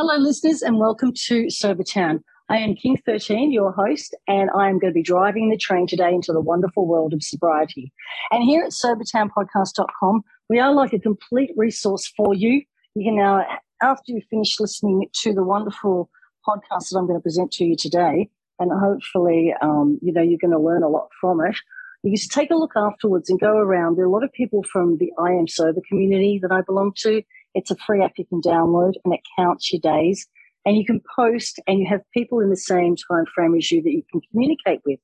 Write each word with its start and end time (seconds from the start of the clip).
Hello, 0.00 0.16
listeners, 0.16 0.62
and 0.62 0.78
welcome 0.78 1.12
to 1.26 1.50
Sober 1.50 1.82
Town. 1.82 2.22
I 2.48 2.58
am 2.58 2.76
King 2.76 2.98
13, 3.04 3.50
your 3.50 3.72
host, 3.72 4.14
and 4.28 4.48
I 4.56 4.68
am 4.68 4.78
going 4.78 4.92
to 4.92 4.94
be 4.94 5.02
driving 5.02 5.50
the 5.50 5.56
train 5.56 5.88
today 5.88 6.14
into 6.14 6.32
the 6.32 6.40
wonderful 6.40 6.86
world 6.86 7.12
of 7.12 7.24
sobriety. 7.24 7.92
And 8.30 8.44
here 8.44 8.62
at 8.62 8.70
SoberTownPodcast.com, 8.70 10.22
we 10.48 10.60
are 10.60 10.72
like 10.72 10.92
a 10.92 11.00
complete 11.00 11.50
resource 11.56 12.06
for 12.16 12.32
you. 12.32 12.62
You 12.94 13.04
can 13.06 13.16
now, 13.16 13.44
after 13.82 14.12
you 14.12 14.22
finish 14.30 14.60
listening 14.60 15.08
to 15.22 15.32
the 15.32 15.42
wonderful 15.42 16.10
podcast 16.46 16.90
that 16.90 16.96
I'm 16.96 17.08
going 17.08 17.18
to 17.18 17.20
present 17.20 17.50
to 17.54 17.64
you 17.64 17.74
today, 17.74 18.30
and 18.60 18.70
hopefully, 18.70 19.52
um, 19.60 19.98
you 20.00 20.12
know, 20.12 20.22
you're 20.22 20.38
going 20.38 20.52
to 20.52 20.60
learn 20.60 20.84
a 20.84 20.88
lot 20.88 21.08
from 21.20 21.44
it. 21.44 21.56
You 22.04 22.16
just 22.16 22.30
take 22.30 22.52
a 22.52 22.56
look 22.56 22.74
afterwards 22.76 23.30
and 23.30 23.40
go 23.40 23.56
around. 23.56 23.96
There 23.96 24.04
are 24.04 24.08
a 24.08 24.12
lot 24.12 24.22
of 24.22 24.32
people 24.32 24.62
from 24.62 24.98
the 24.98 25.12
I 25.18 25.32
Am 25.32 25.48
Sober 25.48 25.80
community 25.88 26.38
that 26.40 26.52
I 26.52 26.60
belong 26.60 26.92
to 26.98 27.20
it's 27.58 27.70
a 27.72 27.76
free 27.76 28.02
app 28.02 28.12
you 28.16 28.24
can 28.24 28.40
download 28.40 28.92
and 29.04 29.12
it 29.12 29.20
counts 29.36 29.72
your 29.72 29.80
days. 29.80 30.26
And 30.64 30.76
you 30.76 30.84
can 30.84 31.00
post 31.16 31.60
and 31.66 31.80
you 31.80 31.86
have 31.88 32.00
people 32.14 32.40
in 32.40 32.50
the 32.50 32.56
same 32.56 32.94
time 32.94 33.24
frame 33.34 33.54
as 33.56 33.70
you 33.70 33.82
that 33.82 33.92
you 33.92 34.02
can 34.10 34.20
communicate 34.30 34.80
with. 34.86 35.00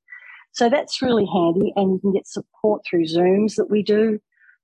So 0.53 0.69
that's 0.69 1.03
really 1.03 1.27
handy. 1.27 1.73
And 1.75 1.95
you 1.95 1.99
can 2.01 2.13
get 2.13 2.29
support 2.29 2.83
through 2.89 3.07
Zooms 3.07 3.57
that 3.57 3.71
we 3.71 3.83
do 3.83 4.21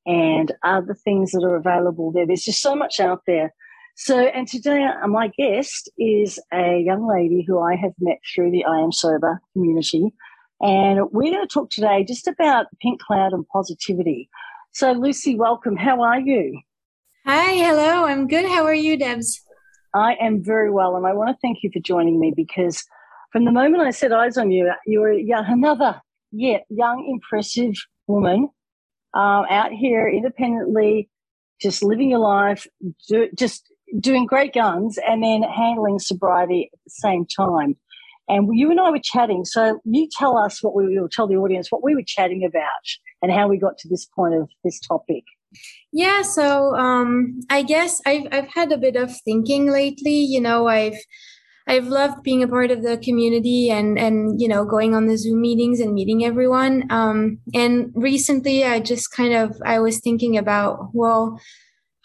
and 0.07 0.53
other 0.63 0.95
things 0.95 1.33
that 1.33 1.43
are 1.43 1.57
available 1.57 2.13
there. 2.13 2.27
There's 2.27 2.45
just 2.45 2.63
so 2.63 2.77
much 2.77 3.01
out 3.01 3.23
there. 3.27 3.53
So, 3.97 4.19
and 4.19 4.47
today 4.47 4.85
uh, 4.85 5.09
my 5.09 5.29
guest 5.37 5.91
is 5.99 6.39
a 6.53 6.83
young 6.85 7.09
lady 7.09 7.45
who 7.47 7.61
I 7.61 7.75
have 7.77 7.93
met 7.99 8.19
through 8.33 8.53
the 8.53 8.65
I 8.65 8.79
Am 8.79 8.93
Sober 8.93 9.41
community. 9.53 10.15
And 10.61 11.11
we're 11.11 11.33
going 11.33 11.47
to 11.47 11.53
talk 11.53 11.71
today 11.71 12.05
just 12.07 12.29
about 12.29 12.67
pink 12.81 13.01
cloud 13.01 13.33
and 13.33 13.47
positivity. 13.49 14.29
So, 14.73 14.93
Lucy, 14.93 15.35
welcome. 15.35 15.77
How 15.77 16.03
are 16.03 16.21
you? 16.21 16.61
Hi, 17.27 17.53
hello. 17.53 18.07
I'm 18.07 18.27
good. 18.29 18.47
How 18.47 18.65
are 18.65 18.75
you, 18.75 18.97
Debs? 18.97 19.43
I 19.95 20.15
am 20.15 20.43
very 20.43 20.71
well, 20.71 20.97
and 20.97 21.07
I 21.07 21.13
want 21.13 21.29
to 21.29 21.37
thank 21.43 21.59
you 21.63 21.71
for 21.71 21.79
joining 21.79 22.19
me 22.19 22.33
because 22.35 22.83
from 23.31 23.45
the 23.45 23.53
moment 23.53 23.83
I 23.83 23.91
set 23.91 24.11
eyes 24.11 24.39
on 24.39 24.51
you, 24.51 24.73
you 24.87 25.01
were 25.01 25.13
another 25.13 26.01
yet 26.33 26.65
young, 26.71 27.07
impressive 27.11 27.75
woman 28.07 28.49
um, 29.13 29.45
out 29.51 29.71
here 29.71 30.09
independently, 30.09 31.11
just 31.61 31.83
living 31.83 32.09
your 32.09 32.21
life, 32.21 32.67
do, 33.07 33.29
just 33.37 33.71
doing 33.99 34.25
great 34.25 34.55
guns, 34.55 34.99
and 35.07 35.23
then 35.23 35.43
handling 35.43 35.99
sobriety 35.99 36.71
at 36.73 36.79
the 36.87 36.91
same 36.91 37.27
time. 37.27 37.77
And 38.29 38.49
you 38.59 38.71
and 38.71 38.81
I 38.81 38.89
were 38.91 39.01
chatting. 39.03 39.45
So 39.45 39.79
you 39.85 40.09
tell 40.11 40.39
us 40.39 40.63
what 40.63 40.75
we 40.75 40.99
will 40.99 41.09
tell 41.09 41.27
the 41.27 41.37
audience 41.37 41.71
what 41.71 41.85
we 41.85 41.95
were 41.95 42.05
chatting 42.07 42.47
about 42.47 42.65
and 43.21 43.31
how 43.31 43.47
we 43.47 43.59
got 43.59 43.77
to 43.79 43.89
this 43.89 44.07
point 44.07 44.35
of 44.35 44.49
this 44.65 44.81
topic. 44.81 45.25
Yeah, 45.93 46.23
so 46.23 46.75
um, 46.77 47.41
I 47.51 47.63
guess 47.63 48.01
I've 48.07 48.27
I've 48.31 48.49
had 48.49 48.73
a 48.73 48.79
bit 48.79 48.97
of 48.97 49.11
thinking 49.25 49.71
lately. 49.71 50.21
You 50.21 50.41
know, 50.41 50.69
I've 50.69 50.99
I've 51.67 51.87
loved 51.87 52.23
being 52.23 52.43
a 52.43 52.49
part 52.49 52.71
of 52.71 52.83
the 52.83 52.99
community 52.99 53.71
and 53.71 53.99
and 53.99 54.41
you 54.41 54.49
know 54.49 54.65
going 54.65 54.95
on 54.95 55.07
the 55.07 55.17
Zoom 55.17 55.41
meetings 55.41 55.81
and 55.81 55.95
meeting 55.95 56.25
everyone. 56.25 56.85
Um, 56.91 57.39
and 57.55 57.91
recently, 57.95 58.65
I 58.65 58.81
just 58.81 59.11
kind 59.13 59.35
of 59.35 59.57
I 59.65 59.81
was 59.81 60.01
thinking 60.01 60.39
about 60.39 60.91
well 60.93 61.41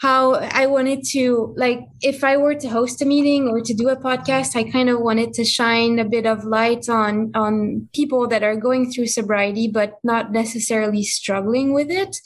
how 0.02 0.34
I 0.34 0.66
wanted 0.66 1.04
to 1.12 1.54
like 1.56 1.82
if 2.02 2.24
I 2.24 2.38
were 2.38 2.56
to 2.56 2.68
host 2.68 3.02
a 3.02 3.06
meeting 3.06 3.48
or 3.48 3.62
to 3.62 3.74
do 3.74 3.90
a 3.90 3.96
podcast, 3.96 4.56
I 4.56 4.70
kind 4.70 4.90
of 4.90 5.00
wanted 5.00 5.34
to 5.34 5.46
shine 5.46 6.00
a 6.00 6.06
bit 6.06 6.26
of 6.26 6.44
light 6.44 6.90
on 6.90 7.32
on 7.36 7.88
people 7.94 8.28
that 8.28 8.44
are 8.44 8.56
going 8.56 8.92
through 8.92 9.08
sobriety 9.08 9.68
but 9.68 10.00
not 10.04 10.32
necessarily 10.32 11.04
struggling 11.04 11.72
with 11.72 11.92
it 11.92 12.18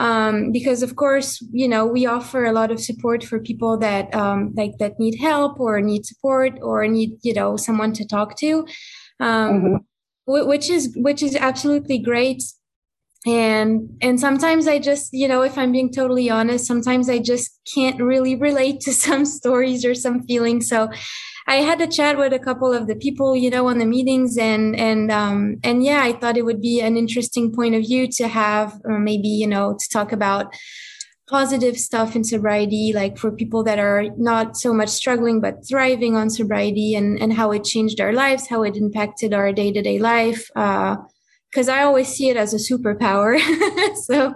um, 0.00 0.50
because 0.50 0.82
of 0.82 0.96
course 0.96 1.44
you 1.52 1.68
know 1.68 1.84
we 1.84 2.06
offer 2.06 2.46
a 2.46 2.52
lot 2.52 2.70
of 2.70 2.80
support 2.80 3.22
for 3.22 3.38
people 3.38 3.76
that 3.76 4.12
um, 4.14 4.52
like 4.56 4.78
that 4.78 4.98
need 4.98 5.18
help 5.20 5.60
or 5.60 5.80
need 5.82 6.06
support 6.06 6.58
or 6.62 6.86
need 6.88 7.18
you 7.22 7.34
know 7.34 7.56
someone 7.56 7.92
to 7.92 8.06
talk 8.06 8.36
to. 8.38 8.66
Um, 9.20 9.52
mm-hmm. 9.52 10.48
which 10.48 10.70
is 10.70 10.96
which 10.96 11.22
is 11.22 11.36
absolutely 11.36 11.98
great. 11.98 12.42
And 13.26 13.90
and 14.00 14.18
sometimes 14.18 14.66
i 14.66 14.78
just 14.78 15.10
you 15.12 15.28
know 15.28 15.42
if 15.42 15.58
i'm 15.58 15.72
being 15.72 15.92
totally 15.92 16.30
honest 16.30 16.64
sometimes 16.64 17.10
i 17.10 17.18
just 17.18 17.50
can't 17.74 18.00
really 18.00 18.34
relate 18.34 18.80
to 18.80 18.94
some 19.06 19.26
stories 19.26 19.84
or 19.84 19.94
some 19.94 20.22
feelings. 20.22 20.66
So 20.66 20.88
I 21.50 21.62
had 21.62 21.80
a 21.80 21.88
chat 21.88 22.16
with 22.16 22.32
a 22.32 22.38
couple 22.38 22.72
of 22.72 22.86
the 22.86 22.94
people, 22.94 23.34
you 23.34 23.50
know, 23.50 23.66
on 23.66 23.78
the 23.78 23.84
meetings, 23.84 24.38
and 24.38 24.76
and 24.76 25.10
um, 25.10 25.56
and 25.64 25.82
yeah, 25.82 26.00
I 26.00 26.12
thought 26.12 26.36
it 26.36 26.44
would 26.44 26.62
be 26.62 26.80
an 26.80 26.96
interesting 26.96 27.52
point 27.52 27.74
of 27.74 27.82
view 27.82 28.06
to 28.18 28.28
have, 28.28 28.80
or 28.84 29.00
maybe 29.00 29.26
you 29.26 29.48
know, 29.48 29.76
to 29.76 29.88
talk 29.88 30.12
about 30.12 30.54
positive 31.28 31.76
stuff 31.76 32.14
in 32.14 32.22
sobriety, 32.22 32.92
like 32.94 33.18
for 33.18 33.32
people 33.32 33.64
that 33.64 33.80
are 33.80 34.04
not 34.16 34.56
so 34.56 34.72
much 34.72 34.90
struggling 34.90 35.40
but 35.40 35.66
thriving 35.68 36.14
on 36.14 36.30
sobriety, 36.30 36.94
and 36.94 37.20
and 37.20 37.32
how 37.32 37.50
it 37.50 37.64
changed 37.64 38.00
our 38.00 38.12
lives, 38.12 38.46
how 38.46 38.62
it 38.62 38.76
impacted 38.76 39.34
our 39.34 39.52
day 39.52 39.72
to 39.72 39.82
day 39.82 39.98
life. 39.98 40.52
because 40.54 41.68
uh, 41.68 41.72
I 41.72 41.82
always 41.82 42.06
see 42.06 42.28
it 42.28 42.36
as 42.36 42.54
a 42.54 42.58
superpower. 42.58 43.40
so 44.06 44.34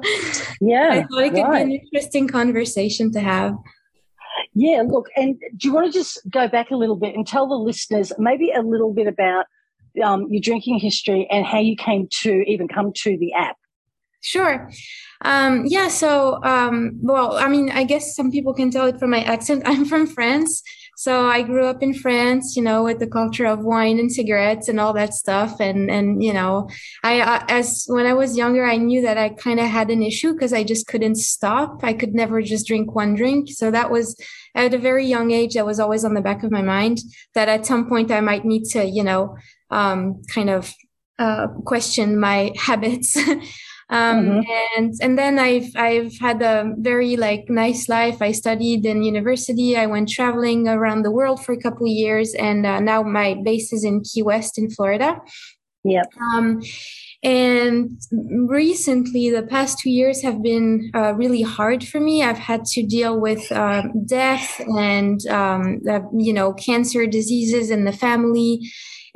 yeah, 0.61 0.89
I 0.91 1.03
thought 1.05 1.23
it 1.23 1.33
could 1.33 1.43
right. 1.43 1.65
be 1.65 1.75
an 1.75 1.81
interesting 1.81 2.27
conversation 2.27 3.13
to 3.13 3.21
have. 3.21 3.55
Yeah, 4.55 4.85
look, 4.87 5.09
and 5.17 5.41
do 5.57 5.69
you 5.69 5.75
want 5.75 5.93
to 5.93 5.99
just 5.99 6.21
go 6.31 6.47
back 6.47 6.71
a 6.71 6.77
little 6.77 6.97
bit 6.97 7.15
and 7.15 7.27
tell 7.27 7.49
the 7.49 7.55
listeners 7.55 8.13
maybe 8.19 8.53
a 8.53 8.63
little 8.63 8.93
bit 8.93 9.09
about 9.09 9.47
um, 10.03 10.27
your 10.31 10.41
drinking 10.41 10.79
history 10.79 11.27
and 11.31 11.45
how 11.45 11.59
you 11.59 11.77
came 11.77 12.09
to 12.23 12.43
even 12.47 12.69
come 12.69 12.93
to 13.03 13.19
the 13.19 13.33
app? 13.33 13.57
Sure. 14.23 14.71
Um, 15.23 15.65
yeah, 15.67 15.89
so, 15.89 16.43
um, 16.45 16.99
well, 17.03 17.37
I 17.37 17.49
mean, 17.49 17.71
I 17.71 17.85
guess 17.85 18.17
some 18.17 18.31
people 18.31 18.55
can 18.55 18.71
tell 18.71 18.87
it 18.87 18.99
from 18.99 19.11
my 19.11 19.23
accent. 19.23 19.63
I'm 19.67 19.85
from 19.85 20.07
France. 20.07 20.63
So 20.97 21.27
I 21.27 21.43
grew 21.43 21.67
up 21.67 21.83
in 21.83 21.95
France, 21.95 22.57
you 22.57 22.63
know, 22.63 22.85
with 22.85 22.99
the 22.99 23.07
culture 23.07 23.47
of 23.47 23.65
wine 23.65 23.99
and 23.99 24.11
cigarettes 24.11 24.69
and 24.69 24.79
all 24.79 24.93
that 24.93 25.15
stuff. 25.15 25.61
And, 25.61 25.91
and, 25.91 26.23
you 26.23 26.33
know, 26.33 26.69
I, 27.03 27.45
as 27.49 27.85
when 27.89 28.07
I 28.07 28.13
was 28.13 28.37
younger, 28.37 28.65
I 28.65 28.77
knew 28.77 29.03
that 29.03 29.19
I 29.19 29.31
kind 29.31 29.59
of 29.59 29.67
had 29.67 29.91
an 29.91 30.03
issue 30.03 30.33
because 30.33 30.53
I 30.53 30.63
just 30.63 30.87
couldn't 30.87 31.17
stop. 31.17 31.83
I 31.83 31.93
could 31.93 32.15
never 32.15 32.43
just 32.43 32.67
drink 32.67 32.95
one 32.95 33.15
drink. 33.15 33.51
So 33.51 33.71
that 33.71 33.91
was 33.91 34.17
at 34.55 34.75
a 34.75 34.79
very 34.79 35.07
young 35.07 35.33
age, 35.33 35.55
that 35.55 35.67
was 35.67 35.81
always 35.81 36.05
on 36.05 36.15
the 36.15 36.21
back 36.21 36.45
of 36.45 36.53
my 36.53 36.63
mind 36.63 37.01
that 37.35 37.49
at 37.49 37.67
some 37.67 37.89
point 37.89 38.13
I 38.13 38.21
might 38.21 38.45
need 38.45 38.65
to, 38.71 38.85
you 38.85 39.03
know, 39.03 39.37
um, 39.71 40.23
kind 40.29 40.51
of 40.51 40.73
uh, 41.19 41.49
question 41.65 42.19
my 42.19 42.53
habits. 42.57 43.17
Um, 43.95 44.25
mm-hmm. 44.27 44.41
and 44.77 44.93
and 45.01 45.17
then 45.17 45.39
I've 45.39 45.71
I've 45.77 46.19
had 46.19 46.43
a 46.43 46.75
very 46.79 47.17
like 47.17 47.45
nice 47.49 47.89
life. 47.89 48.21
I 48.21 48.33
studied 48.33 48.85
in 48.85 49.05
university. 49.05 49.77
I 49.77 49.87
went 49.87 50.09
traveling 50.09 50.67
around 50.67 51.03
the 51.03 51.13
world 51.13 51.45
for 51.45 51.53
a 51.53 51.61
couple 51.61 51.87
of 51.87 51.93
years, 51.93 52.35
and 52.35 52.67
uh, 52.67 52.81
now 52.81 53.03
my 53.03 53.37
base 53.45 53.73
is 53.73 53.85
in 53.85 54.03
Key 54.03 54.23
West 54.23 54.59
in 54.59 54.69
Florida. 54.69 55.21
Yep. 55.85 56.07
Um, 56.21 56.61
and 57.23 58.01
recently, 58.49 59.31
the 59.31 59.45
past 59.45 59.79
two 59.79 59.91
years 59.91 60.23
have 60.23 60.43
been 60.43 60.91
uh, 60.93 61.15
really 61.15 61.43
hard 61.43 61.87
for 61.87 62.01
me. 62.01 62.23
I've 62.23 62.39
had 62.39 62.65
to 62.67 62.83
deal 62.83 63.19
with 63.19 63.51
uh, 63.51 63.85
death 64.05 64.61
and, 64.77 65.25
um, 65.29 65.81
uh, 65.89 66.01
you 66.13 66.35
know, 66.35 66.53
cancer 66.53 67.07
diseases 67.07 67.71
in 67.71 67.85
the 67.85 67.93
family. 67.93 68.61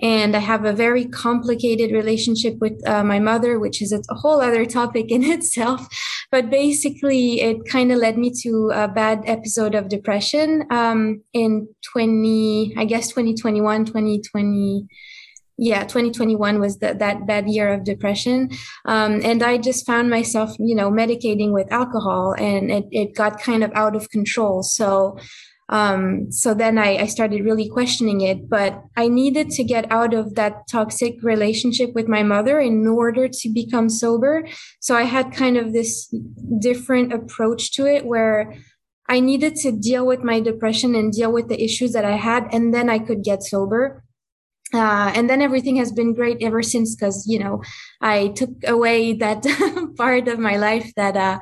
And 0.00 0.36
I 0.36 0.38
have 0.38 0.64
a 0.64 0.72
very 0.72 1.06
complicated 1.06 1.90
relationship 1.92 2.56
with 2.60 2.80
uh, 2.86 3.02
my 3.02 3.18
mother, 3.18 3.58
which 3.58 3.82
is 3.82 3.92
a 3.92 4.14
whole 4.14 4.40
other 4.40 4.64
topic 4.64 5.10
in 5.10 5.24
itself. 5.36 5.86
But 6.30 6.50
basically, 6.50 7.40
it 7.40 7.64
kind 7.66 7.90
of 7.90 7.98
led 7.98 8.18
me 8.18 8.32
to 8.42 8.70
a 8.74 8.88
bad 8.88 9.22
episode 9.26 9.74
of 9.74 9.88
depression 9.88 10.64
um, 10.70 11.22
in 11.32 11.68
20, 11.92 12.74
I 12.76 12.84
guess, 12.84 13.08
2021, 13.08 13.86
2020 13.86 14.86
yeah 15.58 15.82
2021 15.82 16.60
was 16.60 16.78
the, 16.78 16.94
that 16.94 17.26
bad 17.26 17.48
year 17.48 17.68
of 17.68 17.84
depression 17.84 18.48
um, 18.84 19.20
and 19.24 19.42
i 19.42 19.58
just 19.58 19.84
found 19.84 20.08
myself 20.08 20.54
you 20.60 20.74
know 20.74 20.90
medicating 20.90 21.52
with 21.52 21.70
alcohol 21.72 22.34
and 22.38 22.70
it, 22.70 22.84
it 22.92 23.14
got 23.14 23.40
kind 23.40 23.64
of 23.64 23.72
out 23.74 23.96
of 23.96 24.08
control 24.10 24.62
so 24.62 25.18
um, 25.70 26.32
so 26.32 26.54
then 26.54 26.78
I, 26.78 26.96
I 26.96 27.06
started 27.06 27.44
really 27.44 27.68
questioning 27.68 28.20
it 28.20 28.48
but 28.48 28.82
i 28.96 29.08
needed 29.08 29.50
to 29.50 29.64
get 29.64 29.90
out 29.90 30.14
of 30.14 30.34
that 30.34 30.66
toxic 30.68 31.22
relationship 31.22 31.92
with 31.94 32.08
my 32.08 32.22
mother 32.22 32.58
in 32.58 32.86
order 32.86 33.28
to 33.28 33.48
become 33.48 33.88
sober. 33.88 34.46
So 34.80 34.94
i 34.96 35.02
had 35.02 35.32
kind 35.32 35.56
of 35.56 35.72
this 35.72 36.12
different 36.58 37.12
approach 37.12 37.72
to 37.72 37.86
it 37.86 38.06
where 38.06 38.54
i 39.08 39.20
needed 39.20 39.56
to 39.56 39.72
deal 39.72 40.06
with 40.06 40.22
my 40.22 40.40
depression 40.40 40.94
and 40.94 41.12
deal 41.12 41.32
with 41.32 41.48
the 41.48 41.62
issues 41.62 41.92
that 41.92 42.04
i 42.04 42.16
had 42.16 42.48
and 42.52 42.72
then 42.74 42.88
i 42.88 42.98
could 42.98 43.22
get 43.22 43.42
sober. 43.42 44.04
Uh, 44.74 45.10
and 45.14 45.30
then 45.30 45.40
everything 45.40 45.76
has 45.76 45.90
been 45.90 46.12
great 46.12 46.42
ever 46.42 46.62
since 46.62 46.94
because 46.94 47.26
you 47.26 47.38
know 47.38 47.62
I 48.02 48.28
took 48.28 48.50
away 48.66 49.14
that 49.14 49.42
part 49.96 50.28
of 50.28 50.38
my 50.38 50.56
life 50.56 50.92
that 50.94 51.16
uh, 51.16 51.38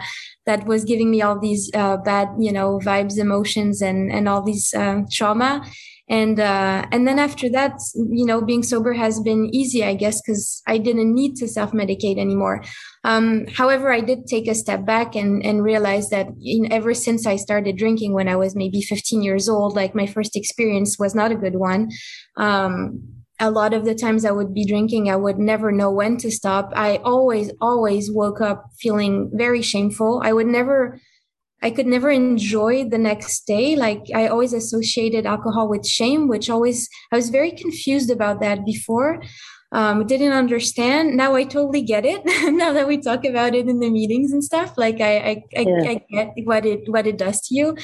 that 0.46 0.66
was 0.66 0.84
giving 0.84 1.10
me 1.10 1.22
all 1.22 1.38
these 1.38 1.70
uh, 1.74 1.96
bad 1.98 2.28
you 2.38 2.52
know 2.52 2.78
vibes, 2.82 3.18
emotions, 3.18 3.82
and 3.82 4.10
and 4.10 4.28
all 4.28 4.42
these 4.42 4.72
uh, 4.74 5.02
trauma. 5.10 5.62
And 6.08 6.38
uh, 6.38 6.86
and 6.92 7.06
then 7.06 7.18
after 7.18 7.48
that, 7.50 7.80
you 7.94 8.24
know, 8.24 8.40
being 8.40 8.62
sober 8.62 8.92
has 8.92 9.18
been 9.18 9.50
easy, 9.52 9.82
I 9.82 9.94
guess, 9.94 10.20
because 10.20 10.62
I 10.66 10.78
didn't 10.78 11.12
need 11.12 11.34
to 11.36 11.48
self 11.48 11.72
medicate 11.72 12.18
anymore. 12.18 12.62
Um, 13.02 13.46
however, 13.46 13.92
I 13.92 14.00
did 14.00 14.26
take 14.26 14.46
a 14.46 14.54
step 14.54 14.84
back 14.84 15.16
and, 15.16 15.44
and 15.44 15.62
realize 15.62 16.10
that 16.10 16.28
in, 16.42 16.72
ever 16.72 16.94
since 16.94 17.26
I 17.26 17.36
started 17.36 17.76
drinking 17.76 18.12
when 18.12 18.28
I 18.28 18.36
was 18.36 18.56
maybe 18.56 18.82
15 18.82 19.22
years 19.22 19.48
old, 19.48 19.74
like 19.74 19.94
my 19.94 20.06
first 20.06 20.36
experience 20.36 20.96
was 20.98 21.14
not 21.14 21.32
a 21.32 21.36
good 21.36 21.56
one. 21.56 21.90
Um, 22.36 23.15
a 23.38 23.50
lot 23.50 23.74
of 23.74 23.84
the 23.84 23.94
times 23.94 24.24
I 24.24 24.30
would 24.30 24.54
be 24.54 24.64
drinking, 24.64 25.10
I 25.10 25.16
would 25.16 25.38
never 25.38 25.70
know 25.70 25.90
when 25.90 26.16
to 26.18 26.30
stop. 26.30 26.72
I 26.74 26.96
always, 26.98 27.52
always 27.60 28.10
woke 28.10 28.40
up 28.40 28.70
feeling 28.78 29.30
very 29.34 29.62
shameful. 29.62 30.22
I 30.24 30.32
would 30.32 30.46
never, 30.46 30.98
I 31.62 31.70
could 31.70 31.86
never 31.86 32.10
enjoy 32.10 32.88
the 32.88 32.98
next 32.98 33.46
day. 33.46 33.76
Like 33.76 34.04
I 34.14 34.28
always 34.28 34.52
associated 34.52 35.26
alcohol 35.26 35.68
with 35.68 35.86
shame, 35.86 36.28
which 36.28 36.48
always, 36.48 36.88
I 37.12 37.16
was 37.16 37.28
very 37.28 37.50
confused 37.50 38.10
about 38.10 38.40
that 38.40 38.64
before. 38.64 39.22
Um, 39.72 40.06
didn't 40.06 40.32
understand. 40.32 41.16
Now 41.16 41.34
I 41.34 41.44
totally 41.44 41.82
get 41.82 42.06
it. 42.06 42.22
now 42.54 42.72
that 42.72 42.88
we 42.88 42.98
talk 42.98 43.24
about 43.24 43.54
it 43.54 43.68
in 43.68 43.80
the 43.80 43.90
meetings 43.90 44.32
and 44.32 44.42
stuff, 44.42 44.78
like 44.78 45.00
I, 45.00 45.16
I, 45.18 45.44
I, 45.56 45.60
yeah. 45.60 45.90
I 45.90 46.04
get 46.08 46.32
what 46.44 46.64
it, 46.64 46.88
what 46.88 47.06
it 47.06 47.18
does 47.18 47.40
to 47.48 47.54
you. 47.54 47.76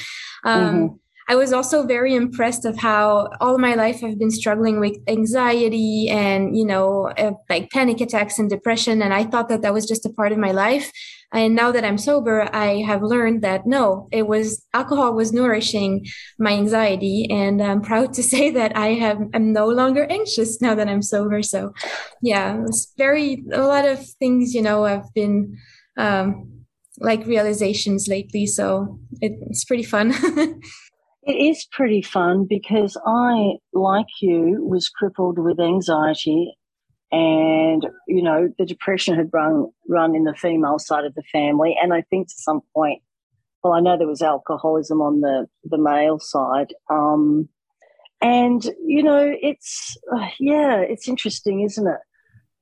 Um, 0.43 0.75
mm-hmm 0.75 0.95
I 1.27 1.35
was 1.35 1.53
also 1.53 1.85
very 1.85 2.15
impressed 2.15 2.65
of 2.65 2.77
how 2.77 3.29
all 3.39 3.57
my 3.57 3.75
life 3.75 4.03
I've 4.03 4.19
been 4.19 4.31
struggling 4.31 4.79
with 4.79 4.97
anxiety 5.07 6.09
and, 6.09 6.57
you 6.57 6.65
know, 6.65 7.11
uh, 7.17 7.31
like 7.49 7.69
panic 7.71 8.01
attacks 8.01 8.39
and 8.39 8.49
depression. 8.49 9.01
And 9.01 9.13
I 9.13 9.23
thought 9.23 9.49
that 9.49 9.61
that 9.61 9.73
was 9.73 9.87
just 9.87 10.05
a 10.05 10.09
part 10.09 10.31
of 10.31 10.37
my 10.37 10.51
life. 10.51 10.91
And 11.31 11.55
now 11.55 11.71
that 11.71 11.83
I'm 11.83 11.97
sober, 11.97 12.47
I 12.53 12.81
have 12.81 13.01
learned 13.01 13.41
that 13.41 13.65
no, 13.65 14.07
it 14.11 14.27
was 14.27 14.65
alcohol 14.73 15.13
was 15.13 15.33
nourishing 15.33 16.05
my 16.37 16.51
anxiety. 16.51 17.27
And 17.29 17.61
I'm 17.61 17.81
proud 17.81 18.13
to 18.13 18.23
say 18.33 18.51
that 18.51 18.75
I 18.77 18.93
have, 18.95 19.19
I'm 19.33 19.53
no 19.53 19.67
longer 19.67 20.05
anxious 20.09 20.61
now 20.61 20.75
that 20.75 20.87
I'm 20.87 21.01
sober. 21.01 21.41
So 21.41 21.73
yeah, 22.21 22.61
it's 22.65 22.93
very, 22.97 23.43
a 23.53 23.61
lot 23.61 23.85
of 23.85 24.05
things, 24.19 24.53
you 24.53 24.61
know, 24.61 24.85
I've 24.85 25.11
been, 25.13 25.57
um, 25.97 26.49
like 26.99 27.25
realizations 27.25 28.07
lately. 28.07 28.45
So 28.45 28.99
it, 29.19 29.33
it's 29.49 29.65
pretty 29.65 29.83
fun. 29.83 30.13
It 31.25 31.33
is 31.33 31.65
pretty 31.71 32.01
fun 32.01 32.45
because 32.49 32.97
I, 33.05 33.53
like 33.73 34.07
you, 34.21 34.57
was 34.61 34.89
crippled 34.89 35.39
with 35.39 35.59
anxiety 35.59 36.53
and, 37.11 37.85
you 38.07 38.23
know, 38.23 38.49
the 38.57 38.65
depression 38.65 39.15
had 39.15 39.29
run, 39.31 39.67
run 39.87 40.15
in 40.15 40.23
the 40.23 40.33
female 40.33 40.79
side 40.79 41.05
of 41.05 41.13
the 41.13 41.23
family. 41.31 41.77
And 41.81 41.93
I 41.93 42.01
think 42.01 42.27
to 42.27 42.33
some 42.35 42.61
point, 42.75 43.01
well, 43.63 43.73
I 43.73 43.79
know 43.79 43.97
there 43.97 44.07
was 44.07 44.21
alcoholism 44.21 44.99
on 44.99 45.21
the, 45.21 45.47
the 45.63 45.77
male 45.77 46.19
side. 46.19 46.73
Um, 46.89 47.47
and, 48.21 48.63
you 48.85 49.03
know, 49.03 49.33
it's, 49.41 49.95
uh, 50.13 50.27
yeah, 50.39 50.79
it's 50.79 51.07
interesting, 51.07 51.61
isn't 51.61 51.87
it? 51.87 51.99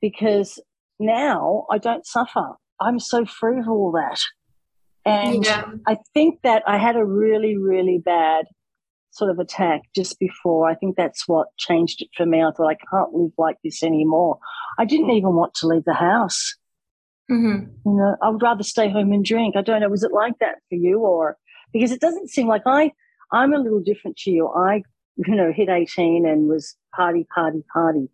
Because 0.01 0.59
now 0.99 1.65
I 1.71 1.77
don't 1.77 2.05
suffer. 2.05 2.55
I'm 2.79 2.99
so 2.99 3.25
free 3.25 3.59
of 3.59 3.69
all 3.69 3.91
that. 3.93 4.19
And 5.05 5.45
yeah. 5.45 5.71
I 5.87 5.97
think 6.13 6.41
that 6.43 6.63
I 6.67 6.77
had 6.77 6.95
a 6.95 7.05
really, 7.05 7.57
really 7.57 7.97
bad 7.97 8.45
sort 9.11 9.31
of 9.31 9.39
attack 9.39 9.81
just 9.95 10.19
before. 10.19 10.69
I 10.69 10.75
think 10.75 10.95
that's 10.95 11.27
what 11.27 11.47
changed 11.57 12.01
it 12.01 12.09
for 12.15 12.25
me. 12.25 12.41
I 12.41 12.51
thought 12.51 12.69
I 12.69 12.77
can't 12.89 13.13
live 13.13 13.31
like 13.37 13.57
this 13.63 13.83
anymore. 13.83 14.39
I 14.79 14.85
didn't 14.85 15.11
even 15.11 15.33
want 15.33 15.53
to 15.55 15.67
leave 15.67 15.85
the 15.85 15.93
house. 15.93 16.55
Mm-hmm. 17.29 17.71
You 17.85 17.97
know, 17.97 18.15
I 18.21 18.29
would 18.29 18.41
rather 18.41 18.63
stay 18.63 18.89
home 18.89 19.11
and 19.11 19.23
drink. 19.23 19.55
I 19.55 19.61
don't 19.61 19.81
know. 19.81 19.89
Was 19.89 20.03
it 20.03 20.11
like 20.11 20.39
that 20.39 20.55
for 20.69 20.75
you, 20.75 20.99
or 20.99 21.37
because 21.73 21.91
it 21.91 22.01
doesn't 22.01 22.29
seem 22.29 22.47
like 22.47 22.63
I? 22.65 22.91
I'm 23.31 23.53
a 23.53 23.59
little 23.59 23.79
different 23.79 24.17
to 24.17 24.31
you. 24.31 24.47
I, 24.47 24.83
you 25.15 25.35
know, 25.35 25.51
hit 25.53 25.69
18 25.69 26.25
and 26.25 26.47
was 26.47 26.75
party, 26.93 27.25
party, 27.33 27.63
party. 27.73 28.09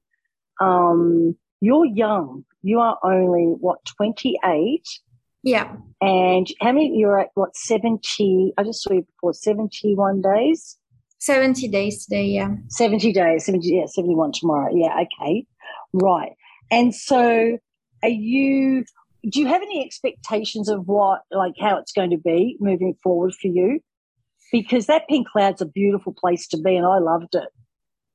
Um, 0.62 1.36
you're 1.62 1.86
young. 1.86 2.46
You 2.62 2.80
are 2.80 3.00
only 3.04 3.46
what 3.60 3.84
28 3.86 4.84
yeah. 5.44 5.76
And 6.02 6.48
how 6.62 6.72
many, 6.72 6.98
you're 6.98 7.20
at 7.20 7.30
what, 7.36 7.56
70, 7.56 8.54
I 8.58 8.64
just 8.64 8.84
saw 8.84 8.94
you 8.94 9.04
before, 9.04 9.34
71 9.34 10.22
days? 10.22 10.78
70 11.20 11.68
days 11.70 12.06
today, 12.06 12.26
yeah. 12.26 12.56
70 12.70 13.12
days, 13.12 13.46
70, 13.46 13.68
yeah, 13.68 13.86
71 13.88 14.32
tomorrow. 14.34 14.72
Yeah, 14.74 14.94
okay. 15.02 15.46
Right. 15.94 16.34
And 16.70 16.94
so 16.94 17.58
are 18.04 18.10
you, 18.10 18.84
do 19.30 19.40
you 19.40 19.48
have 19.48 19.62
any 19.62 19.84
expectations 19.84 20.70
of 20.70 20.88
what, 20.88 21.22
like 21.32 21.54
how 21.60 21.78
it's 21.78 21.92
going 21.92 22.12
to 22.12 22.18
be 22.18 22.58
moving 22.60 22.94
forward 23.02 23.34
for 23.34 23.48
you? 23.48 23.80
Because 24.52 24.86
that 24.86 25.08
pink 25.10 25.28
cloud's 25.28 25.62
a 25.62 25.66
beautiful 25.66 26.14
place 26.14 26.48
to 26.50 26.58
be 26.58 26.76
and 26.76 26.86
I 26.86 27.00
loved 27.00 27.34
it. 27.36 27.50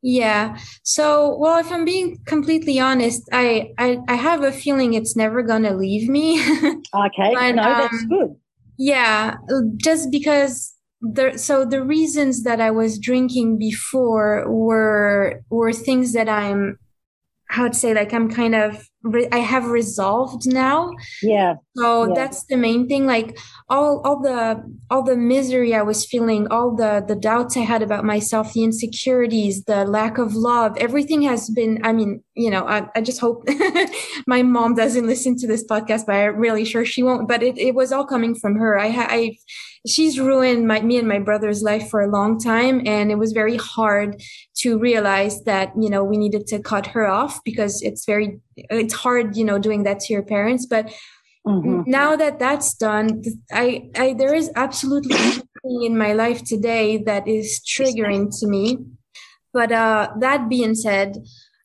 Yeah. 0.03 0.59
So, 0.83 1.37
well, 1.39 1.59
if 1.59 1.71
I'm 1.71 1.85
being 1.85 2.19
completely 2.27 2.81
honest, 2.81 3.29
I 3.33 3.73
I, 3.79 3.99
I 4.09 4.15
have 4.15 4.43
a 4.43 4.53
feeling 4.53 4.95
it's 4.95 5.17
never 5.17 5.43
gonna 5.43 5.75
leave 5.75 6.09
me. 6.09 6.41
okay. 6.95 7.33
but, 7.35 7.53
no, 7.53 7.63
um, 7.63 7.79
that's 7.79 8.05
good. 8.07 8.37
Yeah, 8.79 9.37
just 9.77 10.11
because 10.11 10.75
the 11.01 11.37
so 11.37 11.65
the 11.65 11.83
reasons 11.83 12.43
that 12.43 12.61
I 12.61 12.71
was 12.71 12.99
drinking 12.99 13.59
before 13.59 14.49
were 14.51 15.45
were 15.51 15.73
things 15.73 16.13
that 16.15 16.29
I'm 16.29 16.79
how 17.49 17.69
to 17.69 17.75
say 17.75 17.95
like 17.95 18.13
I'm 18.13 18.31
kind 18.31 18.55
of 18.55 18.89
re- 19.03 19.29
I 19.33 19.39
have 19.39 19.67
resolved 19.67 20.47
now. 20.47 20.93
Yeah. 21.23 21.55
So 21.77 22.09
yeah. 22.09 22.15
that's 22.15 22.45
the 22.45 22.57
main 22.57 22.89
thing. 22.89 23.07
Like 23.07 23.39
all 23.69 24.01
all 24.05 24.21
the 24.21 24.63
all 24.91 25.03
the 25.03 25.17
misery 25.17 25.75
I 25.75 25.83
was 25.83 26.05
feeling, 26.05 26.47
all 26.49 26.75
the 26.75 27.05
the 27.07 27.17
doubts 27.17 27.57
I 27.57 27.61
had 27.61 27.83
about 27.83 28.05
myself, 28.05 28.53
the 28.53 28.65
insecurities, 28.65 29.65
the 29.65 29.85
lack 29.85 30.19
of 30.19 30.35
love, 30.35 30.77
everything 30.79 31.23
has 31.23 31.51
been. 31.51 31.81
I 31.85 31.93
mean, 31.93 32.23
you 32.35 32.51
know, 32.51 32.67
I, 32.67 32.89
I 32.95 33.01
just 33.01 33.21
hope 33.21 33.45
my 34.27 34.43
mom 34.43 34.75
doesn't 34.75 35.07
listen 35.07 35.37
to 35.39 35.47
this 35.47 35.65
podcast, 35.65 36.07
but 36.07 36.15
I'm 36.15 36.37
really 36.37 36.65
sure 36.65 36.85
she 36.85 37.03
won't. 37.03 37.29
But 37.29 37.43
it 37.43 37.59
it 37.59 37.75
was 37.75 37.93
all 37.93 38.07
coming 38.07 38.35
from 38.35 38.57
her. 38.57 38.79
I 38.79 38.89
I 38.89 39.37
she's 39.87 40.19
ruined 40.21 40.67
my 40.67 40.81
me 40.81 40.97
and 40.97 41.09
my 41.09 41.19
brother's 41.19 41.63
life 41.63 41.89
for 41.89 42.01
a 42.01 42.11
long 42.11 42.39
time 42.39 42.83
and 42.87 43.11
it 43.11 43.17
was 43.17 43.33
very 43.33 43.57
hard 43.57 44.23
to 44.55 44.79
realize 44.79 45.43
that 45.43 45.73
you 45.77 45.91
know 45.91 46.05
we 46.05 46.17
needed 46.17 46.47
to 46.47 46.61
cut 46.61 46.87
her 46.87 47.07
off 47.07 47.43
because 47.45 47.83
it's 47.83 48.05
very 48.05 48.39
it's 48.57 48.95
hard 48.95 49.37
you 49.37 49.45
know 49.45 49.59
doing 49.59 49.85
that 49.85 50.01
to 50.01 50.13
your 50.13 50.23
parents 50.23 50.67
but 50.67 50.93
mm-hmm. 51.47 51.83
now 51.87 52.17
that 52.17 52.39
that's 52.39 52.75
done 52.75 53.23
I, 53.53 53.91
I 53.97 54.15
there 54.15 54.35
is 54.35 54.51
absolutely 54.57 55.15
nothing 55.65 55.83
in 55.85 55.97
my 55.97 56.13
life 56.13 56.45
today 56.45 56.99
that 56.99 57.27
is 57.29 57.61
triggering 57.67 58.31
to 58.41 58.47
me 58.47 58.79
but 59.53 59.73
uh 59.73 60.11
that 60.21 60.49
being 60.49 60.75
said 60.75 61.17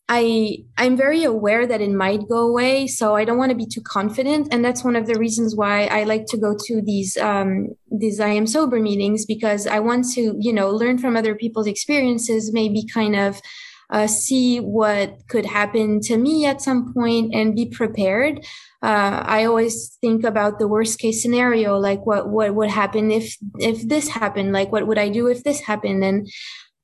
I 0.09 0.59
I'm 0.77 0.95
very 0.95 1.25
aware 1.25 1.67
that 1.67 1.81
it 1.81 1.91
might 1.91 2.29
go 2.29 2.47
away, 2.47 2.87
so 2.87 3.15
I 3.15 3.25
don't 3.25 3.37
want 3.37 3.49
to 3.49 3.57
be 3.57 3.65
too 3.65 3.81
confident, 3.81 4.47
and 4.51 4.63
that's 4.63 4.83
one 4.83 4.95
of 4.95 5.05
the 5.05 5.19
reasons 5.19 5.53
why 5.53 5.85
I 5.87 6.03
like 6.03 6.25
to 6.27 6.37
go 6.37 6.55
to 6.65 6.81
these 6.81 7.17
um, 7.17 7.75
these 7.91 8.19
I 8.21 8.29
am 8.29 8.47
sober 8.47 8.79
meetings 8.79 9.25
because 9.25 9.67
I 9.67 9.79
want 9.79 10.05
to 10.13 10.35
you 10.39 10.53
know 10.53 10.69
learn 10.69 10.97
from 10.97 11.17
other 11.17 11.35
people's 11.35 11.67
experiences, 11.67 12.53
maybe 12.53 12.85
kind 12.85 13.17
of 13.17 13.41
uh, 13.89 14.07
see 14.07 14.59
what 14.59 15.27
could 15.29 15.45
happen 15.45 16.01
to 16.01 16.17
me 16.17 16.45
at 16.45 16.61
some 16.61 16.93
point 16.93 17.33
and 17.33 17.55
be 17.55 17.65
prepared. 17.65 18.45
Uh, 18.83 19.23
I 19.25 19.45
always 19.45 19.97
think 20.01 20.23
about 20.23 20.59
the 20.59 20.67
worst 20.67 20.99
case 20.99 21.21
scenario, 21.21 21.77
like 21.77 22.05
what 22.05 22.29
what 22.29 22.53
would 22.53 22.69
happen 22.69 23.11
if 23.11 23.35
if 23.59 23.87
this 23.87 24.07
happened, 24.09 24.51
like 24.53 24.71
what 24.71 24.87
would 24.87 24.99
I 24.99 25.09
do 25.09 25.27
if 25.27 25.43
this 25.43 25.61
happened, 25.61 26.03
and 26.03 26.29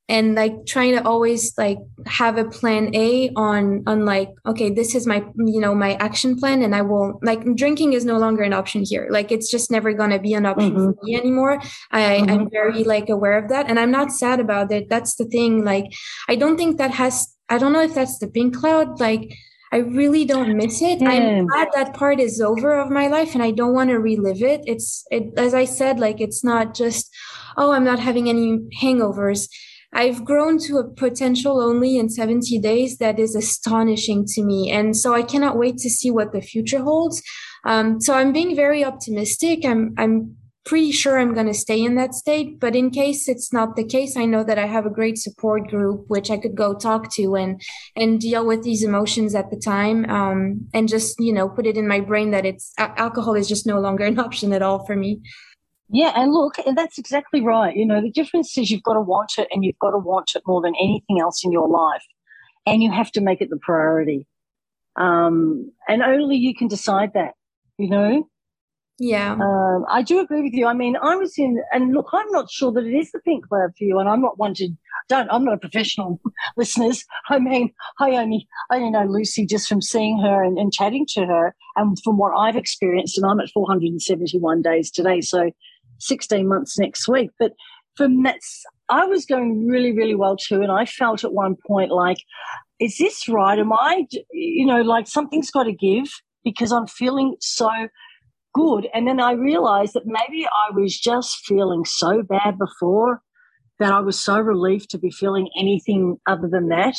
and 0.09 0.35
like 0.35 0.65
trying 0.65 0.93
to 0.93 1.05
always 1.05 1.57
like 1.57 1.77
have 2.05 2.37
a 2.37 2.43
plan 2.43 2.93
a 2.93 3.29
on 3.35 3.83
on 3.87 4.05
like 4.05 4.29
okay 4.45 4.69
this 4.69 4.95
is 4.95 5.07
my 5.07 5.23
you 5.37 5.61
know 5.61 5.73
my 5.73 5.93
action 5.95 6.37
plan 6.37 6.61
and 6.61 6.75
i 6.75 6.81
will 6.81 7.19
like 7.23 7.41
drinking 7.55 7.93
is 7.93 8.03
no 8.03 8.17
longer 8.17 8.43
an 8.43 8.51
option 8.51 8.83
here 8.83 9.07
like 9.11 9.31
it's 9.31 9.49
just 9.49 9.71
never 9.71 9.93
going 9.93 10.09
to 10.09 10.19
be 10.19 10.33
an 10.33 10.45
option 10.45 10.71
mm-hmm. 10.71 10.91
for 10.91 10.95
me 11.03 11.15
anymore 11.15 11.59
i 11.91 12.01
mm-hmm. 12.01 12.29
i'm 12.29 12.49
very 12.49 12.83
like 12.83 13.09
aware 13.09 13.37
of 13.37 13.47
that 13.49 13.69
and 13.69 13.79
i'm 13.79 13.91
not 13.91 14.11
sad 14.11 14.39
about 14.39 14.71
it 14.71 14.89
that's 14.89 15.15
the 15.15 15.25
thing 15.25 15.63
like 15.63 15.85
i 16.27 16.35
don't 16.35 16.57
think 16.57 16.77
that 16.77 16.91
has 16.91 17.35
i 17.49 17.57
don't 17.57 17.71
know 17.71 17.81
if 17.81 17.93
that's 17.93 18.19
the 18.19 18.27
pink 18.27 18.55
cloud 18.55 18.99
like 18.99 19.33
I 19.71 19.77
really 19.77 20.23
don't 20.23 20.55
miss 20.55 20.83
it. 20.83 21.01
I'm 21.01 21.47
glad 21.47 21.69
that 21.73 21.95
part 21.95 22.19
is 22.19 22.39
over 22.39 22.79
of 22.79 22.91
my 22.91 23.07
life 23.07 23.33
and 23.33 23.41
I 23.41 23.49
don't 23.49 23.73
want 23.73 23.89
to 23.89 23.97
relive 23.97 24.43
it. 24.43 24.61
It's 24.67 25.03
it, 25.09 25.33
as 25.35 25.55
I 25.55 25.65
said, 25.65 25.99
like 25.99 26.21
it's 26.21 26.43
not 26.43 26.75
just, 26.75 27.09
oh, 27.57 27.71
I'm 27.71 27.83
not 27.83 27.97
having 27.97 28.29
any 28.29 28.59
hangovers 28.79 29.49
I've 29.93 30.25
grown 30.25 30.57
to 30.59 30.77
a 30.77 30.89
potential 30.89 31.61
only 31.61 31.97
in 31.97 32.09
70 32.09 32.59
days 32.59 32.97
that 32.97 33.19
is 33.19 33.35
astonishing 33.35 34.25
to 34.29 34.43
me. 34.43 34.71
And 34.71 34.95
so 34.95 35.13
I 35.13 35.21
cannot 35.21 35.57
wait 35.57 35.77
to 35.77 35.89
see 35.89 36.11
what 36.11 36.33
the 36.33 36.41
future 36.41 36.81
holds. 36.81 37.21
Um, 37.65 38.01
so 38.01 38.13
I'm 38.13 38.33
being 38.33 38.55
very 38.55 38.83
optimistic. 38.83 39.65
I'm, 39.65 39.93
I'm 39.97 40.35
pretty 40.65 40.91
sure 40.91 41.19
I'm 41.19 41.33
going 41.33 41.47
to 41.47 41.53
stay 41.53 41.81
in 41.83 41.95
that 41.95 42.13
state. 42.13 42.59
But 42.59 42.75
in 42.75 42.89
case 42.89 43.27
it's 43.27 43.51
not 43.51 43.75
the 43.75 43.83
case, 43.83 44.15
I 44.15 44.25
know 44.25 44.43
that 44.43 44.57
I 44.57 44.65
have 44.65 44.85
a 44.85 44.89
great 44.89 45.17
support 45.17 45.69
group 45.69 46.05
which 46.07 46.29
I 46.31 46.37
could 46.37 46.55
go 46.55 46.73
talk 46.73 47.11
to 47.13 47.35
and 47.35 47.61
and 47.95 48.19
deal 48.19 48.45
with 48.45 48.63
these 48.63 48.83
emotions 48.83 49.35
at 49.35 49.49
the 49.49 49.57
time, 49.57 50.09
um, 50.09 50.67
and 50.73 50.87
just 50.87 51.19
you 51.19 51.33
know 51.33 51.49
put 51.49 51.65
it 51.65 51.77
in 51.77 51.87
my 51.87 51.99
brain 51.99 52.31
that 52.31 52.45
it's 52.45 52.73
alcohol 52.77 53.35
is 53.35 53.47
just 53.47 53.67
no 53.67 53.79
longer 53.79 54.05
an 54.05 54.19
option 54.27 54.53
at 54.53 54.61
all 54.61 54.85
for 54.85 54.95
me. 54.95 55.21
Yeah, 55.89 56.13
and 56.15 56.31
look, 56.31 56.55
and 56.65 56.77
that's 56.77 56.97
exactly 56.97 57.41
right. 57.41 57.75
You 57.75 57.85
know, 57.85 58.01
the 58.01 58.09
difference 58.11 58.57
is 58.57 58.71
you've 58.71 58.83
got 58.83 58.93
to 58.93 59.01
want 59.01 59.33
it 59.37 59.47
and 59.51 59.63
you've 59.63 59.79
got 59.79 59.91
to 59.91 59.97
want 59.97 60.31
it 60.35 60.43
more 60.47 60.61
than 60.61 60.73
anything 60.81 61.19
else 61.19 61.43
in 61.43 61.51
your 61.51 61.67
life. 61.67 62.03
And 62.65 62.81
you 62.81 62.91
have 62.91 63.11
to 63.11 63.21
make 63.21 63.41
it 63.41 63.49
the 63.49 63.59
priority. 63.61 64.25
Um, 64.95 65.71
and 65.87 66.01
only 66.01 66.37
you 66.37 66.55
can 66.55 66.67
decide 66.67 67.11
that. 67.13 67.33
you 67.77 67.89
know? 67.89 68.27
Yeah. 68.99 69.33
Um, 69.33 69.85
I 69.89 70.03
do 70.03 70.19
agree 70.19 70.43
with 70.43 70.53
you. 70.53 70.67
I 70.67 70.73
mean, 70.73 70.95
I 70.95 71.15
was 71.15 71.37
in, 71.37 71.61
and 71.71 71.93
look, 71.93 72.09
I'm 72.13 72.29
not 72.31 72.49
sure 72.51 72.71
that 72.71 72.85
it 72.85 72.93
is 72.93 73.11
the 73.11 73.19
pink 73.19 73.47
cloud 73.47 73.71
for 73.77 73.83
you, 73.83 73.99
and 73.99 74.07
I'm 74.07 74.21
not 74.21 74.37
one 74.37 74.53
to, 74.55 74.69
don't, 75.09 75.27
I'm 75.31 75.43
not 75.43 75.55
a 75.55 75.57
professional 75.57 76.21
listeners. 76.57 77.03
I 77.29 77.39
mean, 77.39 77.73
I 77.99 78.11
only, 78.11 78.47
I 78.69 78.77
only 78.77 78.91
know 78.91 79.05
Lucy 79.05 79.45
just 79.47 79.67
from 79.67 79.81
seeing 79.81 80.19
her 80.19 80.43
and, 80.43 80.57
and 80.59 80.71
chatting 80.71 81.05
to 81.15 81.25
her 81.25 81.55
and 81.75 81.97
from 82.03 82.17
what 82.17 82.37
I've 82.37 82.55
experienced, 82.55 83.17
and 83.17 83.25
I'm 83.25 83.39
at 83.39 83.49
471 83.49 84.61
days 84.61 84.91
today, 84.91 85.21
so 85.21 85.49
16 86.07 86.47
months 86.47 86.77
next 86.77 87.07
week. 87.07 87.31
But 87.39 87.53
from 87.95 88.23
that, 88.23 88.39
I 88.89 89.05
was 89.05 89.25
going 89.25 89.67
really, 89.67 89.91
really 89.91 90.15
well 90.15 90.35
too, 90.35 90.61
and 90.61 90.71
I 90.71 90.85
felt 90.85 91.23
at 91.23 91.33
one 91.33 91.55
point 91.67 91.91
like, 91.91 92.17
is 92.79 92.97
this 92.97 93.27
right? 93.29 93.57
Am 93.57 93.71
I, 93.71 94.07
you 94.31 94.65
know, 94.65 94.81
like 94.81 95.07
something's 95.07 95.51
got 95.51 95.63
to 95.63 95.73
give 95.73 96.07
because 96.43 96.71
I'm 96.71 96.87
feeling 96.87 97.35
so 97.39 97.69
good. 98.53 98.87
And 98.93 99.07
then 99.07 99.19
I 99.19 99.33
realized 99.33 99.93
that 99.93 100.05
maybe 100.05 100.45
I 100.45 100.71
was 100.75 100.97
just 100.97 101.45
feeling 101.45 101.85
so 101.85 102.23
bad 102.23 102.57
before 102.57 103.21
that 103.79 103.91
I 103.91 103.99
was 103.99 104.19
so 104.19 104.39
relieved 104.39 104.89
to 104.91 104.97
be 104.97 105.11
feeling 105.11 105.49
anything 105.57 106.19
other 106.27 106.47
than 106.47 106.69
that. 106.69 106.97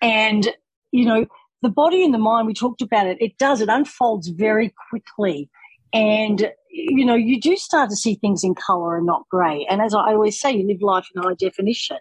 And, 0.00 0.48
you 0.92 1.04
know, 1.04 1.26
the 1.62 1.68
body 1.68 2.04
and 2.04 2.14
the 2.14 2.18
mind, 2.18 2.46
we 2.46 2.54
talked 2.54 2.82
about 2.82 3.06
it, 3.06 3.18
it 3.20 3.36
does, 3.38 3.60
it 3.60 3.68
unfolds 3.68 4.28
very 4.28 4.72
quickly. 4.90 5.50
And, 5.92 6.52
you 6.70 7.04
know, 7.04 7.14
you 7.14 7.40
do 7.40 7.56
start 7.56 7.90
to 7.90 7.96
see 7.96 8.14
things 8.14 8.44
in 8.44 8.54
color 8.54 8.96
and 8.96 9.06
not 9.06 9.28
gray. 9.30 9.66
And 9.68 9.80
as 9.80 9.94
I 9.94 10.12
always 10.12 10.40
say, 10.40 10.52
you 10.52 10.66
live 10.66 10.82
life 10.82 11.06
in 11.14 11.22
high 11.22 11.34
definition 11.34 11.98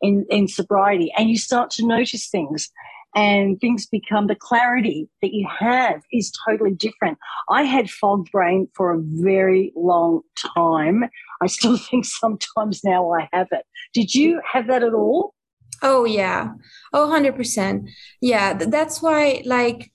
in, 0.00 0.26
in 0.30 0.48
sobriety 0.48 1.12
and 1.16 1.28
you 1.28 1.36
start 1.36 1.70
to 1.72 1.86
notice 1.86 2.28
things 2.28 2.70
and 3.14 3.60
things 3.60 3.86
become 3.86 4.28
the 4.28 4.36
clarity 4.36 5.08
that 5.20 5.32
you 5.32 5.46
have 5.58 6.02
is 6.12 6.32
totally 6.46 6.72
different. 6.72 7.18
I 7.48 7.64
had 7.64 7.90
fog 7.90 8.30
brain 8.30 8.68
for 8.74 8.92
a 8.92 9.00
very 9.00 9.72
long 9.74 10.22
time. 10.56 11.04
I 11.42 11.46
still 11.46 11.76
think 11.90 12.04
sometimes 12.04 12.84
now 12.84 13.12
I 13.12 13.28
have 13.32 13.48
it. 13.50 13.64
Did 13.94 14.14
you 14.14 14.40
have 14.52 14.68
that 14.68 14.84
at 14.84 14.94
all? 14.94 15.34
Oh, 15.82 16.04
yeah. 16.04 16.50
Oh, 16.92 17.08
100%. 17.08 17.88
Yeah. 18.20 18.52
That's 18.52 19.00
why, 19.00 19.42
like, 19.44 19.90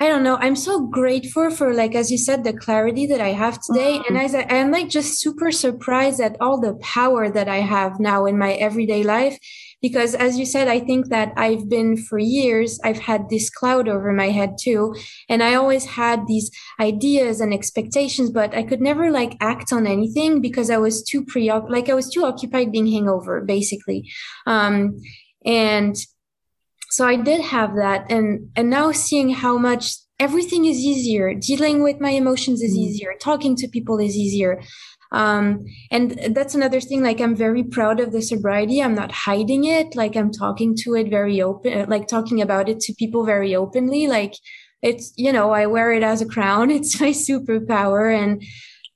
I 0.00 0.08
don't 0.08 0.22
know. 0.22 0.36
I'm 0.36 0.56
so 0.56 0.86
grateful 0.86 1.50
for, 1.50 1.72
like, 1.72 1.94
as 1.94 2.10
you 2.10 2.18
said, 2.18 2.44
the 2.44 2.52
clarity 2.52 3.06
that 3.06 3.20
I 3.20 3.28
have 3.28 3.60
today. 3.60 3.98
Mm-hmm. 3.98 4.14
And 4.14 4.24
as 4.24 4.34
I, 4.34 4.42
I'm 4.50 4.70
like 4.70 4.88
just 4.88 5.20
super 5.20 5.50
surprised 5.52 6.20
at 6.20 6.36
all 6.40 6.60
the 6.60 6.74
power 6.82 7.30
that 7.30 7.48
I 7.48 7.58
have 7.58 8.00
now 8.00 8.26
in 8.26 8.38
my 8.38 8.52
everyday 8.54 9.02
life 9.02 9.38
because 9.84 10.14
as 10.14 10.38
you 10.38 10.46
said 10.46 10.66
i 10.66 10.80
think 10.80 11.10
that 11.10 11.30
i've 11.36 11.68
been 11.68 11.94
for 11.94 12.18
years 12.18 12.80
i've 12.84 13.02
had 13.10 13.28
this 13.28 13.50
cloud 13.50 13.86
over 13.86 14.12
my 14.14 14.30
head 14.30 14.52
too 14.58 14.94
and 15.28 15.42
i 15.42 15.54
always 15.54 15.84
had 15.84 16.26
these 16.26 16.50
ideas 16.80 17.38
and 17.38 17.52
expectations 17.52 18.30
but 18.30 18.54
i 18.54 18.62
could 18.62 18.80
never 18.80 19.10
like 19.10 19.36
act 19.40 19.74
on 19.74 19.86
anything 19.86 20.40
because 20.40 20.70
i 20.70 20.78
was 20.78 21.02
too 21.02 21.22
pre 21.26 21.52
like 21.68 21.90
i 21.90 21.94
was 21.94 22.08
too 22.08 22.24
occupied 22.24 22.72
being 22.72 22.86
hangover 22.86 23.42
basically 23.42 24.10
um 24.46 24.98
and 25.44 25.96
so 26.94 27.06
i 27.06 27.16
did 27.16 27.40
have 27.40 27.74
that 27.76 28.00
and 28.10 28.26
and 28.56 28.70
now 28.70 28.86
seeing 28.92 29.30
how 29.30 29.54
much 29.68 29.84
everything 30.20 30.64
is 30.64 30.78
easier 30.78 31.34
dealing 31.34 31.82
with 31.82 32.00
my 32.00 32.10
emotions 32.10 32.62
is 32.62 32.74
mm. 32.76 32.82
easier 32.84 33.12
talking 33.20 33.56
to 33.56 33.68
people 33.68 33.98
is 33.98 34.16
easier. 34.16 34.60
Um, 35.12 35.64
and 35.92 36.18
that's 36.34 36.56
another 36.56 36.80
thing 36.80 37.02
like 37.02 37.20
i'm 37.20 37.36
very 37.36 37.62
proud 37.62 38.00
of 38.00 38.10
the 38.10 38.22
sobriety. 38.22 38.82
I'm 38.82 38.94
not 38.94 39.12
hiding 39.12 39.64
it. 39.64 39.94
Like 39.94 40.16
i'm 40.16 40.32
talking 40.32 40.74
to 40.82 40.94
it 40.94 41.08
very 41.08 41.40
open 41.40 41.88
like 41.88 42.08
talking 42.08 42.40
about 42.42 42.68
it 42.68 42.80
to 42.80 42.94
people 42.94 43.24
very 43.24 43.54
openly. 43.54 44.06
Like 44.08 44.34
it's 44.82 45.12
you 45.16 45.32
know 45.32 45.50
i 45.50 45.66
wear 45.66 45.92
it 45.92 46.02
as 46.02 46.20
a 46.20 46.26
crown. 46.26 46.70
It's 46.76 47.00
my 47.00 47.10
superpower. 47.10 48.04
And 48.22 48.42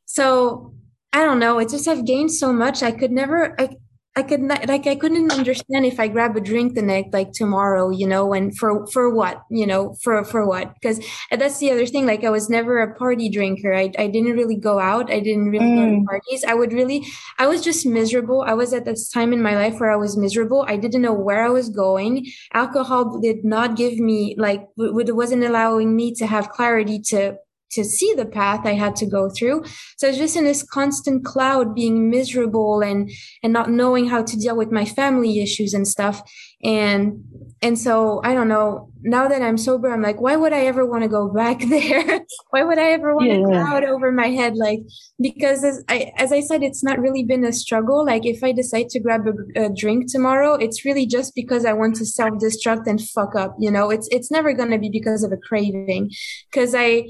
so 0.07 0.75
i 1.13 1.25
don't 1.25 1.39
know. 1.39 1.59
It 1.59 1.69
just 1.69 1.89
i've 1.89 2.07
gained 2.07 2.33
so 2.33 2.53
much. 2.53 2.83
I 2.83 2.91
could 2.91 3.13
never 3.13 3.39
i 3.61 3.69
I 4.17 4.23
could 4.25 4.41
not, 4.41 4.67
like 4.67 4.87
I 4.89 4.97
couldn't 4.97 5.31
understand 5.33 5.87
if 5.87 6.01
I 6.01 6.09
grab 6.09 6.37
a 6.37 6.41
drink 6.41 6.75
the 6.75 6.83
next 6.83 7.13
like 7.13 7.31
tomorrow, 7.33 7.91
you 7.91 8.07
know, 8.07 8.33
and 8.33 8.57
for 8.57 8.85
for 8.89 9.15
what, 9.15 9.43
you 9.49 9.65
know, 9.65 9.95
for 10.03 10.25
for 10.25 10.45
what? 10.45 10.75
Because 10.75 11.01
that's 11.31 11.59
the 11.59 11.71
other 11.71 11.87
thing. 11.87 12.05
Like 12.05 12.25
I 12.25 12.31
was 12.31 12.51
never 12.51 12.81
a 12.81 12.95
party 12.97 13.29
drinker. 13.29 13.73
I 13.73 13.93
I 13.97 14.09
didn't 14.09 14.33
really 14.33 14.57
go 14.57 14.81
out. 14.81 15.13
I 15.13 15.21
didn't 15.21 15.51
really 15.51 15.67
mm. 15.67 15.77
go 15.77 15.87
to 15.87 16.01
mm. 16.01 16.07
parties. 16.07 16.43
I 16.43 16.55
would 16.55 16.73
really. 16.73 17.07
I 17.39 17.47
was 17.47 17.63
just 17.63 17.87
miserable. 17.87 18.43
I 18.43 18.55
was 18.55 18.73
at 18.73 18.85
this 18.85 19.09
time 19.09 19.33
in 19.33 19.41
my 19.41 19.55
life 19.55 19.79
where 19.79 19.93
I 19.93 19.97
was 19.97 20.17
miserable. 20.17 20.65
I 20.67 20.77
didn't 20.77 21.03
know 21.03 21.15
where 21.15 21.45
I 21.45 21.51
was 21.51 21.69
going. 21.69 22.27
Alcohol 22.53 23.21
did 23.21 23.45
not 23.45 23.77
give 23.77 23.99
me 24.01 24.35
like 24.37 24.67
it 24.79 25.15
wasn't 25.15 25.45
allowing 25.45 25.95
me 25.95 26.13
to 26.15 26.27
have 26.27 26.51
clarity 26.51 26.99
to 27.11 27.37
to 27.71 27.85
see 27.85 28.15
the 28.15 28.27
path 28.27 28.65
I 28.65 28.75
had 28.75 28.97
to 28.97 29.07
go 29.07 29.29
through. 29.29 29.65
So 29.97 30.07
I 30.07 30.11
was 30.11 30.19
just 30.19 30.37
in 30.37 30.45
this 30.45 30.63
constant 30.63 31.25
cloud, 31.25 31.75
being 31.75 32.11
miserable 32.11 32.81
and 32.81 33.11
and 33.43 33.53
not 33.53 33.71
knowing 33.71 34.09
how 34.09 34.23
to 34.23 34.37
deal 34.37 34.57
with 34.57 34.73
my 34.73 34.85
family 34.85 35.41
issues 35.41 35.75
and 35.75 35.87
stuff. 35.87 36.23
And 36.63 37.25
and 37.63 37.79
so 37.79 38.21
I 38.25 38.35
don't 38.35 38.49
know. 38.49 38.91
Now 39.03 39.29
that 39.29 39.43
I'm 39.43 39.57
sober, 39.57 39.91
I'm 39.93 40.03
like, 40.03 40.21
why 40.21 40.35
would 40.35 40.53
I 40.53 40.67
ever 40.67 40.85
want 40.85 41.05
to 41.05 41.09
go 41.09 41.29
back 41.29 41.61
there? 41.69 42.21
why 42.51 42.63
would 42.63 42.79
I 42.79 42.91
ever 42.93 43.15
want 43.15 43.29
yeah. 43.29 43.39
a 43.39 43.45
cloud 43.45 43.85
over 43.85 44.11
my 44.11 44.29
head? 44.29 44.57
Like 44.57 44.81
because 45.21 45.63
as 45.65 45.85
I 45.89 46.13
as 46.17 46.33
I 46.33 46.41
said, 46.41 46.63
it's 46.63 46.83
not 46.83 46.99
really 46.99 47.25
been 47.25 47.45
a 47.45 47.53
struggle. 47.53 48.05
Like 48.05 48.25
if 48.27 48.43
I 48.43 48.53
decide 48.53 48.89
to 48.91 49.01
grab 49.01 49.27
a, 49.27 49.67
a 49.67 49.69
drink 49.75 50.11
tomorrow, 50.11 50.55
it's 50.55 50.85
really 50.85 51.07
just 51.07 51.35
because 51.35 51.65
I 51.65 51.73
want 51.73 51.97
to 51.97 52.07
self 52.07 52.35
destruct 52.35 52.87
and 52.87 53.01
fuck 53.01 53.35
up. 53.35 53.57
You 53.59 53.71
know, 53.71 53.91
it's 53.91 54.09
it's 54.11 54.31
never 54.31 54.53
gonna 54.53 54.79
be 54.79 54.91
because 54.91 55.23
of 55.23 55.33
a 55.33 55.37
craving. 55.37 56.11
Because 56.51 56.75
I 56.75 57.07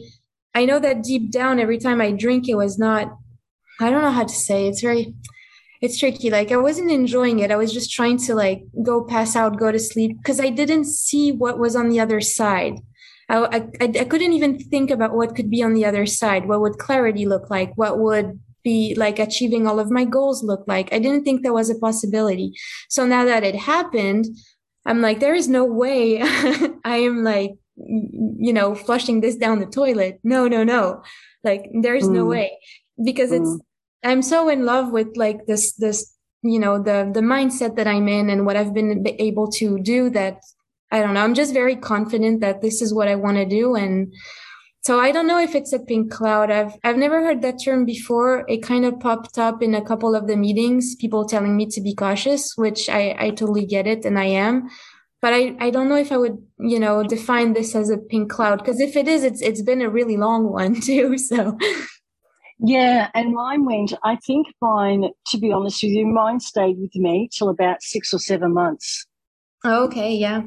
I 0.59 0.65
know 0.65 0.81
that 0.81 1.05
deep 1.05 1.31
down, 1.31 1.61
every 1.61 1.79
time 1.79 2.01
I 2.01 2.11
drink, 2.11 2.49
it 2.49 2.57
was 2.57 2.81
not, 2.81 3.17
I 3.81 3.91
don't 3.91 4.03
know 4.03 4.11
how 4.11 4.25
to 4.25 4.35
say, 4.35 4.67
it's 4.67 4.81
very, 4.81 5.15
it's 5.81 6.01
tricky. 6.01 6.31
Like 6.31 6.51
I 6.51 6.57
wasn't 6.57 6.91
enjoying 6.91 7.39
it. 7.39 7.53
I 7.53 7.57
was 7.57 7.73
just 7.73 7.93
trying 7.93 8.19
to 8.27 8.35
like 8.35 8.65
go 8.83 9.05
pass 9.05 9.37
out, 9.37 9.57
go 9.57 9.71
to 9.71 9.79
sleep 9.79 10.17
because 10.19 10.41
I 10.41 10.51
didn't 10.51 10.87
see 10.87 11.31
what 11.31 11.61
was 11.61 11.77
on 11.77 11.91
the 11.91 12.01
other 12.01 12.21
side. 12.21 12.75
I, 13.29 13.69
I, 13.81 13.85
I 14.01 14.05
couldn't 14.05 14.33
even 14.33 14.59
think 14.59 14.91
about 14.91 15.15
what 15.15 15.37
could 15.37 15.49
be 15.49 15.63
on 15.63 15.75
the 15.75 15.85
other 15.85 16.07
side. 16.07 16.49
What 16.49 16.61
would 16.61 16.79
clarity 16.79 17.25
look 17.25 17.51
like? 17.51 17.71
What 17.77 18.01
would 18.01 18.41
be 18.65 18.97
like 18.97 19.21
achieving 19.21 19.69
all 19.69 19.79
of 19.79 19.93
my 19.93 20.05
goals 20.05 20.43
look 20.43 20.65
like? 20.67 20.93
I 20.93 20.99
didn't 20.99 21.23
think 21.23 21.45
that 21.45 21.53
was 21.53 21.71
a 21.71 21.79
possibility. 21.79 22.53
So 22.89 23.07
now 23.07 23.25
that 23.27 23.45
it 23.45 23.55
happened, 23.55 24.27
I'm 24.85 25.01
like, 25.03 25.21
there 25.21 25.37
is 25.37 25.47
no 25.47 25.65
way 25.65 26.21
I 26.85 26.97
am 26.97 27.23
like 27.23 27.53
you 27.87 28.53
know, 28.53 28.75
flushing 28.75 29.21
this 29.21 29.37
down 29.37 29.61
the 29.61 29.67
toilet. 29.67 30.21
No, 30.25 30.49
no, 30.49 30.65
no. 30.65 31.03
Like 31.45 31.71
there's 31.83 32.05
mm. 32.05 32.13
no 32.13 32.25
way 32.25 32.59
because 33.03 33.31
mm. 33.31 33.41
it's, 33.41 33.63
I'm 34.05 34.23
so 34.23 34.49
in 34.49 34.65
love 34.65 34.93
with 34.93 35.17
like 35.17 35.47
this, 35.47 35.73
this, 35.75 36.15
you 36.43 36.59
know, 36.59 36.83
the, 36.83 37.11
the 37.13 37.21
mindset 37.21 37.77
that 37.77 37.87
I'm 37.87 38.09
in 38.09 38.31
and 38.31 38.47
what 38.47 38.57
I've 38.57 38.75
been 38.75 39.05
able 39.19 39.51
to 39.53 39.79
do 39.79 40.11
that 40.11 40.41
I 40.91 41.01
don't 41.01 41.15
know. 41.15 41.21
I'm 41.23 41.35
just 41.35 41.53
very 41.53 41.77
confident 41.77 42.41
that 42.41 42.63
this 42.63 42.81
is 42.81 42.95
what 42.95 43.09
I 43.09 43.15
want 43.15 43.37
to 43.37 43.45
do. 43.45 43.75
And 43.75 44.15
so 44.81 44.99
I 44.99 45.13
don't 45.13 45.27
know 45.27 45.39
if 45.39 45.55
it's 45.55 45.73
a 45.73 45.79
pink 45.79 46.11
cloud. 46.11 46.51
I've, 46.51 46.79
I've 46.83 46.97
never 46.97 47.21
heard 47.23 47.43
that 47.43 47.63
term 47.63 47.85
before. 47.85 48.45
It 48.49 48.63
kind 48.63 48.85
of 48.87 48.99
popped 48.99 49.39
up 49.39 49.63
in 49.63 49.75
a 49.75 49.85
couple 49.85 50.15
of 50.15 50.27
the 50.27 50.37
meetings, 50.37 50.95
people 50.97 51.27
telling 51.27 51.57
me 51.57 51.67
to 51.67 51.81
be 51.81 51.95
cautious, 51.95 52.55
which 52.57 52.89
I, 52.89 53.15
I 53.19 53.31
totally 53.31 53.67
get 53.67 53.87
it. 53.87 54.07
And 54.07 54.19
I 54.19 54.27
am 54.27 54.69
but 55.21 55.33
I, 55.33 55.57
I 55.59 55.71
don't 55.71 55.89
know 55.89 55.97
if 55.97 56.13
I 56.13 56.17
would, 56.17 56.39
you 56.59 56.79
know, 56.79 57.03
define 57.03 57.53
this 57.53 57.75
as 57.75 57.91
a 57.91 57.99
pink 57.99 58.31
cloud 58.31 58.59
because 58.59 58.81
if 58.81 58.97
it 58.97 59.09
is, 59.09 59.25
it's 59.25 59.41
it's 59.43 59.63
been 59.63 59.83
a 59.83 59.91
really 59.91 60.17
long 60.17 60.51
one 60.51 60.81
too. 60.81 61.19
So 61.19 61.59
yeah, 62.61 63.09
and 63.15 63.35
mine 63.35 63.65
went, 63.65 63.93
I 64.03 64.17
think 64.17 64.49
mine, 64.61 65.11
to 65.29 65.39
be 65.39 65.53
honest 65.53 65.83
with 65.83 65.93
you, 65.93 66.07
mine 66.07 66.41
stayed 66.41 66.79
with 66.79 66.95
me 66.97 67.29
till 67.33 67.49
about 67.49 67.83
six 67.83 68.13
or 68.13 68.19
seven 68.19 68.53
months. 68.53 69.07
Oh, 69.65 69.85
okay, 69.85 70.15
yeah. 70.15 70.43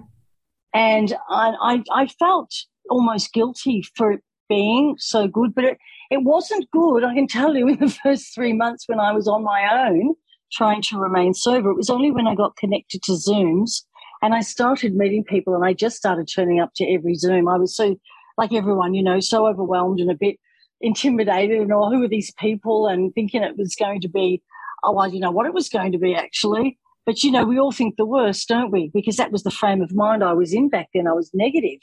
And 0.74 1.16
I, 1.30 1.54
I, 1.62 1.84
I 2.04 2.08
felt 2.08 2.54
almost 2.90 3.34
guilty 3.34 3.84
for 3.96 4.14
it 4.14 4.22
being 4.50 4.96
so 5.00 5.28
good, 5.28 5.56
but 5.56 5.64
it, 5.64 5.78
it 6.10 6.24
wasn't 6.24 6.70
good. 6.72 7.06
I 7.06 7.14
can 7.14 7.28
tell 7.28 7.56
you 7.56 7.70
in 7.70 7.80
the 7.80 7.90
first 8.04 8.36
three 8.36 8.54
months 8.54 8.88
when 8.88 9.00
I 9.00 9.14
was 9.14 9.28
on 9.28 9.44
my 9.44 9.88
own 9.88 10.16
trying 10.52 10.82
to 10.82 10.98
remain 10.98 11.34
sober. 11.34 11.72
It 11.72 11.78
was 11.78 11.90
only 11.90 12.12
when 12.12 12.28
I 12.28 12.36
got 12.36 12.58
connected 12.58 13.02
to 13.04 13.14
Zooms 13.14 13.84
and 14.22 14.34
I 14.34 14.42
started 14.42 14.96
meeting 14.96 15.24
people 15.24 15.56
and 15.56 15.66
I 15.66 15.74
just 15.74 15.98
started 15.98 16.28
turning 16.28 16.60
up 16.60 16.72
to 16.76 16.86
every 16.86 17.16
Zoom. 17.16 17.48
I 17.48 17.58
was 17.58 17.76
so, 17.76 17.96
like 18.38 18.54
everyone, 18.54 18.94
you 18.94 19.04
know, 19.04 19.20
so 19.20 19.48
overwhelmed 19.48 20.00
and 20.00 20.12
a 20.12 20.16
bit 20.16 20.38
intimidated 20.80 21.60
and 21.60 21.74
all, 21.74 21.92
who 21.92 22.04
are 22.04 22.08
these 22.08 22.34
people? 22.40 22.88
And 22.88 23.14
thinking 23.14 23.44
it 23.44 23.58
was 23.58 23.76
going 23.76 24.02
to 24.02 24.10
be, 24.10 24.42
oh, 24.84 24.98
I 24.98 25.08
didn't 25.08 25.22
know 25.22 25.32
what 25.32 25.46
it 25.46 25.54
was 25.54 25.70
going 25.70 25.92
to 25.92 25.98
be 25.98 26.16
actually. 26.16 26.78
But, 27.06 27.24
you 27.24 27.32
know, 27.32 27.46
we 27.46 27.60
all 27.60 27.72
think 27.72 27.98
the 27.98 28.06
worst, 28.06 28.48
don't 28.48 28.72
we? 28.72 28.92
Because 28.94 29.18
that 29.18 29.32
was 29.32 29.44
the 29.44 29.52
frame 29.52 29.82
of 29.82 29.94
mind 29.94 30.24
I 30.24 30.34
was 30.34 30.54
in 30.54 30.70
back 30.70 30.90
then. 30.94 31.08
I 31.08 31.14
was 31.14 31.32
negative. 31.34 31.80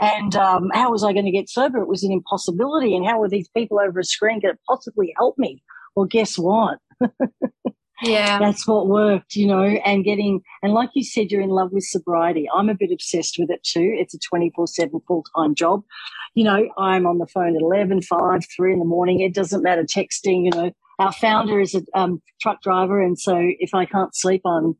And 0.00 0.36
um, 0.36 0.70
how 0.74 0.92
was 0.92 1.02
I 1.02 1.12
going 1.12 1.24
to 1.24 1.30
get 1.30 1.48
sober? 1.48 1.78
It 1.78 1.88
was 1.88 2.04
an 2.04 2.12
impossibility. 2.12 2.94
And 2.94 3.06
how 3.06 3.18
were 3.18 3.28
these 3.28 3.48
people 3.48 3.80
over 3.80 3.98
a 3.98 4.04
screen 4.04 4.40
going 4.40 4.54
to 4.54 4.60
possibly 4.68 5.14
help 5.16 5.36
me? 5.38 5.62
Well, 5.96 6.06
guess 6.06 6.38
what? 6.38 6.78
Yeah. 8.02 8.38
That's 8.38 8.66
what 8.66 8.86
worked, 8.86 9.34
you 9.34 9.46
know, 9.46 9.62
and 9.62 10.04
getting, 10.04 10.40
and 10.62 10.72
like 10.72 10.90
you 10.94 11.02
said, 11.02 11.30
you're 11.30 11.40
in 11.40 11.50
love 11.50 11.72
with 11.72 11.84
sobriety. 11.84 12.48
I'm 12.54 12.68
a 12.68 12.74
bit 12.74 12.92
obsessed 12.92 13.36
with 13.38 13.50
it 13.50 13.62
too. 13.64 13.94
It's 13.98 14.14
a 14.14 14.18
24 14.18 14.66
7 14.68 15.00
full 15.06 15.24
time 15.36 15.54
job. 15.54 15.82
you 16.34 16.44
know, 16.44 16.68
I'm 16.78 17.06
on 17.06 17.18
the 17.18 17.26
phone 17.26 17.56
at 17.56 17.62
11, 17.62 18.02
5, 18.02 18.40
3 18.56 18.72
in 18.72 18.78
the 18.78 18.84
morning. 18.84 19.20
It 19.20 19.34
doesn't 19.34 19.62
matter 19.62 19.82
texting, 19.82 20.44
you 20.44 20.50
know. 20.50 20.72
Our 21.00 21.12
founder 21.12 21.60
is 21.60 21.74
a 21.74 21.82
um, 21.94 22.20
truck 22.40 22.60
driver. 22.62 23.00
And 23.00 23.18
so 23.18 23.36
if 23.38 23.72
I 23.72 23.84
can't 23.84 24.14
sleep, 24.14 24.42
I'm, 24.44 24.76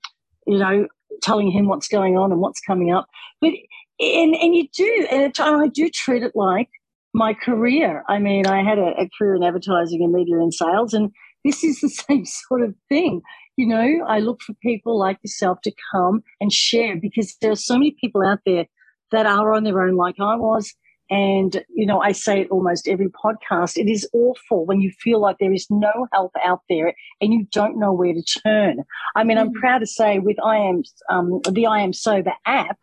you 0.46 0.58
know, 0.58 0.88
telling 1.22 1.50
him 1.50 1.66
what's 1.66 1.88
going 1.88 2.16
on 2.16 2.32
and 2.32 2.40
what's 2.40 2.60
coming 2.60 2.92
up. 2.92 3.06
But, 3.40 3.52
and, 4.00 4.34
and 4.34 4.54
you 4.54 4.68
do, 4.74 5.08
and 5.10 5.32
I 5.38 5.68
do 5.68 5.88
treat 5.90 6.22
it 6.22 6.32
like 6.34 6.68
my 7.14 7.34
career. 7.34 8.04
I 8.08 8.18
mean, 8.18 8.46
I 8.46 8.62
had 8.62 8.78
a, 8.78 8.94
a 9.00 9.08
career 9.16 9.36
in 9.36 9.42
advertising 9.42 10.02
and 10.02 10.12
media 10.12 10.38
and 10.38 10.52
sales, 10.52 10.94
and 10.94 11.10
this 11.44 11.64
is 11.64 11.80
the 11.80 11.88
same 12.08 12.24
sort 12.24 12.62
of 12.62 12.74
thing. 12.88 13.22
You 13.56 13.66
know, 13.66 14.04
I 14.06 14.20
look 14.20 14.40
for 14.42 14.54
people 14.62 14.98
like 14.98 15.18
yourself 15.22 15.60
to 15.62 15.72
come 15.92 16.22
and 16.40 16.52
share 16.52 16.96
because 16.96 17.36
there 17.40 17.50
are 17.50 17.56
so 17.56 17.74
many 17.74 17.96
people 18.00 18.24
out 18.24 18.40
there 18.46 18.66
that 19.10 19.26
are 19.26 19.52
on 19.52 19.64
their 19.64 19.82
own, 19.82 19.96
like 19.96 20.16
I 20.20 20.36
was. 20.36 20.74
And, 21.10 21.64
you 21.74 21.86
know, 21.86 22.00
I 22.00 22.12
say 22.12 22.42
it 22.42 22.50
almost 22.50 22.86
every 22.86 23.08
podcast. 23.08 23.78
It 23.78 23.90
is 23.90 24.06
awful 24.12 24.66
when 24.66 24.82
you 24.82 24.92
feel 25.02 25.20
like 25.20 25.36
there 25.40 25.54
is 25.54 25.66
no 25.70 26.06
help 26.12 26.32
out 26.44 26.60
there 26.68 26.94
and 27.20 27.32
you 27.32 27.46
don't 27.50 27.78
know 27.78 27.92
where 27.94 28.12
to 28.12 28.22
turn. 28.44 28.84
I 29.16 29.24
mean, 29.24 29.38
I'm 29.38 29.54
mm. 29.54 29.54
proud 29.54 29.78
to 29.78 29.86
say 29.86 30.18
with 30.18 30.36
I 30.44 30.58
am, 30.58 30.82
um, 31.08 31.40
the 31.50 31.66
I 31.66 31.80
am 31.80 31.94
sober 31.94 32.32
app, 32.44 32.78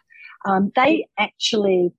um, 0.46 0.72
they 0.76 1.08
actually 1.20 1.92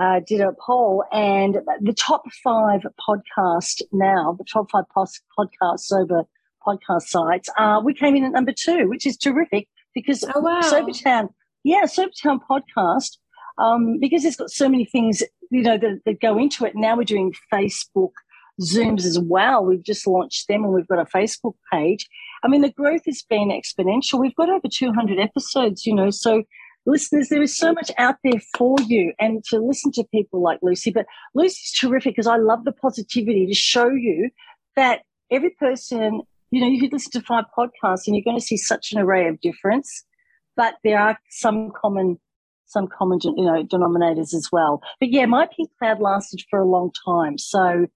uh, 0.00 0.20
did 0.26 0.40
a 0.40 0.52
poll, 0.64 1.04
and 1.12 1.58
the 1.80 1.92
top 1.92 2.24
five 2.42 2.82
podcast 3.08 3.82
now, 3.92 4.34
the 4.38 4.44
top 4.44 4.70
five 4.70 4.84
podcast 4.94 5.80
sober 5.80 6.24
podcast 6.66 7.02
sites, 7.02 7.48
uh, 7.58 7.80
we 7.84 7.94
came 7.94 8.16
in 8.16 8.24
at 8.24 8.32
number 8.32 8.52
two, 8.52 8.88
which 8.88 9.06
is 9.06 9.16
terrific 9.16 9.68
because 9.94 10.24
oh, 10.34 10.40
wow. 10.40 10.60
Sobertown, 10.62 11.28
yeah, 11.62 11.82
Sobertown 11.84 12.40
podcast, 12.48 13.18
um, 13.58 13.98
because 14.00 14.24
it's 14.24 14.36
got 14.36 14.50
so 14.50 14.68
many 14.68 14.84
things, 14.84 15.22
you 15.50 15.62
know, 15.62 15.78
that, 15.78 16.00
that 16.06 16.20
go 16.20 16.38
into 16.38 16.64
it. 16.64 16.74
Now 16.74 16.96
we're 16.96 17.04
doing 17.04 17.32
Facebook 17.52 18.12
Zooms 18.60 19.04
as 19.04 19.18
well. 19.18 19.64
We've 19.64 19.82
just 19.82 20.06
launched 20.06 20.48
them 20.48 20.64
and 20.64 20.72
we've 20.72 20.88
got 20.88 21.00
a 21.00 21.04
Facebook 21.04 21.54
page. 21.72 22.08
I 22.42 22.48
mean, 22.48 22.62
the 22.62 22.70
growth 22.70 23.04
has 23.06 23.22
been 23.22 23.48
exponential. 23.48 24.20
We've 24.20 24.34
got 24.34 24.50
over 24.50 24.68
200 24.70 25.18
episodes, 25.18 25.86
you 25.86 25.94
know, 25.94 26.10
so 26.10 26.44
listeners, 26.86 27.28
there 27.28 27.42
is 27.42 27.56
so 27.56 27.72
much 27.72 27.90
out 27.98 28.16
there 28.24 28.40
for 28.56 28.76
you 28.86 29.12
and 29.18 29.42
to 29.44 29.58
listen 29.58 29.92
to 29.92 30.04
people 30.04 30.42
like 30.42 30.58
Lucy. 30.62 30.90
But 30.90 31.06
Lucy's 31.34 31.72
terrific 31.78 32.14
because 32.14 32.26
I 32.26 32.36
love 32.36 32.64
the 32.64 32.72
positivity 32.72 33.46
to 33.46 33.54
show 33.54 33.88
you 33.88 34.30
that 34.76 35.02
every 35.30 35.50
person, 35.50 36.22
you 36.50 36.60
know, 36.60 36.68
you 36.68 36.80
could 36.80 36.92
listen 36.92 37.12
to 37.12 37.20
five 37.20 37.44
podcasts 37.56 38.06
and 38.06 38.14
you're 38.14 38.24
going 38.24 38.38
to 38.38 38.44
see 38.44 38.56
such 38.56 38.92
an 38.92 38.98
array 38.98 39.28
of 39.28 39.40
difference, 39.40 40.04
but 40.56 40.74
there 40.84 40.98
are 40.98 41.18
some 41.30 41.72
common 41.80 42.18
some 42.66 42.88
common 42.88 43.18
you 43.22 43.44
know 43.44 43.62
denominators 43.62 44.34
as 44.34 44.48
well. 44.50 44.82
But 44.98 45.10
yeah, 45.10 45.26
my 45.26 45.46
pink 45.54 45.70
cloud 45.78 46.00
lasted 46.00 46.42
for 46.50 46.58
a 46.58 46.66
long 46.66 46.90
time. 47.04 47.38
So 47.38 47.86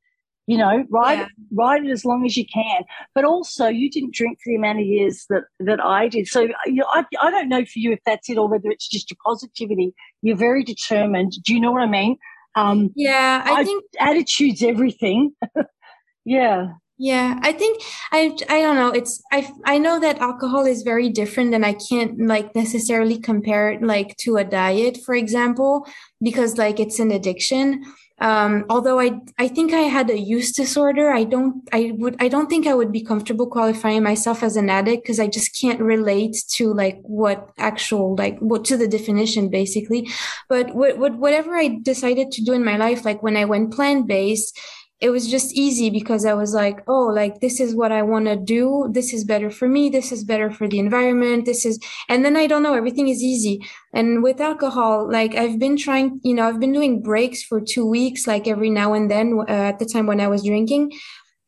you 0.49 0.57
know, 0.57 0.83
ride 0.89 1.19
yeah. 1.19 1.27
ride 1.53 1.85
it 1.85 1.91
as 1.91 2.07
long 2.07 2.25
as 2.25 2.35
you 2.35 2.47
can. 2.47 2.83
But 3.15 3.27
also, 3.27 3.69
you 3.69 3.91
didn't 3.91 4.15
drink 4.15 4.39
for 4.43 4.49
the 4.51 4.57
amount 4.57 4.81
of 4.81 4.87
years 4.87 5.27
that 5.29 5.43
that 5.61 5.79
I 5.79 6.09
did. 6.09 6.27
So 6.27 6.49
you 6.65 6.77
know, 6.77 6.87
I 6.89 7.05
I 7.21 7.31
don't 7.31 7.51
know 7.51 7.67
for 7.67 7.79
you 7.79 7.93
if 7.93 8.01
that's 8.07 8.31
it 8.31 8.39
or 8.39 8.49
whether 8.49 8.71
it's 8.71 8.89
just 8.89 9.11
your 9.11 9.19
positivity. 9.23 9.95
You're 10.23 10.39
very 10.39 10.65
determined. 10.65 11.33
Do 11.45 11.53
you 11.53 11.61
know 11.61 11.71
what 11.71 11.83
I 11.83 11.87
mean? 11.87 12.17
Um, 12.57 12.91
yeah, 12.97 13.43
I, 13.45 13.61
I 13.61 13.65
think 13.65 13.85
attitude's 14.01 14.63
everything. 14.63 15.33
yeah. 16.25 16.69
Yeah, 17.01 17.39
I 17.43 17.53
think 17.53 17.83
I 18.11 18.35
I 18.49 18.63
don't 18.63 18.75
know. 18.75 18.91
It's 18.91 19.23
I 19.31 19.53
I 19.67 19.77
know 19.77 20.01
that 20.01 20.19
alcohol 20.19 20.65
is 20.65 20.83
very 20.83 21.11
different 21.11 21.55
and 21.55 21.65
I 21.65 21.75
can't 21.75 22.27
like 22.27 22.57
necessarily 22.57 23.19
compare 23.19 23.71
it 23.71 23.83
like 23.83 24.17
to 24.25 24.39
a 24.39 24.45
diet, 24.45 24.99
for 25.05 25.15
example, 25.15 25.87
because 26.23 26.57
like 26.57 26.81
it's 26.81 26.99
an 26.99 27.13
addiction 27.13 27.85
um, 28.21 28.65
although 28.69 28.99
I, 28.99 29.21
I 29.39 29.47
think 29.49 29.73
I 29.73 29.83
had 29.83 30.11
a 30.11 30.19
use 30.19 30.53
disorder. 30.53 31.11
I 31.11 31.25
don't, 31.25 31.69
I 31.73 31.93
would, 31.97 32.17
I 32.19 32.29
don't 32.29 32.49
think 32.49 32.67
I 32.67 32.75
would 32.75 32.91
be 32.91 33.03
comfortable 33.03 33.47
qualifying 33.47 34.03
myself 34.03 34.43
as 34.43 34.57
an 34.57 34.69
addict 34.69 35.05
because 35.05 35.21
I 35.21 35.29
just 35.29 35.59
can't 35.59 35.81
relate 35.81 36.37
to 36.55 36.75
like 36.75 36.99
what 37.03 37.51
actual, 37.59 38.17
like 38.17 38.39
what 38.41 38.65
to 38.67 38.77
the 38.77 38.89
definition 38.89 39.49
basically. 39.51 40.09
But 40.49 40.75
what, 40.75 40.99
what, 40.99 41.17
whatever 41.17 41.55
I 41.57 41.79
decided 41.81 42.33
to 42.33 42.45
do 42.45 42.53
in 42.53 42.65
my 42.65 42.77
life, 42.77 43.05
like 43.05 43.23
when 43.23 43.37
I 43.37 43.45
went 43.45 43.73
plant 43.73 44.09
based, 44.09 44.59
it 45.01 45.11
was 45.11 45.31
just 45.31 45.53
easy 45.53 45.91
because 45.91 46.25
I 46.25 46.35
was 46.35 46.55
like, 46.55 46.83
oh, 46.89 47.07
like 47.07 47.41
this 47.41 47.61
is 47.61 47.75
what 47.75 47.93
I 47.93 48.03
want 48.03 48.27
to 48.27 48.35
do. 48.35 48.89
This 48.91 49.13
is 49.13 49.23
better 49.23 49.49
for 49.49 49.69
me. 49.69 49.89
This 49.89 50.11
is 50.11 50.25
better 50.25 50.51
for 50.51 50.67
the 50.67 50.81
environment. 50.81 51.45
This 51.45 51.65
is, 51.65 51.79
and 52.09 52.25
then 52.25 52.37
I 52.37 52.49
don't 52.49 52.65
know, 52.65 52.75
everything 52.75 53.09
is 53.09 53.23
easy. 53.23 53.65
And 53.95 54.25
with 54.25 54.41
alcohol, 54.41 55.11
like 55.11 55.37
I've 55.37 55.59
been 55.59 55.77
trying, 55.77 56.21
you 56.25 56.35
know, 56.35 56.49
I've 56.49 56.59
been 56.59 56.73
doing 56.73 57.01
breaks 57.01 57.45
for 57.45 57.61
two 57.61 57.87
weeks, 57.87 58.27
like 58.27 58.49
every 58.49 58.71
now 58.71 58.93
and 58.93 59.09
then 59.09 59.39
uh, 59.49 59.53
at 59.53 59.79
the 59.79 59.87
time 59.87 60.07
when 60.07 60.21
I 60.21 60.27
was 60.27 60.43
drinking. 60.43 60.93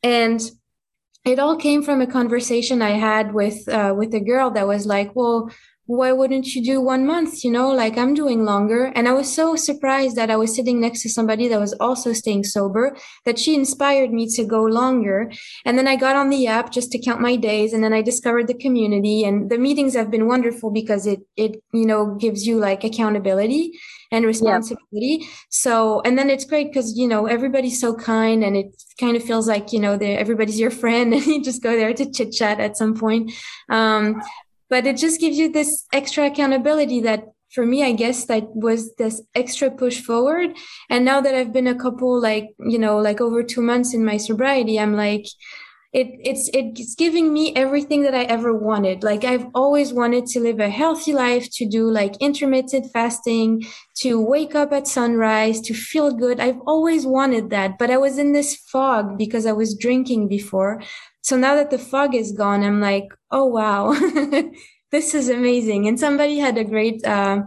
And 0.04 0.40
it 1.24 1.40
all 1.40 1.56
came 1.56 1.82
from 1.82 2.00
a 2.00 2.06
conversation 2.06 2.82
I 2.82 2.90
had 2.90 3.34
with, 3.34 3.68
uh, 3.68 3.94
with 3.96 4.14
a 4.14 4.20
girl 4.20 4.52
that 4.52 4.68
was 4.68 4.86
like, 4.86 5.14
well, 5.16 5.50
why 5.90 6.12
wouldn't 6.12 6.54
you 6.54 6.62
do 6.62 6.80
one 6.80 7.04
month? 7.04 7.42
You 7.42 7.50
know, 7.50 7.68
like 7.70 7.98
I'm 7.98 8.14
doing 8.14 8.44
longer. 8.44 8.92
And 8.94 9.08
I 9.08 9.12
was 9.12 9.32
so 9.32 9.56
surprised 9.56 10.14
that 10.14 10.30
I 10.30 10.36
was 10.36 10.54
sitting 10.54 10.80
next 10.80 11.02
to 11.02 11.08
somebody 11.08 11.48
that 11.48 11.58
was 11.58 11.72
also 11.80 12.12
staying 12.12 12.44
sober 12.44 12.96
that 13.24 13.40
she 13.40 13.56
inspired 13.56 14.12
me 14.12 14.28
to 14.36 14.44
go 14.44 14.62
longer. 14.62 15.32
And 15.64 15.76
then 15.76 15.88
I 15.88 15.96
got 15.96 16.14
on 16.14 16.30
the 16.30 16.46
app 16.46 16.70
just 16.70 16.92
to 16.92 16.98
count 17.00 17.20
my 17.20 17.34
days. 17.34 17.72
And 17.72 17.82
then 17.82 17.92
I 17.92 18.02
discovered 18.02 18.46
the 18.46 18.54
community 18.54 19.24
and 19.24 19.50
the 19.50 19.58
meetings 19.58 19.94
have 19.94 20.12
been 20.12 20.28
wonderful 20.28 20.70
because 20.70 21.08
it, 21.08 21.22
it, 21.36 21.60
you 21.72 21.86
know, 21.86 22.14
gives 22.14 22.46
you 22.46 22.60
like 22.60 22.84
accountability 22.84 23.72
and 24.12 24.24
responsibility. 24.24 25.18
Yeah. 25.20 25.26
So, 25.48 26.02
and 26.02 26.16
then 26.16 26.30
it's 26.30 26.44
great 26.44 26.68
because, 26.68 26.96
you 26.96 27.08
know, 27.08 27.26
everybody's 27.26 27.80
so 27.80 27.96
kind 27.96 28.44
and 28.44 28.56
it 28.56 28.80
kind 29.00 29.16
of 29.16 29.24
feels 29.24 29.48
like, 29.48 29.72
you 29.72 29.80
know, 29.80 29.94
everybody's 29.94 30.60
your 30.60 30.70
friend 30.70 31.12
and 31.14 31.26
you 31.26 31.42
just 31.42 31.64
go 31.64 31.74
there 31.74 31.92
to 31.94 32.12
chit 32.12 32.30
chat 32.30 32.60
at 32.60 32.76
some 32.76 32.94
point. 32.94 33.32
Um, 33.68 34.22
but 34.70 34.86
it 34.86 34.96
just 34.96 35.20
gives 35.20 35.36
you 35.36 35.52
this 35.52 35.84
extra 35.92 36.26
accountability 36.26 37.00
that 37.00 37.24
for 37.52 37.66
me 37.66 37.82
i 37.82 37.92
guess 37.92 38.26
that 38.26 38.44
was 38.54 38.94
this 38.94 39.20
extra 39.34 39.70
push 39.70 40.00
forward. 40.00 40.56
And 40.88 41.04
now 41.04 41.20
that 41.20 41.34
i've 41.34 41.52
been 41.52 41.66
a 41.66 41.74
couple 41.74 42.20
like 42.20 42.50
you 42.60 42.78
know 42.78 42.98
like 42.98 43.20
over 43.20 43.42
two 43.42 43.62
months 43.62 43.92
in 43.92 44.04
my 44.04 44.16
sobriety 44.16 44.78
i'm 44.78 44.94
like 44.96 45.26
it 45.92 46.06
it's 46.22 46.48
it's 46.54 46.94
giving 46.94 47.32
me 47.32 47.52
everything 47.56 48.02
that 48.02 48.14
i 48.14 48.22
ever 48.22 48.54
wanted. 48.54 49.02
Like 49.02 49.24
i've 49.24 49.46
always 49.54 49.92
wanted 49.92 50.26
to 50.26 50.40
live 50.40 50.60
a 50.60 50.70
healthy 50.70 51.12
life 51.12 51.48
to 51.54 51.66
do 51.68 51.90
like 51.90 52.14
intermittent 52.20 52.92
fasting 52.92 53.64
to 53.96 54.20
wake 54.20 54.54
up 54.54 54.72
at 54.72 54.86
sunrise 54.86 55.60
to 55.62 55.74
feel 55.74 56.12
good. 56.12 56.38
I've 56.38 56.60
always 56.64 57.04
wanted 57.06 57.50
that. 57.50 57.76
But 57.76 57.90
i 57.90 57.96
was 57.96 58.18
in 58.18 58.32
this 58.32 58.54
fog 58.54 59.18
because 59.18 59.46
i 59.46 59.52
was 59.52 59.74
drinking 59.74 60.28
before 60.28 60.80
so 61.22 61.36
now 61.36 61.54
that 61.54 61.70
the 61.70 61.78
fog 61.78 62.14
is 62.14 62.32
gone, 62.32 62.62
I'm 62.62 62.80
like, 62.80 63.08
oh, 63.30 63.46
wow, 63.46 63.92
this 64.90 65.14
is 65.14 65.28
amazing. 65.28 65.86
And 65.86 65.98
somebody 65.98 66.38
had 66.38 66.58
a 66.58 66.64
great, 66.64 67.04
uh, 67.06 67.42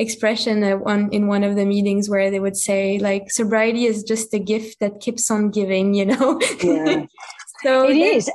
expression 0.00 0.62
in 1.12 1.26
one 1.26 1.44
of 1.44 1.56
the 1.56 1.66
meetings 1.66 2.08
where 2.08 2.30
they 2.30 2.40
would 2.40 2.56
say 2.56 2.98
like 2.98 3.30
sobriety 3.30 3.84
is 3.84 4.02
just 4.02 4.32
a 4.32 4.38
gift 4.38 4.80
that 4.80 5.00
keeps 5.00 5.30
on 5.30 5.50
giving 5.50 5.94
you 5.94 6.06
know? 6.06 6.40
Yeah. 6.62 7.04
so 7.62 7.88
it 7.88 7.96
is. 7.96 8.30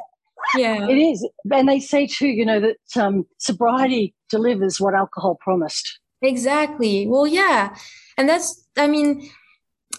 Yeah. 0.55 0.87
It 0.87 0.97
is. 0.97 1.27
And 1.51 1.67
they 1.67 1.79
say 1.79 2.05
too 2.05 2.27
you 2.27 2.45
know 2.45 2.59
that 2.59 3.01
um, 3.01 3.25
sobriety 3.39 4.13
delivers 4.29 4.79
what 4.79 4.93
alcohol 4.93 5.37
promised. 5.41 5.99
Exactly. 6.21 7.07
Well 7.07 7.27
yeah. 7.27 7.75
And 8.17 8.29
that's 8.29 8.63
i 8.77 8.87
mean 8.87 9.29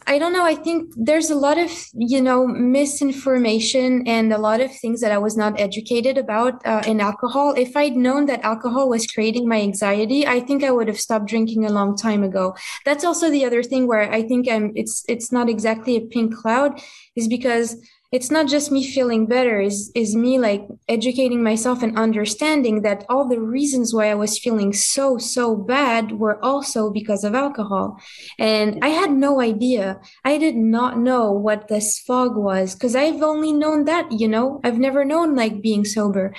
I 0.09 0.21
don't 0.21 0.33
know. 0.33 0.45
I 0.45 0.55
think 0.55 0.92
there's 0.97 1.31
a 1.31 1.35
lot 1.35 1.59
of, 1.59 1.71
you 1.95 2.23
know, 2.23 2.47
misinformation 2.47 4.07
and 4.07 4.33
a 4.33 4.38
lot 4.38 4.61
of 4.61 4.73
things 4.73 5.01
that 5.01 5.11
I 5.11 5.19
was 5.19 5.37
not 5.37 5.59
educated 5.61 6.16
about 6.16 6.64
uh, 6.64 6.83
in 6.87 7.01
alcohol. 7.01 7.55
If 7.57 7.77
I'd 7.77 7.97
known 7.97 8.27
that 8.27 8.45
alcohol 8.45 8.88
was 8.88 9.07
creating 9.09 9.49
my 9.49 9.61
anxiety, 9.61 10.25
I 10.25 10.38
think 10.38 10.62
I 10.62 10.71
would 10.71 10.87
have 10.87 11.01
stopped 11.01 11.27
drinking 11.27 11.64
a 11.64 11.73
long 11.73 11.97
time 11.97 12.23
ago. 12.23 12.55
That's 12.85 13.05
also 13.05 13.31
the 13.31 13.45
other 13.45 13.64
thing 13.64 13.88
where 13.88 14.09
I 14.12 14.23
think 14.23 14.49
I'm, 14.49 14.71
it's, 14.77 15.05
it's 15.09 15.33
not 15.33 15.49
exactly 15.49 15.97
a 15.97 16.03
pink 16.03 16.37
cloud 16.37 16.81
is 17.16 17.27
because 17.27 17.77
it's 18.12 18.31
not 18.31 18.47
just 18.47 18.71
me 18.71 18.87
feeling 18.87 19.27
better 19.27 19.61
is 19.61 19.90
is 19.95 20.14
me 20.14 20.38
like 20.38 20.66
educating 20.88 21.42
myself 21.42 21.83
and 21.83 21.99
understanding 21.99 22.83
that 22.83 23.05
all 23.09 23.29
the 23.29 23.40
reasons 23.40 23.92
why 23.92 24.11
i 24.11 24.14
was 24.14 24.38
feeling 24.38 24.73
so 24.73 25.19
so 25.19 25.57
bad 25.57 26.12
were 26.12 26.42
also 26.45 26.90
because 26.90 27.25
of 27.25 27.35
alcohol. 27.35 28.01
And 28.38 28.79
i 28.83 28.88
had 28.88 29.11
no 29.11 29.40
idea. 29.40 30.01
I 30.25 30.38
did 30.38 30.57
not 30.57 30.99
know 30.99 31.33
what 31.33 31.69
this 31.69 31.99
fog 31.99 32.37
was 32.37 32.75
because 32.75 32.95
i've 32.95 33.23
only 33.23 33.53
known 33.53 33.85
that 33.85 34.12
you 34.12 34.29
know? 34.29 34.61
I've 34.62 34.79
never 34.79 35.05
known 35.05 35.35
like 35.35 35.61
being 35.61 35.85
sober 35.85 36.35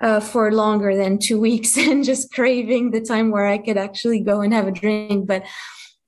uh, 0.00 0.20
for 0.20 0.52
longer 0.52 0.96
than 0.96 1.18
two 1.18 1.40
weeks 1.48 1.76
and 1.76 2.04
just 2.04 2.32
craving 2.32 2.90
the 2.90 3.00
time 3.00 3.30
where 3.30 3.46
i 3.46 3.58
could 3.58 3.76
actually 3.76 4.20
go 4.20 4.40
and 4.40 4.52
have 4.52 4.68
a 4.68 4.72
drink. 4.72 5.26
But 5.26 5.44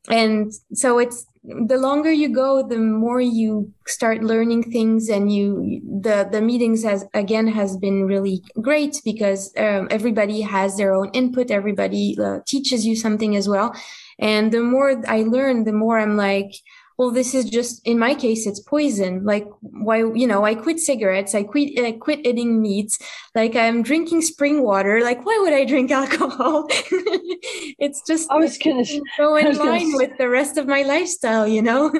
and 0.08 0.52
so 0.72 0.98
it's 0.98 1.26
the 1.42 1.78
longer 1.78 2.12
you 2.12 2.28
go 2.28 2.66
the 2.66 2.76
more 2.76 3.20
you 3.20 3.72
start 3.86 4.22
learning 4.22 4.62
things 4.70 5.08
and 5.08 5.32
you 5.32 5.80
the 6.02 6.28
the 6.30 6.40
meetings 6.40 6.82
has 6.84 7.06
again 7.14 7.46
has 7.46 7.76
been 7.78 8.04
really 8.04 8.42
great 8.60 9.00
because 9.04 9.52
um, 9.56 9.88
everybody 9.90 10.42
has 10.42 10.76
their 10.76 10.92
own 10.92 11.10
input. 11.14 11.50
Everybody 11.50 12.16
uh, 12.22 12.40
teaches 12.46 12.86
you 12.86 12.94
something 12.94 13.36
as 13.36 13.48
well. 13.48 13.74
And 14.18 14.52
the 14.52 14.60
more 14.60 15.02
i 15.08 15.22
learn 15.22 15.64
the 15.64 15.72
more 15.72 15.98
i'm 15.98 16.16
like 16.16 16.52
well, 17.00 17.10
this 17.10 17.34
is 17.34 17.46
just, 17.46 17.80
in 17.86 17.98
my 17.98 18.14
case, 18.14 18.46
it's 18.46 18.60
poison. 18.60 19.24
Like, 19.24 19.48
why, 19.62 20.00
you 20.00 20.26
know, 20.26 20.44
I 20.44 20.54
quit 20.54 20.78
cigarettes, 20.78 21.34
I 21.34 21.44
quit, 21.44 21.78
I 21.82 21.92
quit 21.92 22.26
eating 22.26 22.60
meats, 22.60 22.98
like 23.34 23.56
I'm 23.56 23.82
drinking 23.82 24.20
spring 24.20 24.62
water. 24.62 25.00
Like, 25.00 25.24
why 25.24 25.38
would 25.40 25.54
I 25.54 25.64
drink 25.64 25.90
alcohol? 26.02 26.66
it's 26.68 28.02
just, 28.06 28.30
I 28.30 28.36
was 28.36 28.58
to 28.58 29.02
go 29.16 29.36
in 29.36 29.56
line 29.56 29.94
with 29.94 30.10
the 30.18 30.28
rest 30.28 30.58
of 30.58 30.66
my 30.66 30.82
lifestyle, 30.82 31.48
you 31.48 31.62
know? 31.62 31.90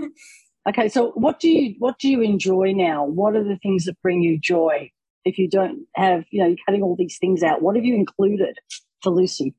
okay. 0.69 0.91
So 0.91 1.13
what 1.13 1.41
do 1.41 1.49
you, 1.49 1.77
what 1.79 1.99
do 1.99 2.07
you 2.07 2.21
enjoy 2.21 2.73
now? 2.73 3.07
What 3.07 3.35
are 3.35 3.43
the 3.43 3.57
things 3.63 3.87
that 3.87 3.97
bring 4.03 4.21
you 4.21 4.39
joy? 4.39 4.91
If 5.25 5.39
you 5.39 5.49
don't 5.49 5.87
have, 5.97 6.25
you 6.31 6.43
know, 6.43 6.49
you're 6.49 6.59
cutting 6.67 6.83
all 6.83 6.95
these 6.95 7.17
things 7.17 7.43
out, 7.43 7.63
what 7.63 7.75
have 7.75 7.87
you 7.87 7.95
included 7.95 8.59
for 9.03 9.13
Lucy? 9.13 9.55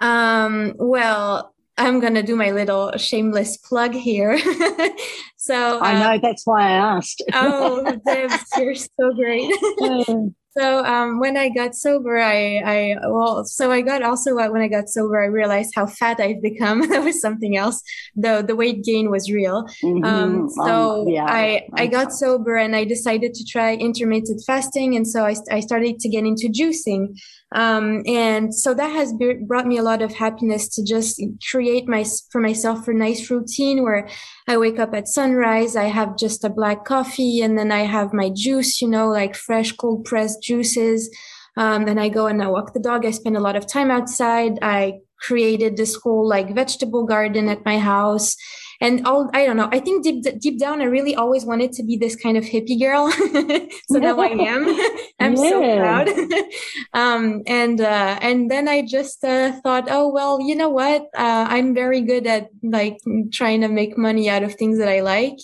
Um, 0.00 0.74
well, 0.78 1.54
I'm 1.76 2.00
going 2.00 2.14
to 2.14 2.22
do 2.22 2.36
my 2.36 2.50
little 2.50 2.92
shameless 2.96 3.56
plug 3.56 3.94
here. 3.94 4.38
so 5.36 5.80
I 5.80 5.98
know 5.98 6.14
um, 6.14 6.20
that's 6.22 6.46
why 6.46 6.68
I 6.68 6.72
asked. 6.72 7.22
oh, 7.32 7.98
Debs, 8.06 8.44
you're 8.58 8.74
so 8.74 9.12
great. 9.14 9.50
so 10.50 10.84
um, 10.84 11.20
when 11.20 11.36
I 11.36 11.48
got 11.48 11.74
sober, 11.74 12.18
I, 12.18 12.58
I 12.58 12.96
well, 13.08 13.44
so 13.44 13.72
I 13.72 13.80
got 13.80 14.02
also 14.02 14.36
uh, 14.38 14.48
when 14.48 14.60
I 14.60 14.68
got 14.68 14.90
sober, 14.90 15.20
I 15.22 15.26
realized 15.26 15.72
how 15.74 15.86
fat 15.86 16.20
I've 16.20 16.42
become. 16.42 16.86
that 16.88 17.02
was 17.02 17.20
something 17.20 17.56
else. 17.56 17.82
The 18.14 18.44
the 18.46 18.56
weight 18.56 18.84
gain 18.84 19.10
was 19.10 19.30
real. 19.30 19.64
Mm-hmm. 19.82 20.04
Um, 20.04 20.50
so 20.50 21.02
um, 21.02 21.08
yeah, 21.08 21.24
I 21.24 21.66
I 21.74 21.86
got 21.86 22.12
sober 22.12 22.56
and 22.56 22.76
I 22.76 22.84
decided 22.84 23.32
to 23.34 23.44
try 23.44 23.74
intermittent 23.74 24.42
fasting, 24.46 24.96
and 24.96 25.08
so 25.08 25.24
I 25.24 25.34
I 25.50 25.60
started 25.60 25.98
to 26.00 26.08
get 26.08 26.24
into 26.24 26.48
juicing. 26.48 27.16
Um, 27.52 28.02
and 28.06 28.54
so 28.54 28.74
that 28.74 28.92
has 28.92 29.12
brought 29.46 29.66
me 29.66 29.76
a 29.76 29.82
lot 29.82 30.02
of 30.02 30.14
happiness 30.14 30.68
to 30.76 30.84
just 30.84 31.20
create 31.50 31.88
my 31.88 32.04
for 32.30 32.40
myself 32.40 32.86
a 32.86 32.92
nice 32.92 33.28
routine 33.28 33.82
where 33.82 34.08
I 34.46 34.56
wake 34.56 34.78
up 34.78 34.94
at 34.94 35.08
sunrise, 35.08 35.74
I 35.74 35.84
have 35.84 36.16
just 36.16 36.44
a 36.44 36.50
black 36.50 36.84
coffee, 36.84 37.40
and 37.40 37.58
then 37.58 37.72
I 37.72 37.80
have 37.80 38.12
my 38.12 38.30
juice, 38.32 38.80
you 38.80 38.88
know, 38.88 39.08
like 39.08 39.34
fresh 39.34 39.72
cold 39.72 40.04
pressed 40.04 40.42
juices. 40.42 41.10
Um, 41.56 41.84
then 41.84 41.98
I 41.98 42.08
go 42.08 42.26
and 42.26 42.42
I 42.42 42.48
walk 42.48 42.72
the 42.72 42.80
dog. 42.80 43.04
I 43.04 43.10
spend 43.10 43.36
a 43.36 43.40
lot 43.40 43.56
of 43.56 43.66
time 43.66 43.90
outside. 43.90 44.58
I 44.62 45.00
created 45.20 45.76
this 45.76 45.96
whole 45.96 46.26
like 46.26 46.54
vegetable 46.54 47.04
garden 47.04 47.48
at 47.48 47.64
my 47.64 47.78
house 47.78 48.36
and 48.80 49.06
all 49.06 49.30
I 49.34 49.44
don't 49.44 49.56
know. 49.56 49.68
I 49.70 49.78
think 49.78 50.04
deep 50.04 50.24
deep 50.40 50.58
down, 50.58 50.80
I 50.80 50.84
really 50.84 51.14
always 51.14 51.44
wanted 51.44 51.72
to 51.72 51.82
be 51.82 51.96
this 51.96 52.16
kind 52.16 52.36
of 52.36 52.44
hippie 52.44 52.80
girl. 52.80 53.10
so 53.90 53.98
now 53.98 54.18
I 54.18 54.28
am. 54.28 54.64
I'm 55.20 55.36
yeah. 55.36 55.50
so 55.50 55.78
proud. 55.78 56.08
um, 56.94 57.42
and 57.46 57.80
uh, 57.80 58.18
and 58.22 58.50
then 58.50 58.68
I 58.68 58.82
just 58.82 59.22
uh, 59.24 59.52
thought, 59.60 59.88
oh 59.90 60.08
well, 60.08 60.40
you 60.40 60.54
know 60.54 60.70
what? 60.70 61.02
Uh, 61.16 61.46
I'm 61.48 61.74
very 61.74 62.00
good 62.00 62.26
at 62.26 62.48
like 62.62 62.98
trying 63.32 63.60
to 63.60 63.68
make 63.68 63.98
money 63.98 64.30
out 64.30 64.42
of 64.42 64.54
things 64.54 64.78
that 64.78 64.88
I 64.88 65.00
like. 65.00 65.38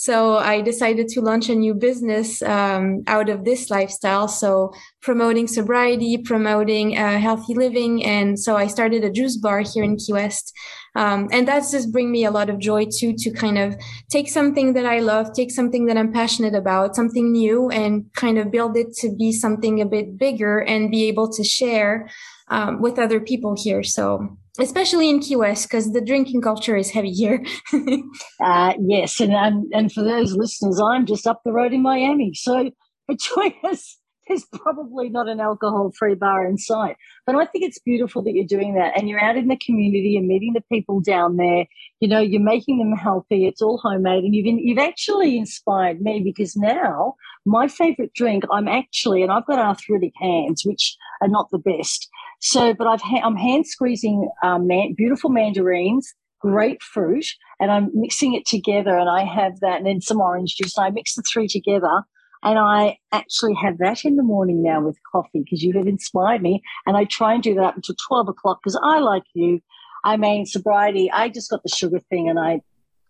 So 0.00 0.38
I 0.38 0.62
decided 0.62 1.08
to 1.08 1.20
launch 1.20 1.50
a 1.50 1.54
new 1.54 1.74
business 1.74 2.40
um, 2.40 3.02
out 3.06 3.28
of 3.28 3.44
this 3.44 3.68
lifestyle. 3.68 4.28
So 4.28 4.72
promoting 5.02 5.46
sobriety, 5.46 6.16
promoting 6.16 6.96
uh, 6.96 7.18
healthy 7.18 7.52
living. 7.52 8.02
And 8.02 8.38
so 8.38 8.56
I 8.56 8.66
started 8.66 9.04
a 9.04 9.10
juice 9.10 9.36
bar 9.36 9.60
here 9.60 9.84
in 9.84 9.98
Key 9.98 10.14
West. 10.14 10.54
Um, 10.96 11.28
and 11.32 11.46
that's 11.46 11.70
just 11.70 11.92
bring 11.92 12.10
me 12.10 12.24
a 12.24 12.30
lot 12.30 12.48
of 12.48 12.58
joy 12.58 12.86
too, 12.86 13.12
to 13.18 13.30
kind 13.30 13.58
of 13.58 13.76
take 14.08 14.30
something 14.30 14.72
that 14.72 14.86
I 14.86 15.00
love, 15.00 15.34
take 15.34 15.50
something 15.50 15.84
that 15.84 15.98
I'm 15.98 16.14
passionate 16.14 16.54
about, 16.54 16.96
something 16.96 17.30
new 17.30 17.68
and 17.68 18.06
kind 18.14 18.38
of 18.38 18.50
build 18.50 18.78
it 18.78 18.94
to 19.00 19.14
be 19.14 19.32
something 19.32 19.82
a 19.82 19.86
bit 19.86 20.16
bigger 20.16 20.60
and 20.60 20.90
be 20.90 21.08
able 21.08 21.30
to 21.30 21.44
share 21.44 22.08
um, 22.48 22.80
with 22.80 22.98
other 22.98 23.20
people 23.20 23.54
here. 23.54 23.82
So 23.82 24.38
especially 24.62 25.08
in 25.08 25.20
Key 25.20 25.36
West, 25.36 25.68
because 25.68 25.92
the 25.92 26.00
drinking 26.00 26.42
culture 26.42 26.76
is 26.76 26.90
heavy 26.90 27.12
here. 27.12 27.44
uh, 28.44 28.74
yes, 28.80 29.20
and 29.20 29.34
um, 29.34 29.68
and 29.72 29.92
for 29.92 30.02
those 30.02 30.34
listeners, 30.34 30.80
I'm 30.80 31.06
just 31.06 31.26
up 31.26 31.42
the 31.44 31.52
road 31.52 31.72
in 31.72 31.82
Miami, 31.82 32.34
so 32.34 32.70
between 33.08 33.54
us, 33.64 33.98
there's 34.28 34.44
probably 34.52 35.08
not 35.08 35.28
an 35.28 35.40
alcohol-free 35.40 36.14
bar 36.14 36.46
in 36.46 36.56
sight. 36.56 36.96
But 37.26 37.34
I 37.34 37.46
think 37.46 37.64
it's 37.64 37.80
beautiful 37.80 38.22
that 38.22 38.32
you're 38.32 38.46
doing 38.46 38.74
that, 38.74 38.96
and 38.96 39.08
you're 39.08 39.22
out 39.22 39.36
in 39.36 39.48
the 39.48 39.58
community 39.64 40.16
and 40.16 40.26
meeting 40.26 40.52
the 40.54 40.64
people 40.72 41.00
down 41.00 41.36
there. 41.36 41.66
You 42.00 42.08
know, 42.08 42.20
you're 42.20 42.40
making 42.40 42.78
them 42.78 42.96
healthy. 42.96 43.46
It's 43.46 43.62
all 43.62 43.78
homemade, 43.78 44.24
and 44.24 44.34
you've 44.34 44.46
you've 44.46 44.78
actually 44.78 45.36
inspired 45.36 46.00
me 46.00 46.20
because 46.24 46.56
now 46.56 47.14
my 47.46 47.68
favorite 47.68 48.12
drink, 48.14 48.44
I'm 48.50 48.68
actually, 48.68 49.22
and 49.22 49.32
I've 49.32 49.46
got 49.46 49.58
arthritic 49.58 50.12
hands, 50.20 50.62
which 50.64 50.96
are 51.20 51.28
not 51.28 51.50
the 51.50 51.58
best. 51.58 52.08
So, 52.40 52.74
but 52.74 52.86
I've 52.86 53.02
ha- 53.02 53.22
I'm 53.22 53.36
hand 53.36 53.66
squeezing 53.66 54.28
um, 54.42 54.66
man- 54.66 54.94
beautiful 54.94 55.30
mandarins, 55.30 56.12
grapefruit, 56.40 57.26
and 57.60 57.70
I'm 57.70 57.90
mixing 57.94 58.34
it 58.34 58.46
together. 58.46 58.96
And 58.98 59.08
I 59.08 59.24
have 59.24 59.60
that, 59.60 59.78
and 59.78 59.86
then 59.86 60.00
some 60.00 60.20
orange 60.20 60.56
juice. 60.56 60.76
And 60.76 60.86
I 60.86 60.90
mix 60.90 61.14
the 61.14 61.22
three 61.30 61.48
together, 61.48 62.02
and 62.42 62.58
I 62.58 62.98
actually 63.12 63.54
have 63.54 63.78
that 63.78 64.04
in 64.04 64.16
the 64.16 64.22
morning 64.22 64.62
now 64.62 64.80
with 64.80 64.98
coffee 65.12 65.42
because 65.44 65.62
you 65.62 65.72
have 65.74 65.86
inspired 65.86 66.42
me. 66.42 66.62
And 66.86 66.96
I 66.96 67.04
try 67.04 67.34
and 67.34 67.42
do 67.42 67.54
that 67.54 67.64
up 67.64 67.76
until 67.76 67.96
twelve 68.08 68.28
o'clock 68.28 68.60
because 68.62 68.78
I 68.82 68.98
like 68.98 69.24
you. 69.34 69.60
I 70.02 70.16
mean, 70.16 70.46
sobriety. 70.46 71.10
I 71.12 71.28
just 71.28 71.50
got 71.50 71.62
the 71.62 71.68
sugar 71.68 72.00
thing, 72.08 72.28
and 72.28 72.38
I 72.38 72.62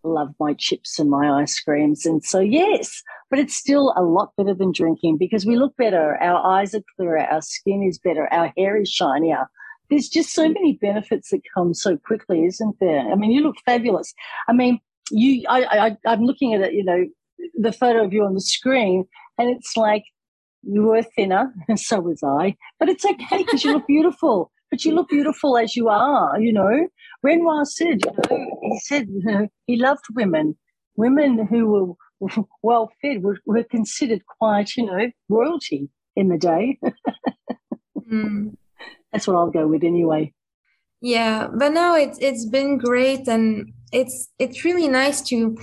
love 0.03 0.33
my 0.39 0.53
chips 0.57 0.99
and 0.99 1.09
my 1.09 1.41
ice 1.41 1.59
creams. 1.59 2.05
And 2.05 2.23
so, 2.23 2.39
yes, 2.39 3.01
but 3.31 3.39
it's 3.39 3.55
still 3.55 3.93
a 3.95 4.03
lot 4.03 4.33
better 4.37 4.53
than 4.53 4.73
drinking 4.73 5.17
because 5.17 5.45
we 5.45 5.55
look 5.55 5.75
better. 5.77 6.21
Our 6.21 6.45
eyes 6.45 6.75
are 6.75 6.81
clearer. 6.95 7.21
Our 7.21 7.41
skin 7.41 7.81
is 7.81 7.97
better. 7.97 8.31
Our 8.31 8.53
hair 8.57 8.79
is 8.79 8.89
shinier. 8.89 9.49
There's 9.89 10.09
just 10.09 10.33
so 10.33 10.47
mm. 10.47 10.53
many 10.53 10.73
benefits 10.73 11.29
that 11.31 11.41
come 11.55 11.73
so 11.73 11.97
quickly, 11.97 12.45
isn't 12.45 12.75
there? 12.81 12.99
I 12.99 13.15
mean, 13.15 13.31
you 13.31 13.41
look 13.41 13.55
fabulous. 13.65 14.13
I 14.49 14.53
mean, 14.53 14.79
you, 15.11 15.45
I, 15.47 15.63
I, 15.63 15.97
I'm 16.05 16.23
looking 16.23 16.53
at 16.53 16.61
it, 16.61 16.73
you 16.73 16.83
know, 16.83 17.05
the 17.57 17.71
photo 17.71 18.03
of 18.03 18.11
you 18.13 18.25
on 18.25 18.33
the 18.33 18.41
screen, 18.41 19.05
and 19.37 19.49
it's 19.49 19.77
like 19.77 20.03
you 20.63 20.83
were 20.83 21.01
thinner, 21.01 21.53
and 21.69 21.79
so 21.79 22.01
was 22.01 22.21
I. 22.23 22.55
But 22.79 22.89
it's 22.89 23.05
okay 23.05 23.37
because 23.37 23.63
you 23.63 23.71
look 23.71 23.87
beautiful. 23.87 24.51
But 24.69 24.83
you 24.83 24.93
look 24.93 25.07
mm. 25.07 25.15
beautiful 25.15 25.57
as 25.57 25.77
you 25.77 25.87
are, 25.87 26.37
you 26.37 26.51
know. 26.51 26.87
Renoir 27.23 27.63
said, 27.63 28.01
you 28.03 28.11
know, 28.29 28.59
he 28.61 28.79
said 28.79 29.07
you 29.07 29.21
know, 29.23 29.47
he 29.67 29.77
loved 29.77 30.03
women. 30.13 30.57
Women 30.97 31.47
who 31.47 31.67
were 31.67 31.93
well 32.61 32.91
fed 33.01 33.23
were, 33.23 33.37
were 33.45 33.63
considered 33.63 34.23
quite, 34.25 34.75
you 34.75 34.85
know, 34.85 35.11
royalty 35.29 35.89
in 36.15 36.29
the 36.29 36.37
day. 36.37 36.79
mm. 37.99 38.55
That's 39.11 39.27
what 39.27 39.35
I'll 39.35 39.51
go 39.51 39.67
with 39.67 39.83
anyway. 39.83 40.33
Yeah, 41.01 41.47
but 41.53 41.73
no, 41.73 41.95
it's 41.95 42.19
it's 42.19 42.45
been 42.45 42.77
great, 42.77 43.27
and 43.27 43.73
it's 43.91 44.29
it's 44.37 44.63
really 44.63 44.87
nice 44.87 45.21
to 45.29 45.57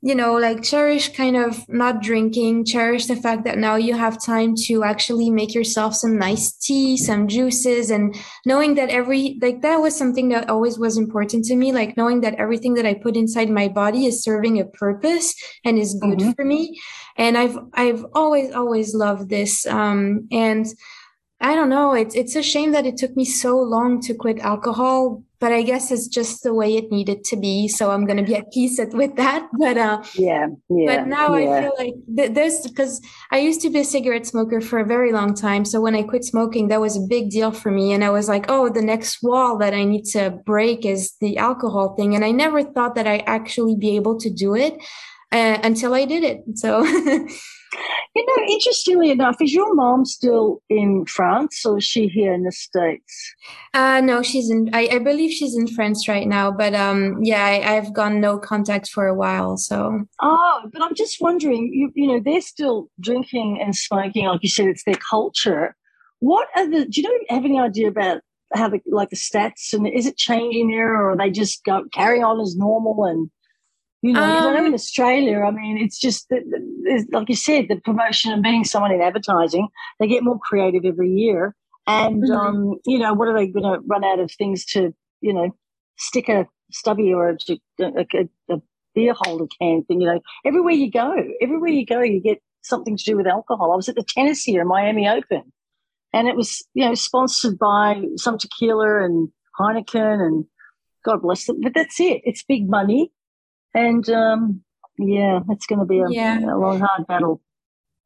you 0.00 0.14
know, 0.14 0.34
like 0.34 0.62
cherish 0.62 1.12
kind 1.16 1.36
of 1.36 1.68
not 1.68 2.00
drinking, 2.00 2.64
cherish 2.64 3.06
the 3.06 3.16
fact 3.16 3.44
that 3.44 3.58
now 3.58 3.74
you 3.74 3.96
have 3.96 4.22
time 4.22 4.54
to 4.54 4.84
actually 4.84 5.28
make 5.28 5.54
yourself 5.54 5.94
some 5.94 6.16
nice 6.16 6.52
tea, 6.52 6.96
some 6.96 7.26
juices, 7.26 7.90
and 7.90 8.14
knowing 8.46 8.76
that 8.76 8.90
every, 8.90 9.38
like, 9.42 9.60
that 9.62 9.78
was 9.78 9.96
something 9.96 10.28
that 10.28 10.48
always 10.48 10.78
was 10.78 10.96
important 10.96 11.44
to 11.44 11.56
me, 11.56 11.72
like 11.72 11.96
knowing 11.96 12.20
that 12.20 12.36
everything 12.36 12.74
that 12.74 12.86
I 12.86 12.94
put 12.94 13.16
inside 13.16 13.50
my 13.50 13.66
body 13.66 14.06
is 14.06 14.22
serving 14.22 14.60
a 14.60 14.66
purpose 14.66 15.34
and 15.64 15.78
is 15.78 15.94
good 15.94 16.18
mm-hmm. 16.18 16.30
for 16.32 16.44
me. 16.44 16.78
And 17.16 17.36
I've, 17.36 17.58
I've 17.74 18.04
always, 18.14 18.52
always 18.52 18.94
loved 18.94 19.28
this. 19.28 19.66
Um, 19.66 20.28
and 20.30 20.66
I 21.40 21.54
don't 21.54 21.68
know. 21.68 21.92
It's 21.92 22.16
it's 22.16 22.34
a 22.34 22.42
shame 22.42 22.72
that 22.72 22.84
it 22.84 22.96
took 22.96 23.16
me 23.16 23.24
so 23.24 23.58
long 23.58 24.00
to 24.02 24.14
quit 24.14 24.40
alcohol, 24.40 25.22
but 25.40 25.52
I 25.52 25.62
guess 25.62 25.90
it's 25.90 26.08
just 26.08 26.42
the 26.42 26.52
way 26.52 26.76
it 26.76 26.90
needed 26.90 27.24
to 27.24 27.36
be. 27.36 27.68
So 27.68 27.90
I'm 27.90 28.04
gonna 28.06 28.22
be 28.22 28.34
at 28.34 28.52
peace 28.52 28.80
with 28.92 29.16
that. 29.16 29.48
But 29.58 29.76
uh, 29.76 30.02
yeah, 30.14 30.48
yeah. 30.68 30.96
But 30.96 31.08
now 31.08 31.34
yeah. 31.36 31.50
I 31.50 31.62
feel 31.62 31.74
like 31.78 31.94
th- 32.16 32.32
there's 32.32 32.66
because 32.66 33.00
I 33.30 33.38
used 33.38 33.60
to 33.62 33.70
be 33.70 33.80
a 33.80 33.84
cigarette 33.84 34.26
smoker 34.26 34.60
for 34.60 34.78
a 34.78 34.84
very 34.84 35.12
long 35.12 35.34
time. 35.34 35.64
So 35.64 35.80
when 35.80 35.94
I 35.94 36.02
quit 36.02 36.24
smoking, 36.24 36.68
that 36.68 36.80
was 36.80 36.96
a 36.96 37.06
big 37.08 37.30
deal 37.30 37.52
for 37.52 37.70
me, 37.70 37.92
and 37.92 38.04
I 38.04 38.10
was 38.10 38.28
like, 38.28 38.46
oh, 38.48 38.68
the 38.68 38.82
next 38.82 39.22
wall 39.22 39.58
that 39.58 39.74
I 39.74 39.84
need 39.84 40.04
to 40.12 40.38
break 40.44 40.84
is 40.84 41.14
the 41.20 41.38
alcohol 41.38 41.94
thing, 41.96 42.14
and 42.14 42.24
I 42.24 42.30
never 42.30 42.62
thought 42.62 42.94
that 42.96 43.06
I 43.06 43.18
actually 43.18 43.76
be 43.76 43.96
able 43.96 44.18
to 44.20 44.30
do 44.30 44.54
it 44.54 44.74
uh, 45.32 45.58
until 45.62 45.94
I 45.94 46.04
did 46.04 46.24
it. 46.24 46.42
So. 46.54 46.84
You 48.14 48.26
know, 48.26 48.52
interestingly 48.52 49.10
enough, 49.10 49.36
is 49.40 49.52
your 49.52 49.74
mom 49.74 50.04
still 50.04 50.62
in 50.68 51.04
France 51.06 51.64
or 51.64 51.78
is 51.78 51.84
she 51.84 52.08
here 52.08 52.32
in 52.32 52.44
the 52.44 52.52
States? 52.52 53.34
Uh, 53.74 54.00
no, 54.00 54.22
she's 54.22 54.50
in, 54.50 54.70
I, 54.72 54.88
I 54.92 54.98
believe 54.98 55.32
she's 55.32 55.56
in 55.56 55.66
France 55.68 56.08
right 56.08 56.26
now, 56.26 56.50
but 56.50 56.74
um, 56.74 57.22
yeah, 57.22 57.44
I, 57.44 57.72
have 57.72 57.92
gone 57.92 58.20
no 58.20 58.38
contact 58.38 58.88
for 58.88 59.06
a 59.06 59.14
while. 59.14 59.56
So, 59.56 60.04
oh, 60.20 60.62
but 60.72 60.82
I'm 60.82 60.94
just 60.94 61.20
wondering, 61.20 61.72
you, 61.72 61.92
you 61.94 62.08
know, 62.08 62.20
they're 62.20 62.40
still 62.40 62.90
drinking 63.00 63.60
and 63.60 63.76
smoking, 63.76 64.26
like 64.26 64.42
you 64.42 64.48
said, 64.48 64.66
it's 64.66 64.84
their 64.84 64.94
culture. 64.94 65.76
What 66.20 66.48
are 66.56 66.68
the, 66.68 66.86
do 66.86 67.00
you 67.00 67.08
know, 67.08 67.34
have 67.34 67.44
any 67.44 67.60
idea 67.60 67.88
about 67.88 68.22
how 68.54 68.68
the, 68.68 68.80
like 68.86 69.10
the 69.10 69.16
stats 69.16 69.72
and 69.72 69.86
is 69.86 70.06
it 70.06 70.16
changing 70.16 70.70
there 70.70 70.94
or 70.94 71.10
are 71.10 71.16
they 71.16 71.30
just 71.30 71.64
go, 71.64 71.84
carry 71.92 72.22
on 72.22 72.40
as 72.40 72.56
normal 72.56 73.04
and 73.04 73.30
you 74.02 74.12
know, 74.12 74.22
um, 74.22 74.46
I 74.46 74.54
know 74.54 74.66
in 74.66 74.74
Australia, 74.74 75.40
I 75.40 75.50
mean, 75.50 75.78
it's 75.78 75.98
just 75.98 76.30
like 77.12 77.28
you 77.28 77.34
said, 77.34 77.66
the 77.68 77.76
promotion 77.76 78.32
and 78.32 78.42
being 78.42 78.64
someone 78.64 78.92
in 78.92 79.00
advertising, 79.00 79.68
they 79.98 80.06
get 80.06 80.22
more 80.22 80.38
creative 80.38 80.84
every 80.84 81.10
year. 81.10 81.54
And, 81.86 82.22
mm-hmm. 82.22 82.32
um, 82.32 82.74
you 82.86 82.98
know, 82.98 83.14
what 83.14 83.28
are 83.28 83.34
they 83.34 83.48
going 83.48 83.64
to 83.64 83.80
run 83.86 84.04
out 84.04 84.20
of 84.20 84.30
things 84.30 84.64
to, 84.66 84.94
you 85.20 85.32
know, 85.32 85.50
stick 85.96 86.28
a 86.28 86.46
stubby 86.70 87.12
or 87.12 87.30
a, 87.30 87.36
a, 87.80 88.06
a, 88.14 88.54
a 88.54 88.62
beer 88.94 89.14
holder 89.16 89.46
can 89.60 89.84
thing. 89.84 90.00
You 90.00 90.08
know, 90.08 90.20
everywhere 90.44 90.74
you 90.74 90.90
go, 90.90 91.14
everywhere 91.40 91.70
you 91.70 91.86
go, 91.86 92.00
you 92.00 92.20
get 92.20 92.42
something 92.62 92.96
to 92.96 93.04
do 93.04 93.16
with 93.16 93.26
alcohol. 93.26 93.72
I 93.72 93.76
was 93.76 93.88
at 93.88 93.96
the 93.96 94.02
tennis 94.02 94.42
here, 94.42 94.64
Miami 94.64 95.08
Open, 95.08 95.52
and 96.12 96.28
it 96.28 96.36
was 96.36 96.62
you 96.74 96.84
know 96.84 96.94
sponsored 96.94 97.58
by 97.58 98.02
some 98.16 98.38
tequila 98.38 99.04
and 99.04 99.30
Heineken 99.58 100.20
and 100.20 100.44
God 101.04 101.22
bless 101.22 101.46
them. 101.46 101.60
But 101.60 101.74
that's 101.74 102.00
it. 102.00 102.22
It's 102.24 102.42
big 102.42 102.68
money, 102.68 103.12
and 103.78 104.08
um, 104.10 104.60
yeah, 104.98 105.40
it's 105.50 105.66
going 105.66 105.78
to 105.78 105.84
be 105.84 106.00
a, 106.00 106.08
yeah. 106.10 106.40
a 106.40 106.56
long, 106.56 106.80
hard 106.80 107.06
battle. 107.06 107.40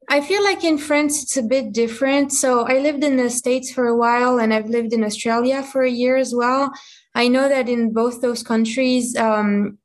I 0.09 0.21
feel 0.21 0.43
like 0.43 0.63
in 0.63 0.77
France 0.77 1.23
it's 1.23 1.37
a 1.37 1.43
bit 1.43 1.71
different. 1.71 2.31
So 2.33 2.67
I 2.67 2.79
lived 2.79 3.03
in 3.03 3.15
the 3.15 3.29
States 3.29 3.71
for 3.71 3.87
a 3.87 3.95
while 3.95 4.37
and 4.37 4.53
I've 4.53 4.69
lived 4.69 4.93
in 4.93 5.03
Australia 5.03 5.63
for 5.63 5.81
a 5.83 5.89
year 5.89 6.17
as 6.17 6.35
well. 6.35 6.71
I 7.15 7.27
know 7.29 7.47
that 7.47 7.69
in 7.69 7.93
both 7.93 8.21
those 8.21 8.43
countries, 8.43 9.15
um, 9.15 9.77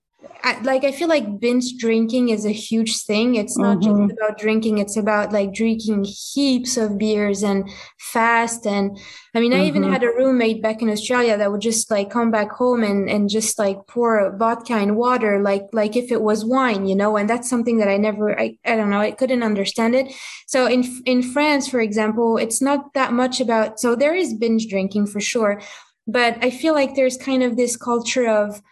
I, 0.42 0.60
like 0.62 0.84
I 0.84 0.92
feel 0.92 1.08
like 1.08 1.40
binge 1.40 1.76
drinking 1.78 2.28
is 2.28 2.46
a 2.46 2.52
huge 2.52 3.02
thing. 3.02 3.34
It's 3.34 3.58
not 3.58 3.78
mm-hmm. 3.78 4.08
just 4.08 4.18
about 4.18 4.38
drinking; 4.38 4.78
it's 4.78 4.96
about 4.96 5.32
like 5.32 5.52
drinking 5.52 6.04
heaps 6.04 6.76
of 6.76 6.96
beers 6.96 7.42
and 7.42 7.68
fast. 7.98 8.66
And 8.66 8.96
I 9.34 9.40
mean, 9.40 9.52
mm-hmm. 9.52 9.60
I 9.60 9.66
even 9.66 9.82
mm-hmm. 9.82 9.92
had 9.92 10.04
a 10.04 10.08
roommate 10.08 10.62
back 10.62 10.80
in 10.80 10.88
Australia 10.90 11.36
that 11.36 11.50
would 11.50 11.60
just 11.60 11.90
like 11.90 12.10
come 12.10 12.30
back 12.30 12.50
home 12.52 12.82
and 12.82 13.10
and 13.10 13.28
just 13.28 13.58
like 13.58 13.78
pour 13.88 14.36
vodka 14.36 14.78
in 14.78 14.96
water, 14.96 15.40
like 15.42 15.66
like 15.72 15.96
if 15.96 16.12
it 16.12 16.22
was 16.22 16.44
wine, 16.44 16.86
you 16.86 16.94
know. 16.94 17.16
And 17.16 17.28
that's 17.28 17.50
something 17.50 17.78
that 17.78 17.88
I 17.88 17.96
never, 17.96 18.38
I, 18.38 18.56
I 18.64 18.76
don't 18.76 18.90
know, 18.90 19.00
I 19.00 19.10
couldn't 19.10 19.42
understand 19.42 19.94
it. 19.94 20.14
So 20.46 20.66
in 20.66 20.84
in 21.04 21.22
France, 21.22 21.68
for 21.68 21.80
example, 21.80 22.38
it's 22.38 22.62
not 22.62 22.94
that 22.94 23.12
much 23.12 23.40
about. 23.40 23.80
So 23.80 23.96
there 23.96 24.14
is 24.14 24.34
binge 24.34 24.68
drinking 24.68 25.08
for 25.08 25.20
sure, 25.20 25.60
but 26.06 26.38
I 26.42 26.50
feel 26.50 26.74
like 26.74 26.94
there's 26.94 27.16
kind 27.16 27.42
of 27.42 27.56
this 27.56 27.76
culture 27.76 28.28
of 28.28 28.62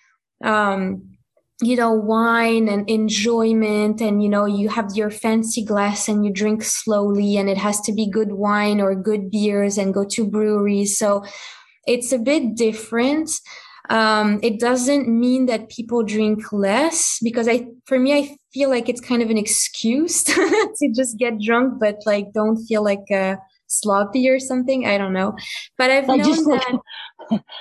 um 0.45 1.16
you 1.63 1.75
know 1.75 1.93
wine 1.93 2.69
and 2.69 2.89
enjoyment 2.89 4.01
and 4.01 4.23
you 4.23 4.29
know 4.29 4.45
you 4.45 4.69
have 4.69 4.91
your 4.95 5.11
fancy 5.11 5.65
glass 5.65 6.07
and 6.07 6.25
you 6.25 6.31
drink 6.31 6.63
slowly 6.63 7.37
and 7.37 7.49
it 7.49 7.57
has 7.57 7.81
to 7.81 7.93
be 7.93 8.11
good 8.11 8.33
wine 8.33 8.81
or 8.81 8.95
good 8.95 9.31
beers 9.31 9.79
and 9.79 9.95
go 9.95 10.05
to 10.05 10.27
breweries 10.27 10.99
so 10.99 11.25
it's 11.87 12.13
a 12.13 12.19
bit 12.19 12.55
different 12.55 13.31
um, 13.89 14.41
it 14.43 14.59
doesn't 14.59 15.09
mean 15.09 15.47
that 15.47 15.71
people 15.71 16.03
drink 16.03 16.53
less 16.53 17.19
because 17.23 17.49
i 17.49 17.67
for 17.87 17.99
me 17.99 18.13
i 18.13 18.37
feel 18.53 18.69
like 18.69 18.89
it's 18.89 19.01
kind 19.01 19.23
of 19.23 19.31
an 19.31 19.39
excuse 19.39 20.23
to 20.25 20.93
just 20.95 21.17
get 21.17 21.41
drunk 21.41 21.75
but 21.81 21.97
like 22.05 22.33
don't 22.35 22.63
feel 22.67 22.85
like 22.85 23.11
a 23.11 23.39
sloppy 23.69 24.29
or 24.29 24.39
something. 24.39 24.87
I 24.87 24.99
don't 24.99 25.13
know, 25.13 25.37
but 25.77 25.91
I've 25.91 26.07
known 26.07 26.23
just 26.23 26.45
that. 26.45 26.79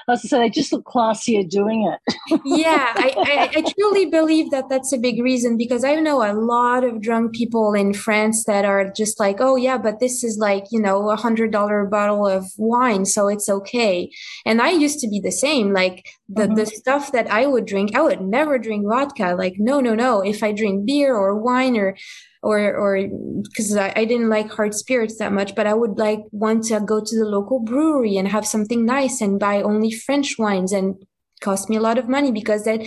I 0.07 0.15
say 0.15 0.39
they 0.39 0.49
just 0.49 0.71
look 0.71 0.85
classier 0.85 1.47
doing 1.49 1.91
it. 1.91 2.15
yeah, 2.45 2.93
I, 2.95 3.13
I, 3.17 3.59
I, 3.59 3.73
truly 3.77 4.05
believe 4.05 4.51
that 4.51 4.69
that's 4.69 4.93
a 4.93 4.97
big 4.97 5.21
reason 5.21 5.57
because 5.57 5.83
I 5.83 5.95
know 5.95 6.21
a 6.21 6.33
lot 6.33 6.83
of 6.83 7.01
drunk 7.01 7.33
people 7.33 7.73
in 7.73 7.93
France 7.93 8.45
that 8.45 8.65
are 8.65 8.91
just 8.91 9.19
like, 9.19 9.37
oh 9.39 9.55
yeah, 9.55 9.77
but 9.77 9.99
this 9.99 10.23
is 10.23 10.37
like 10.37 10.65
you 10.71 10.79
know 10.79 11.09
a 11.09 11.15
hundred 11.15 11.51
dollar 11.51 11.85
bottle 11.85 12.27
of 12.27 12.45
wine, 12.57 13.05
so 13.05 13.27
it's 13.27 13.49
okay. 13.49 14.11
And 14.45 14.61
I 14.61 14.71
used 14.71 14.99
to 14.99 15.07
be 15.07 15.19
the 15.19 15.31
same. 15.31 15.73
Like 15.73 16.07
the 16.29 16.43
mm-hmm. 16.43 16.55
the 16.55 16.65
stuff 16.65 17.11
that 17.11 17.27
I 17.27 17.45
would 17.45 17.65
drink, 17.65 17.95
I 17.95 18.01
would 18.01 18.21
never 18.21 18.59
drink 18.59 18.85
vodka. 18.87 19.35
Like 19.37 19.55
no, 19.57 19.79
no, 19.79 19.95
no. 19.95 20.21
If 20.21 20.43
I 20.43 20.51
drink 20.51 20.85
beer 20.85 21.15
or 21.15 21.41
wine 21.41 21.77
or 21.77 21.95
or 22.45 22.59
or 22.75 23.07
because 23.41 23.75
I, 23.75 23.91
I, 23.95 24.05
didn't 24.05 24.29
like 24.29 24.51
hard 24.51 24.75
spirits 24.75 25.17
that 25.17 25.33
much 25.33 25.55
but 25.55 25.65
i 25.65 25.73
would 25.73 25.97
like 25.97 26.19
want 26.31 26.65
to 26.65 26.79
go 26.79 27.01
to 27.03 27.15
the 27.19 27.25
local 27.25 27.59
brewery 27.59 28.17
and 28.17 28.27
have 28.27 28.45
something 28.45 28.85
nice 28.85 29.19
and 29.19 29.39
buy 29.45 29.61
only 29.61 29.91
french 29.91 30.29
wines 30.37 30.71
and 30.71 30.95
cost 31.41 31.69
me 31.69 31.75
a 31.75 31.85
lot 31.87 31.97
of 31.97 32.09
money 32.09 32.31
because 32.31 32.63
that 32.63 32.81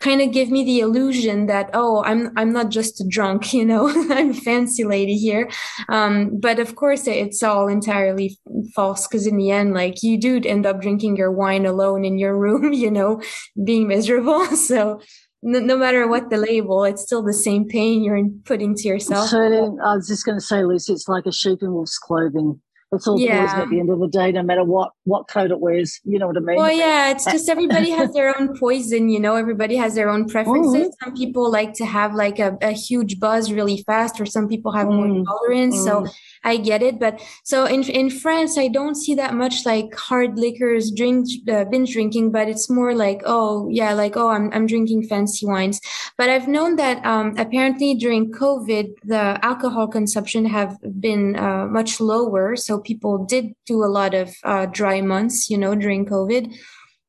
kind 0.00 0.20
of 0.20 0.30
give 0.30 0.50
me 0.50 0.62
the 0.64 0.80
illusion 0.80 1.46
that 1.46 1.70
oh 1.72 2.04
i'm 2.04 2.30
i'm 2.36 2.52
not 2.52 2.68
just 2.70 3.00
a 3.00 3.06
drunk 3.08 3.52
you 3.58 3.64
know 3.64 3.88
i'm 4.10 4.30
a 4.30 4.34
fancy 4.34 4.84
lady 4.84 5.16
here 5.16 5.48
um, 5.88 6.38
but 6.38 6.58
of 6.58 6.76
course 6.76 7.06
it's 7.06 7.42
all 7.42 7.68
entirely 7.68 8.38
false 8.74 9.06
because 9.06 9.26
in 9.26 9.36
the 9.36 9.50
end 9.50 9.72
like 9.74 10.02
you 10.02 10.18
do 10.18 10.40
end 10.44 10.66
up 10.66 10.80
drinking 10.80 11.16
your 11.16 11.32
wine 11.32 11.66
alone 11.66 12.04
in 12.04 12.18
your 12.18 12.36
room 12.44 12.72
you 12.72 12.90
know 12.90 13.20
being 13.64 13.88
miserable 13.88 14.44
so 14.70 15.00
no, 15.42 15.60
no, 15.60 15.76
matter 15.76 16.08
what 16.08 16.30
the 16.30 16.38
label, 16.38 16.82
it's 16.84 17.02
still 17.02 17.22
the 17.22 17.32
same 17.32 17.68
pain 17.68 18.02
you're 18.02 18.20
putting 18.44 18.74
to 18.74 18.88
yourself. 18.88 19.28
So 19.28 19.38
I 19.84 19.94
was 19.94 20.08
just 20.08 20.24
going 20.24 20.38
to 20.38 20.44
say, 20.44 20.64
Lucy, 20.64 20.92
it's 20.92 21.06
like 21.08 21.26
a 21.26 21.30
sheep 21.30 21.62
in 21.62 21.72
wolf's 21.72 21.98
clothing. 21.98 22.60
It's 22.92 23.06
all 23.08 23.18
yeah. 23.18 23.40
poison 23.40 23.60
at 23.60 23.70
the 23.70 23.80
end 23.80 23.90
of 23.90 23.98
the 23.98 24.06
day, 24.06 24.30
no 24.30 24.42
matter 24.42 24.62
what 24.62 24.92
what 25.04 25.28
coat 25.28 25.50
it 25.50 25.58
wears. 25.58 26.00
You 26.04 26.20
know 26.20 26.28
what 26.28 26.36
I 26.36 26.40
mean? 26.40 26.56
Well, 26.56 26.70
yeah, 26.70 27.10
it's 27.10 27.24
just 27.24 27.48
everybody 27.48 27.90
has 27.90 28.12
their 28.12 28.38
own 28.38 28.56
poison. 28.60 29.08
You 29.08 29.18
know, 29.18 29.34
everybody 29.34 29.74
has 29.76 29.96
their 29.96 30.08
own 30.08 30.28
preferences. 30.28 30.74
Mm-hmm. 30.74 31.04
Some 31.04 31.16
people 31.16 31.50
like 31.50 31.72
to 31.74 31.84
have 31.84 32.14
like 32.14 32.38
a, 32.38 32.56
a, 32.62 32.70
huge 32.70 33.18
buzz 33.18 33.52
really 33.52 33.82
fast, 33.82 34.20
or 34.20 34.26
some 34.26 34.46
people 34.46 34.70
have 34.72 34.86
mm-hmm. 34.86 35.14
more 35.14 35.24
tolerance. 35.24 35.76
Mm-hmm. 35.76 36.06
So 36.06 36.12
I 36.46 36.56
get 36.58 36.80
it. 36.80 36.98
But 36.98 37.20
so 37.42 37.66
in 37.66 37.82
in 37.82 38.08
France, 38.08 38.56
I 38.56 38.68
don't 38.68 38.94
see 38.94 39.14
that 39.16 39.34
much 39.34 39.66
like 39.66 39.94
hard 39.94 40.38
liquors, 40.38 40.92
drink 40.92 41.26
uh, 41.50 41.64
binge 41.64 41.92
drinking, 41.92 42.30
but 42.30 42.48
it's 42.48 42.70
more 42.70 42.94
like 42.94 43.20
oh 43.26 43.68
yeah, 43.68 43.92
like 43.92 44.16
oh 44.16 44.28
I'm 44.28 44.50
I'm 44.54 44.66
drinking 44.66 45.08
fancy 45.08 45.44
wines. 45.44 45.80
But 46.16 46.30
I've 46.30 46.46
known 46.46 46.76
that 46.76 47.04
um, 47.04 47.34
apparently 47.36 47.94
during 47.94 48.32
COVID, 48.32 48.94
the 49.04 49.44
alcohol 49.44 49.88
consumption 49.88 50.46
have 50.46 50.78
been 51.00 51.36
uh, 51.36 51.66
much 51.66 52.00
lower. 52.00 52.54
So 52.54 52.78
people 52.78 53.24
did 53.26 53.52
do 53.66 53.82
a 53.82 53.90
lot 53.90 54.14
of 54.14 54.32
uh, 54.44 54.66
dry 54.66 55.00
months, 55.00 55.50
you 55.50 55.58
know, 55.58 55.74
during 55.74 56.06
COVID. 56.06 56.54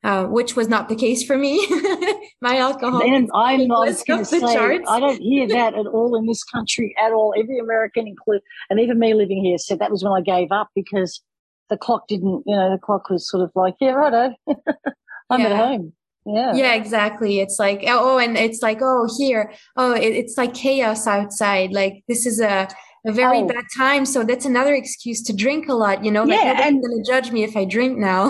Uh, 0.03 0.25
which 0.25 0.55
was 0.55 0.69
not 0.69 0.87
the 0.87 0.95
case 0.95 1.23
for 1.23 1.37
me. 1.37 1.57
My 2.41 2.57
alcohol. 2.57 3.01
And 3.01 3.29
I'm 3.33 3.67
not 3.67 3.87
going 4.07 4.19
to 4.19 4.25
say, 4.25 4.39
charts. 4.39 4.85
I 4.87 4.99
don't 4.99 5.21
hear 5.21 5.47
that 5.47 5.73
at 5.73 5.87
all 5.87 6.15
in 6.15 6.25
this 6.25 6.43
country 6.43 6.95
at 7.03 7.11
all. 7.11 7.33
Every 7.37 7.59
American, 7.59 8.07
include, 8.07 8.41
and 8.69 8.79
even 8.79 8.99
me 8.99 9.13
living 9.13 9.43
here, 9.43 9.57
said 9.57 9.79
that 9.79 9.91
was 9.91 10.03
when 10.03 10.13
I 10.13 10.21
gave 10.21 10.51
up 10.51 10.69
because 10.75 11.21
the 11.69 11.77
clock 11.77 12.07
didn't, 12.07 12.43
you 12.45 12.55
know, 12.55 12.71
the 12.71 12.77
clock 12.77 13.09
was 13.09 13.29
sort 13.29 13.43
of 13.43 13.51
like, 13.55 13.75
yeah, 13.81 13.91
righto, 13.91 14.33
I'm 15.29 15.41
yeah. 15.41 15.47
at 15.47 15.55
home. 15.55 15.93
Yeah. 16.25 16.53
Yeah, 16.53 16.73
exactly. 16.73 17.39
It's 17.39 17.57
like, 17.57 17.85
oh, 17.87 18.17
and 18.17 18.37
it's 18.37 18.61
like, 18.61 18.79
oh, 18.81 19.07
here, 19.17 19.53
oh, 19.77 19.93
it, 19.93 20.13
it's 20.13 20.37
like 20.37 20.53
chaos 20.53 21.07
outside. 21.07 21.71
Like, 21.71 22.03
this 22.07 22.25
is 22.25 22.41
a, 22.41 22.67
a 23.07 23.11
very 23.11 23.39
oh. 23.39 23.47
bad 23.47 23.65
time. 23.75 24.05
So 24.05 24.23
that's 24.23 24.45
another 24.45 24.75
excuse 24.75 25.23
to 25.23 25.33
drink 25.33 25.69
a 25.69 25.73
lot, 25.73 26.03
you 26.03 26.11
know, 26.11 26.23
like 26.23 26.43
yeah, 26.43 26.53
nobody's 26.53 26.87
going 26.87 27.03
to 27.03 27.09
judge 27.09 27.31
me 27.31 27.43
if 27.43 27.55
I 27.55 27.65
drink 27.65 27.97
now. 27.97 28.29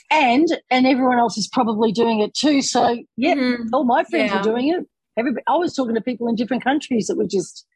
and, 0.10 0.46
and 0.70 0.86
everyone 0.86 1.18
else 1.18 1.36
is 1.36 1.48
probably 1.48 1.92
doing 1.92 2.20
it 2.20 2.32
too. 2.32 2.62
So 2.62 2.96
yeah, 3.16 3.34
mm-hmm. 3.34 3.74
all 3.74 3.84
my 3.84 4.04
friends 4.04 4.32
yeah. 4.32 4.40
are 4.40 4.42
doing 4.42 4.68
it. 4.68 4.86
Everybody, 5.18 5.42
I 5.46 5.56
was 5.56 5.74
talking 5.74 5.94
to 5.96 6.00
people 6.00 6.28
in 6.28 6.36
different 6.36 6.64
countries 6.64 7.08
that 7.08 7.16
were 7.16 7.26
just, 7.26 7.66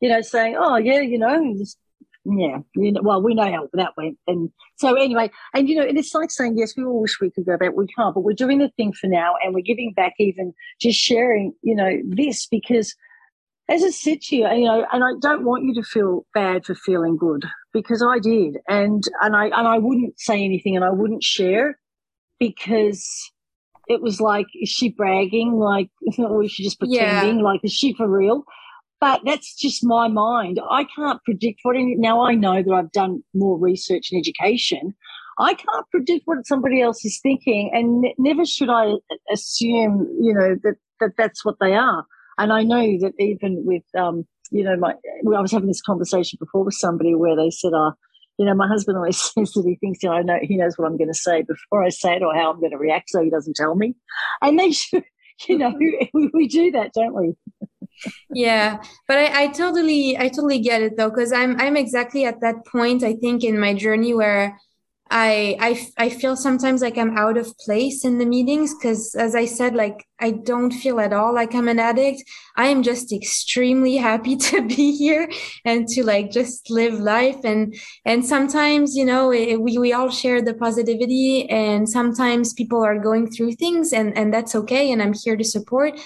you 0.00 0.08
know, 0.08 0.20
saying, 0.20 0.56
oh 0.58 0.76
yeah, 0.76 1.00
you 1.00 1.18
know, 1.18 1.54
just, 1.56 1.78
yeah, 2.24 2.58
you 2.74 2.92
know, 2.92 3.00
well, 3.02 3.22
we 3.22 3.34
know 3.34 3.50
how 3.50 3.68
that 3.72 3.92
went. 3.96 4.18
And 4.26 4.50
so 4.76 4.94
anyway, 4.94 5.30
and 5.54 5.68
you 5.68 5.76
know, 5.76 5.86
and 5.86 5.96
it's 5.96 6.14
like 6.14 6.32
saying, 6.32 6.58
yes, 6.58 6.76
we 6.76 6.84
all 6.84 7.00
wish 7.00 7.20
we 7.20 7.30
could 7.30 7.46
go 7.46 7.56
back. 7.56 7.72
We 7.74 7.86
can't, 7.86 8.14
but 8.14 8.20
we're 8.22 8.32
doing 8.32 8.58
the 8.58 8.70
thing 8.76 8.92
for 8.92 9.06
now 9.06 9.34
and 9.42 9.54
we're 9.54 9.62
giving 9.62 9.92
back 9.92 10.14
even 10.18 10.52
just 10.80 10.98
sharing, 10.98 11.54
you 11.62 11.76
know, 11.76 11.98
this 12.04 12.46
because– 12.46 12.94
as 13.68 13.82
I 13.82 13.90
said 13.90 14.20
to 14.22 14.36
you, 14.36 14.48
you 14.48 14.64
know, 14.64 14.86
and 14.92 15.04
I 15.04 15.12
don't 15.20 15.44
want 15.44 15.64
you 15.64 15.74
to 15.74 15.82
feel 15.82 16.26
bad 16.34 16.64
for 16.64 16.74
feeling 16.74 17.16
good 17.16 17.44
because 17.72 18.02
I 18.02 18.18
did, 18.18 18.58
and 18.68 19.02
and 19.20 19.36
I 19.36 19.46
and 19.46 19.68
I 19.68 19.78
wouldn't 19.78 20.18
say 20.18 20.44
anything 20.44 20.76
and 20.76 20.84
I 20.84 20.90
wouldn't 20.90 21.22
share 21.22 21.78
because 22.38 23.30
it 23.88 24.02
was 24.02 24.20
like, 24.20 24.46
is 24.60 24.68
she 24.68 24.90
bragging? 24.90 25.54
Like, 25.54 25.90
or 26.18 26.44
is 26.44 26.52
she 26.52 26.64
just 26.64 26.78
pretending? 26.78 27.38
Yeah. 27.38 27.44
Like, 27.44 27.60
is 27.62 27.72
she 27.72 27.94
for 27.94 28.08
real? 28.08 28.44
But 29.00 29.22
that's 29.24 29.56
just 29.56 29.84
my 29.84 30.06
mind. 30.06 30.60
I 30.70 30.84
can't 30.96 31.22
predict 31.24 31.60
what. 31.62 31.76
Any, 31.76 31.96
now 31.96 32.22
I 32.22 32.34
know 32.34 32.62
that 32.62 32.72
I've 32.72 32.92
done 32.92 33.22
more 33.34 33.58
research 33.58 34.08
and 34.12 34.18
education. 34.18 34.94
I 35.38 35.54
can't 35.54 35.86
predict 35.90 36.22
what 36.26 36.46
somebody 36.46 36.82
else 36.82 37.04
is 37.04 37.18
thinking, 37.22 37.70
and 37.72 38.04
never 38.18 38.44
should 38.44 38.68
I 38.68 38.92
assume, 39.32 40.08
you 40.20 40.34
know, 40.34 40.56
that, 40.62 40.76
that 41.00 41.10
that's 41.16 41.44
what 41.44 41.56
they 41.58 41.74
are. 41.74 42.04
And 42.38 42.52
I 42.52 42.62
know 42.62 42.98
that 43.00 43.12
even 43.18 43.64
with, 43.64 43.84
um, 43.96 44.26
you 44.50 44.64
know, 44.64 44.76
my, 44.76 44.92
I 44.92 45.40
was 45.40 45.52
having 45.52 45.68
this 45.68 45.82
conversation 45.82 46.38
before 46.40 46.64
with 46.64 46.74
somebody 46.74 47.14
where 47.14 47.36
they 47.36 47.50
said, 47.50 47.72
uh, 47.74 47.92
you 48.38 48.46
know, 48.46 48.54
my 48.54 48.66
husband 48.68 48.96
always 48.96 49.18
says 49.34 49.52
that 49.52 49.64
he 49.64 49.76
thinks, 49.76 50.02
you 50.02 50.08
know, 50.08 50.16
I 50.16 50.22
know 50.22 50.38
he 50.42 50.56
knows 50.56 50.76
what 50.76 50.86
I'm 50.86 50.96
going 50.96 51.12
to 51.12 51.18
say 51.18 51.42
before 51.42 51.82
I 51.82 51.90
say 51.90 52.16
it 52.16 52.22
or 52.22 52.34
how 52.34 52.50
I'm 52.50 52.60
going 52.60 52.72
to 52.72 52.78
react, 52.78 53.10
so 53.10 53.22
he 53.22 53.30
doesn't 53.30 53.56
tell 53.56 53.74
me. 53.74 53.94
And 54.40 54.58
they 54.58 54.72
should, 54.72 55.04
you 55.48 55.58
know, 55.58 55.74
we, 56.14 56.30
we 56.32 56.48
do 56.48 56.70
that, 56.72 56.92
don't 56.94 57.14
we? 57.14 57.34
yeah 58.34 58.82
but 59.06 59.18
I, 59.18 59.44
I 59.44 59.46
totally 59.48 60.18
i 60.18 60.28
totally 60.28 60.58
get 60.58 60.82
it 60.82 60.96
though 60.96 61.10
because 61.10 61.32
i'm 61.32 61.60
i'm 61.60 61.76
exactly 61.76 62.24
at 62.24 62.40
that 62.40 62.66
point 62.66 63.04
i 63.04 63.12
think 63.14 63.44
in 63.44 63.60
my 63.60 63.74
journey 63.74 64.14
where 64.14 64.58
I, 65.14 65.56
I 65.60 66.06
I 66.06 66.08
feel 66.08 66.36
sometimes 66.36 66.80
like 66.80 66.96
I'm 66.96 67.18
out 67.18 67.36
of 67.36 67.56
place 67.58 68.02
in 68.02 68.16
the 68.16 68.24
meetings 68.24 68.74
because 68.74 69.14
as 69.14 69.34
I 69.34 69.44
said 69.44 69.74
like 69.74 70.06
I 70.18 70.30
don't 70.30 70.70
feel 70.70 70.98
at 71.00 71.12
all 71.12 71.34
like 71.34 71.54
I'm 71.54 71.68
an 71.68 71.78
addict. 71.78 72.24
I 72.56 72.68
am 72.68 72.82
just 72.82 73.12
extremely 73.12 73.96
happy 74.08 74.36
to 74.36 74.62
be 74.62 74.96
here 74.96 75.30
and 75.66 75.86
to 75.88 76.02
like 76.02 76.30
just 76.30 76.70
live 76.70 76.94
life 76.94 77.44
and 77.44 77.74
and 78.06 78.24
sometimes 78.24 78.96
you 78.96 79.04
know 79.04 79.30
it, 79.32 79.60
we 79.60 79.76
we 79.76 79.92
all 79.92 80.08
share 80.08 80.40
the 80.40 80.54
positivity 80.54 81.48
and 81.50 81.86
sometimes 81.86 82.54
people 82.54 82.82
are 82.82 82.98
going 82.98 83.30
through 83.30 83.52
things 83.52 83.92
and 83.92 84.16
and 84.16 84.32
that's 84.32 84.54
okay 84.54 84.92
and 84.92 85.02
I'm 85.02 85.12
here 85.12 85.36
to 85.36 85.44
support 85.44 86.00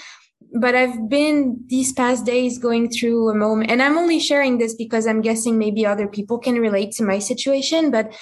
but 0.53 0.75
I've 0.75 1.09
been 1.09 1.63
these 1.67 1.93
past 1.93 2.25
days 2.25 2.57
going 2.57 2.89
through 2.89 3.29
a 3.29 3.35
moment, 3.35 3.69
and 3.69 3.81
I'm 3.81 3.97
only 3.97 4.17
sharing 4.19 4.57
this 4.57 4.75
because 4.75 5.05
I'm 5.05 5.21
guessing 5.21 5.57
maybe 5.57 5.85
other 5.85 6.07
people 6.07 6.37
can 6.37 6.55
relate 6.55 6.91
to 6.93 7.03
my 7.03 7.19
situation. 7.19 7.91
But 7.91 8.13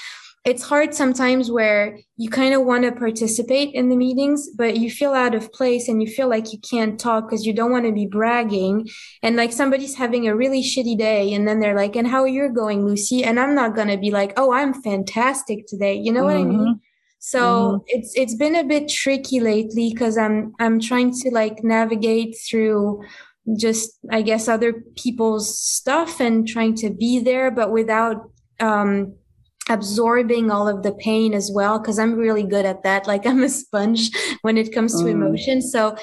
it's 0.46 0.62
hard 0.62 0.94
sometimes 0.94 1.50
where 1.50 1.98
you 2.18 2.30
kind 2.30 2.54
of 2.54 2.64
want 2.64 2.84
to 2.84 2.92
participate 2.92 3.74
in 3.74 3.90
the 3.90 3.96
meetings, 3.96 4.48
but 4.56 4.78
you 4.78 4.92
feel 4.92 5.14
out 5.14 5.34
of 5.34 5.52
place 5.52 5.88
and 5.88 6.04
you 6.04 6.08
feel 6.08 6.30
like 6.30 6.54
you 6.54 6.60
can't 6.60 7.00
talk 7.00 7.28
because 7.28 7.48
you 7.48 7.54
don't 7.54 7.72
want 7.72 7.86
to 7.86 7.92
be 7.92 8.06
bragging. 8.06 8.88
And 9.24 9.36
like 9.36 9.52
somebody's 9.52 9.96
having 9.96 10.28
a 10.28 10.36
really 10.36 10.62
shitty 10.62 11.00
day. 11.00 11.34
And 11.34 11.48
then 11.48 11.60
they're 11.60 11.76
like, 11.76 11.96
and 11.96 12.08
how 12.08 12.22
are 12.22 12.28
you 12.28 12.48
going, 12.50 12.86
Lucy? 12.86 13.24
And 13.24 13.40
I'm 13.40 13.56
not 13.56 13.74
going 13.74 13.88
to 13.88 13.98
be 13.98 14.12
like, 14.12 14.34
oh, 14.38 14.54
I'm 14.54 14.80
fantastic 14.84 15.66
today. 15.66 15.96
You 15.96 16.14
know 16.14 16.24
mm-hmm. 16.24 16.28
what 16.28 16.38
I 16.38 16.44
mean? 16.44 16.60
Mm-hmm. 16.60 16.80
So 17.18 17.42
mm-hmm. 17.42 17.78
it's 17.88 18.14
it's 18.16 18.36
been 18.36 18.56
a 18.56 18.64
bit 18.64 18.88
tricky 18.88 19.40
lately 19.40 19.92
because 19.92 20.16
I'm 20.16 20.54
I'm 20.60 20.80
trying 20.80 21.12
to 21.12 21.32
like 21.32 21.64
navigate 21.64 22.38
through 22.48 23.04
just 23.58 23.98
I 24.12 24.22
guess 24.22 24.48
other 24.48 24.74
people's 24.96 25.58
stuff 25.58 26.20
and 26.20 26.48
trying 26.48 26.76
to 26.76 26.92
be 26.92 27.20
there, 27.20 27.50
but 27.50 27.72
without 27.72 28.30
um 28.60 29.16
absorbing 29.70 30.52
all 30.52 30.68
of 30.68 30.84
the 30.84 30.94
pain 30.94 31.34
as 31.34 31.52
well 31.54 31.80
because 31.80 31.98
i'm 31.98 32.16
really 32.16 32.44
good 32.44 32.66
at 32.66 32.84
that 32.84 33.08
like 33.08 33.26
i'm 33.28 33.44
a 33.44 33.50
sponge 33.50 34.12
when 34.42 34.58
it 34.58 34.74
comes 34.74 34.94
to 34.94 35.06
mm. 35.06 35.12
emotion 35.12 35.62
so 35.62 35.96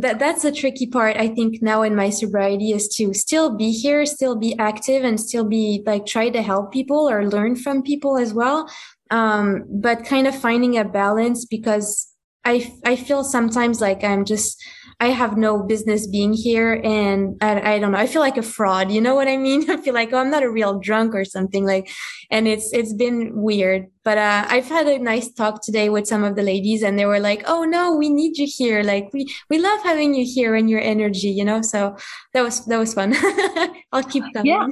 that 0.00 0.18
that's 0.18 0.42
the 0.42 0.52
tricky 0.52 0.86
part 0.86 1.16
i 1.16 1.26
think 1.26 1.62
now 1.62 1.82
in 1.82 1.96
my 1.96 2.10
sobriety 2.10 2.72
is 2.72 2.86
to 2.88 3.14
still 3.14 3.56
be 3.56 3.72
here 3.72 4.04
still 4.04 4.36
be 4.36 4.54
active 4.58 5.04
and 5.04 5.18
still 5.18 5.44
be 5.44 5.82
like 5.86 6.04
try 6.04 6.28
to 6.28 6.42
help 6.42 6.70
people 6.70 7.08
or 7.08 7.26
learn 7.26 7.56
from 7.56 7.82
people 7.82 8.18
as 8.18 8.34
well 8.34 8.68
um, 9.10 9.64
but 9.68 10.04
kind 10.04 10.26
of 10.26 10.40
finding 10.40 10.78
a 10.78 10.84
balance 10.84 11.44
because 11.44 12.10
I, 12.44 12.72
I 12.84 12.96
feel 12.96 13.22
sometimes 13.22 13.80
like 13.80 14.02
I'm 14.02 14.24
just, 14.24 14.62
I 15.00 15.08
have 15.08 15.36
no 15.36 15.62
business 15.62 16.06
being 16.06 16.32
here. 16.32 16.80
And 16.84 17.36
I, 17.40 17.74
I 17.74 17.78
don't 17.78 17.92
know, 17.92 17.98
I 17.98 18.06
feel 18.06 18.20
like 18.20 18.36
a 18.36 18.42
fraud. 18.42 18.92
You 18.92 19.00
know 19.00 19.14
what 19.14 19.28
I 19.28 19.36
mean? 19.36 19.68
I 19.70 19.78
feel 19.78 19.94
like, 19.94 20.12
oh, 20.12 20.18
I'm 20.18 20.30
not 20.30 20.42
a 20.42 20.50
real 20.50 20.78
drunk 20.78 21.14
or 21.14 21.24
something 21.24 21.64
like, 21.64 21.90
and 22.30 22.46
it's, 22.46 22.72
it's 22.72 22.92
been 22.92 23.32
weird. 23.34 23.86
But, 24.04 24.18
uh, 24.18 24.46
I've 24.48 24.68
had 24.68 24.86
a 24.86 24.98
nice 24.98 25.32
talk 25.32 25.62
today 25.62 25.88
with 25.88 26.06
some 26.06 26.22
of 26.22 26.36
the 26.36 26.42
ladies 26.42 26.82
and 26.82 26.98
they 26.98 27.06
were 27.06 27.20
like, 27.20 27.42
oh 27.46 27.64
no, 27.64 27.94
we 27.96 28.08
need 28.08 28.36
you 28.36 28.46
here. 28.48 28.82
Like 28.82 29.10
we, 29.12 29.26
we 29.48 29.58
love 29.58 29.82
having 29.82 30.14
you 30.14 30.24
here 30.24 30.54
and 30.54 30.68
your 30.68 30.80
energy, 30.80 31.30
you 31.30 31.44
know? 31.44 31.62
So 31.62 31.96
that 32.34 32.42
was, 32.42 32.64
that 32.66 32.78
was 32.78 32.94
fun. 32.94 33.14
I'll 33.92 34.04
keep 34.04 34.24
coming. 34.34 34.52
Yeah. 34.52 34.68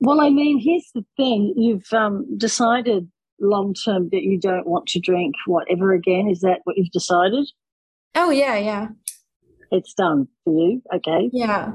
Well, 0.00 0.20
I 0.20 0.30
mean, 0.30 0.58
here's 0.58 0.90
the 0.94 1.04
thing. 1.16 1.52
You've, 1.56 1.92
um, 1.92 2.38
decided 2.38 3.10
long 3.40 3.74
term 3.74 4.08
that 4.10 4.22
you 4.22 4.38
don't 4.38 4.66
want 4.66 4.86
to 4.88 5.00
drink 5.00 5.34
whatever 5.46 5.92
again? 5.92 6.28
Is 6.28 6.40
that 6.40 6.60
what 6.64 6.76
you've 6.76 6.90
decided? 6.90 7.48
Oh 8.14 8.30
yeah, 8.30 8.56
yeah. 8.56 8.88
It's 9.70 9.94
done 9.94 10.28
for 10.44 10.52
you. 10.52 10.82
Okay. 10.94 11.30
Yeah. 11.32 11.72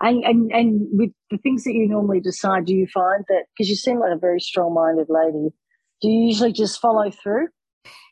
And 0.00 0.24
and 0.24 0.52
and 0.52 0.86
with 0.92 1.10
the 1.30 1.38
things 1.38 1.64
that 1.64 1.72
you 1.72 1.88
normally 1.88 2.20
decide, 2.20 2.66
do 2.66 2.74
you 2.74 2.86
find 2.86 3.24
that 3.28 3.44
because 3.52 3.68
you 3.68 3.76
seem 3.76 3.98
like 3.98 4.12
a 4.12 4.18
very 4.18 4.40
strong 4.40 4.74
minded 4.74 5.08
lady, 5.08 5.48
do 6.00 6.08
you 6.08 6.26
usually 6.28 6.52
just 6.52 6.80
follow 6.80 7.10
through? 7.10 7.48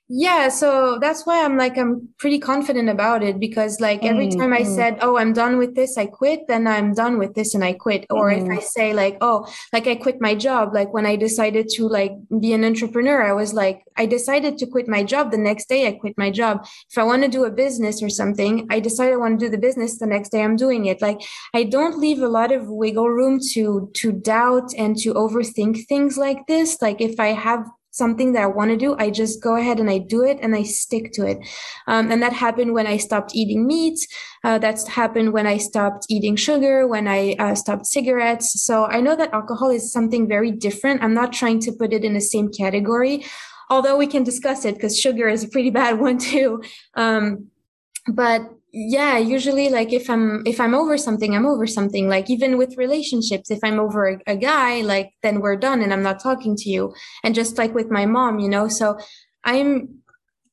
Yeah, 0.08 0.50
so 0.50 0.98
that's 1.00 1.26
why 1.26 1.44
I'm 1.44 1.56
like 1.56 1.76
I'm 1.76 2.08
pretty 2.18 2.38
confident 2.38 2.88
about 2.88 3.24
it 3.24 3.40
because 3.40 3.80
like 3.80 4.04
every 4.04 4.28
mm, 4.28 4.38
time 4.38 4.52
I 4.52 4.60
mm. 4.60 4.76
said, 4.76 4.98
"Oh, 5.00 5.16
I'm 5.16 5.32
done 5.32 5.58
with 5.58 5.74
this," 5.74 5.98
I 5.98 6.06
quit, 6.06 6.46
then 6.46 6.68
I'm 6.68 6.94
done 6.94 7.18
with 7.18 7.34
this 7.34 7.56
and 7.56 7.64
I 7.64 7.72
quit. 7.72 8.06
Or 8.10 8.30
mm. 8.30 8.40
if 8.40 8.44
I 8.44 8.62
mm. 8.62 8.62
say 8.62 8.94
like, 8.94 9.18
"Oh, 9.20 9.52
like 9.72 9.88
I 9.88 9.96
quit 9.96 10.20
my 10.20 10.36
job," 10.36 10.72
like 10.72 10.94
when 10.94 11.06
I 11.06 11.16
decided 11.16 11.68
to 11.70 11.88
like 11.88 12.12
be 12.38 12.52
an 12.52 12.64
entrepreneur, 12.64 13.20
I 13.20 13.32
was 13.32 13.52
like 13.52 13.82
I 13.96 14.06
decided 14.06 14.58
to 14.58 14.66
quit 14.66 14.86
my 14.86 15.02
job 15.02 15.32
the 15.32 15.38
next 15.38 15.68
day 15.68 15.88
I 15.88 15.92
quit 15.92 16.16
my 16.16 16.30
job. 16.30 16.64
If 16.88 16.96
I 16.98 17.02
want 17.02 17.24
to 17.24 17.28
do 17.28 17.44
a 17.44 17.50
business 17.50 18.00
or 18.00 18.08
something, 18.08 18.68
I 18.70 18.78
decide 18.78 19.12
I 19.12 19.16
want 19.16 19.40
to 19.40 19.46
do 19.46 19.50
the 19.50 19.58
business 19.58 19.98
the 19.98 20.06
next 20.06 20.28
day 20.28 20.44
I'm 20.44 20.54
doing 20.54 20.86
it. 20.86 21.02
Like 21.02 21.20
I 21.52 21.64
don't 21.64 21.98
leave 21.98 22.22
a 22.22 22.28
lot 22.28 22.52
of 22.52 22.68
wiggle 22.68 23.10
room 23.10 23.40
to 23.54 23.90
to 23.94 24.12
doubt 24.12 24.70
and 24.78 24.96
to 24.98 25.14
overthink 25.14 25.86
things 25.88 26.16
like 26.16 26.46
this. 26.46 26.80
Like 26.80 27.00
if 27.00 27.18
I 27.18 27.32
have 27.32 27.66
something 27.96 28.32
that 28.32 28.42
I 28.42 28.46
want 28.46 28.70
to 28.70 28.76
do, 28.76 28.96
I 28.98 29.10
just 29.10 29.42
go 29.42 29.56
ahead 29.56 29.80
and 29.80 29.90
I 29.90 29.98
do 29.98 30.22
it 30.22 30.38
and 30.42 30.54
I 30.54 30.62
stick 30.62 31.12
to 31.14 31.26
it. 31.26 31.38
Um, 31.86 32.10
and 32.10 32.22
that 32.22 32.32
happened 32.32 32.74
when 32.74 32.86
I 32.86 32.96
stopped 32.96 33.34
eating 33.34 33.66
meat. 33.66 33.98
Uh, 34.44 34.58
that's 34.58 34.86
happened 34.86 35.32
when 35.32 35.46
I 35.46 35.56
stopped 35.56 36.06
eating 36.08 36.36
sugar, 36.36 36.86
when 36.86 37.08
I 37.08 37.34
uh, 37.38 37.54
stopped 37.54 37.86
cigarettes. 37.86 38.62
So 38.62 38.84
I 38.84 39.00
know 39.00 39.16
that 39.16 39.32
alcohol 39.32 39.70
is 39.70 39.92
something 39.92 40.28
very 40.28 40.50
different. 40.50 41.02
I'm 41.02 41.14
not 41.14 41.32
trying 41.32 41.60
to 41.60 41.72
put 41.72 41.92
it 41.92 42.04
in 42.04 42.14
the 42.14 42.20
same 42.20 42.50
category, 42.52 43.24
although 43.70 43.96
we 43.96 44.06
can 44.06 44.24
discuss 44.24 44.64
it 44.64 44.74
because 44.74 44.98
sugar 44.98 45.28
is 45.28 45.44
a 45.44 45.48
pretty 45.48 45.70
bad 45.80 45.98
one 45.98 46.18
too. 46.18 46.62
Um, 46.94 47.48
but 48.08 48.42
yeah 48.78 49.16
usually 49.16 49.70
like 49.70 49.90
if 49.90 50.10
i'm 50.10 50.42
if 50.44 50.60
i'm 50.60 50.74
over 50.74 50.98
something 50.98 51.34
i'm 51.34 51.46
over 51.46 51.66
something. 51.66 52.10
Like 52.10 52.28
even 52.28 52.58
with 52.58 52.76
relationships 52.76 53.50
if 53.50 53.60
i'm 53.64 53.80
over 53.80 54.06
a, 54.06 54.18
a, 54.26 54.36
guy 54.36 54.82
like 54.82 55.12
then 55.22 55.40
we're 55.40 55.56
done 55.56 55.80
and 55.80 55.94
i'm 55.94 56.02
not 56.02 56.22
talking 56.22 56.54
to 56.56 56.68
you. 56.68 56.94
And 57.24 57.34
just 57.34 57.56
like 57.56 57.74
with 57.74 57.90
my 57.90 58.04
mom 58.04 58.38
you 58.38 58.50
know? 58.50 58.68
So 58.68 58.98
i'm 59.44 60.02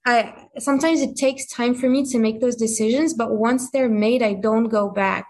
i 0.06 0.34
sometimes 0.58 1.02
it 1.02 1.18
takes 1.18 1.46
time 1.48 1.76
for 1.76 1.90
me 1.90 2.06
to 2.06 2.18
make 2.18 2.40
those 2.40 2.56
decisions 2.56 3.14
but 3.14 3.36
once 3.36 3.72
they're 3.72 3.90
made 3.90 4.24
i 4.24 4.34
don't 4.34 4.70
go 4.70 4.90
back 4.90 5.26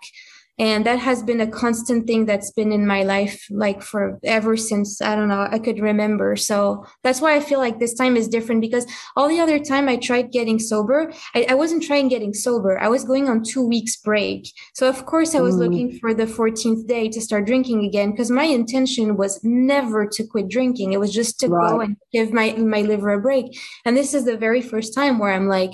and 0.59 0.85
that 0.85 0.99
has 0.99 1.23
been 1.23 1.41
a 1.41 1.47
constant 1.47 2.05
thing 2.05 2.25
that's 2.25 2.51
been 2.51 2.71
in 2.71 2.85
my 2.85 3.03
life 3.03 3.47
like 3.49 3.81
for 3.81 4.19
ever 4.23 4.55
since 4.55 5.01
i 5.01 5.15
don't 5.15 5.27
know 5.27 5.47
i 5.51 5.59
could 5.59 5.79
remember. 5.79 6.35
So 6.35 6.85
that's 7.03 7.21
why 7.21 7.35
i 7.35 7.39
feel 7.39 7.59
like 7.59 7.79
this 7.79 7.93
time 7.93 8.15
is 8.15 8.27
different 8.27 8.61
because 8.61 8.85
all 9.15 9.27
the 9.27 9.39
other 9.39 9.59
time 9.59 9.89
i 9.89 9.95
tried 9.95 10.31
getting 10.31 10.59
sober 10.59 11.11
i, 11.35 11.45
I 11.49 11.55
wasn't 11.55 11.83
trying 11.83 12.07
getting 12.07 12.33
sober. 12.33 12.79
I 12.79 12.87
was 12.87 13.03
going 13.03 13.29
on 13.29 13.43
two 13.43 13.65
weeks 13.65 13.95
break. 13.97 14.51
So 14.73 14.87
of 14.87 15.05
course 15.05 15.35
i 15.35 15.41
was 15.41 15.55
mm. 15.55 15.59
looking 15.59 15.99
for 15.99 16.13
the 16.13 16.25
14th 16.25 16.87
day 16.87 17.09
to 17.09 17.21
start 17.21 17.45
drinking 17.45 17.85
again 17.85 18.11
because 18.11 18.29
my 18.29 18.45
intention 18.45 19.17
was 19.17 19.43
never 19.43 20.07
to 20.07 20.23
quit 20.27 20.49
drinking. 20.49 20.93
It 20.93 20.99
was 20.99 21.13
just 21.13 21.39
to 21.39 21.47
right. 21.47 21.69
go 21.69 21.81
and 21.81 21.97
give 22.11 22.31
my 22.31 22.53
my 22.53 22.81
liver 22.81 23.11
a 23.13 23.19
break. 23.19 23.57
And 23.85 23.97
this 23.97 24.13
is 24.13 24.25
the 24.25 24.37
very 24.37 24.61
first 24.61 24.93
time 24.93 25.19
where 25.19 25.33
i'm 25.33 25.47
like 25.47 25.71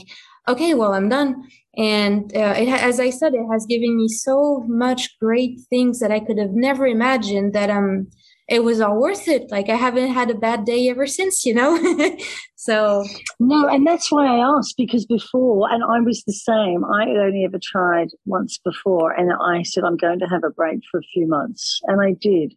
okay 0.49 0.73
well 0.73 0.93
i'm 0.93 1.09
done. 1.09 1.43
And 1.77 2.35
uh, 2.35 2.55
it, 2.57 2.67
as 2.67 2.99
i 2.99 3.09
said 3.09 3.33
it 3.33 3.47
has 3.51 3.65
given 3.67 3.95
me 3.95 4.07
so 4.07 4.65
much 4.67 5.17
great 5.19 5.61
things 5.69 5.99
that 5.99 6.11
i 6.11 6.19
could 6.19 6.37
have 6.37 6.51
never 6.51 6.85
imagined 6.87 7.53
that 7.53 7.69
um 7.69 8.07
it 8.49 8.63
was 8.63 8.81
all 8.81 8.99
worth 8.99 9.27
it. 9.27 9.43
Like 9.51 9.69
i 9.69 9.75
haven't 9.75 10.11
had 10.11 10.29
a 10.31 10.35
bad 10.47 10.65
day 10.65 10.89
ever 10.89 11.07
since 11.07 11.45
you 11.45 11.53
know? 11.53 11.71
So 12.55 13.05
no 13.39 13.67
and 13.69 13.87
that's 13.87 14.11
why 14.11 14.25
i 14.27 14.57
asked 14.57 14.75
because 14.77 15.05
before 15.05 15.71
and 15.71 15.81
i 15.81 16.01
was 16.01 16.21
the 16.27 16.33
same 16.33 16.83
i 16.83 17.07
had 17.07 17.17
only 17.17 17.45
ever 17.45 17.59
tried 17.63 18.09
once 18.25 18.59
before 18.65 19.11
and 19.13 19.31
i 19.41 19.63
said 19.63 19.85
i'm 19.85 19.95
going 19.95 20.19
to 20.19 20.27
have 20.27 20.43
a 20.43 20.49
break 20.49 20.79
for 20.91 20.99
a 20.99 21.09
few 21.13 21.25
months 21.25 21.79
and 21.87 22.01
i 22.01 22.11
did. 22.19 22.53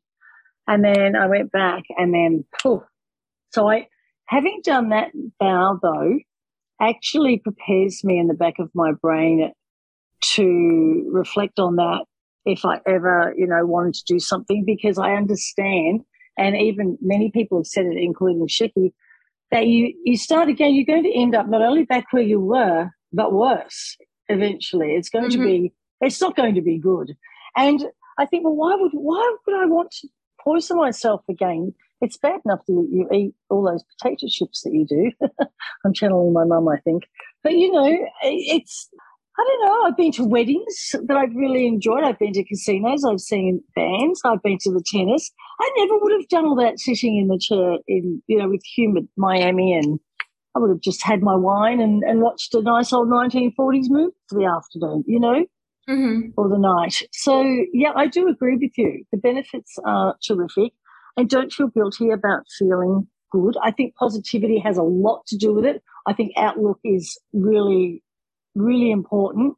And 0.67 0.85
then 0.85 1.15
i 1.15 1.27
went 1.29 1.53
back 1.53 1.85
and 1.99 2.13
then 2.13 2.45
poof. 2.61 2.83
so 3.55 3.71
i 3.71 3.87
having 4.27 4.61
done 4.65 4.89
that 4.89 5.13
vow 5.41 5.79
though 5.81 6.19
actually 6.81 7.39
prepares 7.39 8.03
me 8.05 8.19
in 8.19 8.27
the 8.27 8.35
back 8.35 8.59
of 8.59 8.71
my 8.75 8.93
brain 8.93 9.53
to 10.21 11.11
reflect 11.13 11.59
on 11.59 11.77
that 11.77 12.05
if 12.45 12.65
I 12.65 12.81
ever, 12.87 13.35
you 13.37 13.47
know, 13.47 13.65
wanted 13.65 13.95
to 13.95 14.05
do 14.07 14.19
something 14.19 14.65
because 14.65 14.99
I 14.99 15.13
understand, 15.13 16.03
and 16.37 16.57
even 16.57 16.99
many 17.01 17.31
people 17.31 17.59
have 17.59 17.67
said 17.67 17.87
it, 17.87 17.97
including 17.97 18.47
Shiki, 18.49 18.93
that 19.51 19.67
you 19.67 19.95
you 20.05 20.17
start 20.17 20.49
again, 20.49 20.75
you're 20.75 20.85
going 20.85 21.05
to 21.05 21.15
end 21.15 21.35
up 21.35 21.49
not 21.49 21.63
only 21.63 21.85
back 21.85 22.07
where 22.11 22.23
you 22.23 22.41
were, 22.41 22.91
but 23.13 23.33
worse 23.33 23.97
eventually. 24.29 24.95
It's 24.95 25.11
going 25.11 25.31
mm-hmm. 25.31 25.43
to 25.43 25.47
be 25.47 25.73
it's 26.01 26.21
not 26.21 26.37
going 26.37 26.55
to 26.55 26.63
be 26.63 26.79
good. 26.79 27.15
And 27.57 27.85
I 28.19 28.27
think, 28.27 28.45
well, 28.45 28.57
why 28.57 28.75
would 28.75 28.93
why 28.93 29.37
would 29.47 29.57
I 29.57 29.67
want 29.67 29.91
to 30.01 30.09
poison 30.45 30.77
myself 30.77 31.23
again? 31.29 31.75
it's 32.03 32.17
bad 32.17 32.41
enough 32.45 32.59
that 32.67 32.89
you 32.91 33.09
eat 33.13 33.33
all 33.49 33.63
those 33.63 33.85
potato 33.85 34.27
chips 34.29 34.63
that 34.63 34.75
you 34.75 34.85
do. 34.85 35.13
I'm 35.87 35.95
channeling 35.95 36.33
my 36.33 36.45
mum, 36.45 36.69
I 36.69 36.79
think. 36.79 37.05
But 37.43 37.53
you 37.53 37.73
know, 37.73 37.97
it's 38.23 38.91
I 39.39 39.45
don't 39.49 39.67
know. 39.67 39.87
I've 39.87 39.97
been 39.97 40.13
to 40.13 40.25
weddings 40.25 40.95
that 41.07 41.17
I've 41.17 41.35
really 41.35 41.67
enjoyed. 41.67 42.05
I've 42.05 42.19
been 42.19 42.33
to 42.35 42.45
casinos. 42.45 43.05
I've 43.05 43.21
seen 43.21 43.63
bands. 43.75 44.21
I've 44.25 44.43
been 44.43 44.59
to 44.63 44.73
the 44.73 44.83
tennis. 44.85 45.31
I 45.61 45.71
never 45.79 45.97
would 45.99 46.13
have 46.13 46.29
done 46.29 46.45
all 46.45 46.57
that 46.57 46.81
sitting 46.81 47.17
in 47.17 47.29
the 47.29 47.39
chair 47.39 47.79
in 47.87 48.21
you 48.27 48.37
know 48.37 48.49
with 48.49 48.63
humid 48.77 49.09
Miami, 49.17 49.73
and 49.73 50.01
I 50.57 50.59
would 50.59 50.71
have 50.71 50.81
just 50.81 51.05
had 51.05 51.23
my 51.23 51.37
wine 51.37 51.81
and, 51.81 52.03
and 52.03 52.21
watched 52.21 52.53
a 52.55 52.63
nice 52.63 52.93
old 52.93 53.09
1940s 53.09 53.87
movie 53.89 54.13
for 54.29 54.39
the 54.39 54.47
afternoon. 54.47 55.05
You 55.07 55.21
know. 55.21 55.47
Mm-hmm. 55.89 56.31
Or 56.37 56.49
the 56.49 56.59
night. 56.59 57.03
So, 57.13 57.43
yeah, 57.73 57.93
I 57.97 58.07
do 58.07 58.29
agree 58.29 58.57
with 58.57 58.71
you. 58.77 59.05
The 59.11 59.19
benefits 59.19 59.77
are 59.85 60.17
terrific 60.25 60.73
and 61.17 61.29
don't 61.29 61.53
feel 61.53 61.69
guilty 61.69 62.11
about 62.11 62.45
feeling 62.57 63.09
good. 63.33 63.57
I 63.63 63.73
think 63.73 63.97
positivity 63.97 64.59
has 64.61 64.79
a 64.79 64.83
lot 64.83 65.27
to 65.27 65.37
do 65.37 65.53
with 65.53 65.65
it. 65.65 65.83
I 66.07 66.13
think 66.13 66.33
outlook 66.37 66.79
is 66.85 67.19
really, 67.33 68.03
really 68.55 68.93
important. 68.93 69.57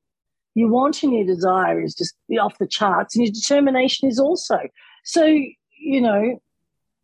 Your 0.55 0.71
want 0.71 1.03
and 1.03 1.13
your 1.13 1.27
desire 1.27 1.83
is 1.83 1.95
just 1.95 2.15
off 2.41 2.59
the 2.59 2.67
charts, 2.67 3.17
and 3.17 3.27
your 3.27 3.33
determination 3.33 4.09
is 4.09 4.19
also. 4.19 4.61
So, 5.05 5.25
you 5.27 6.01
know, 6.01 6.41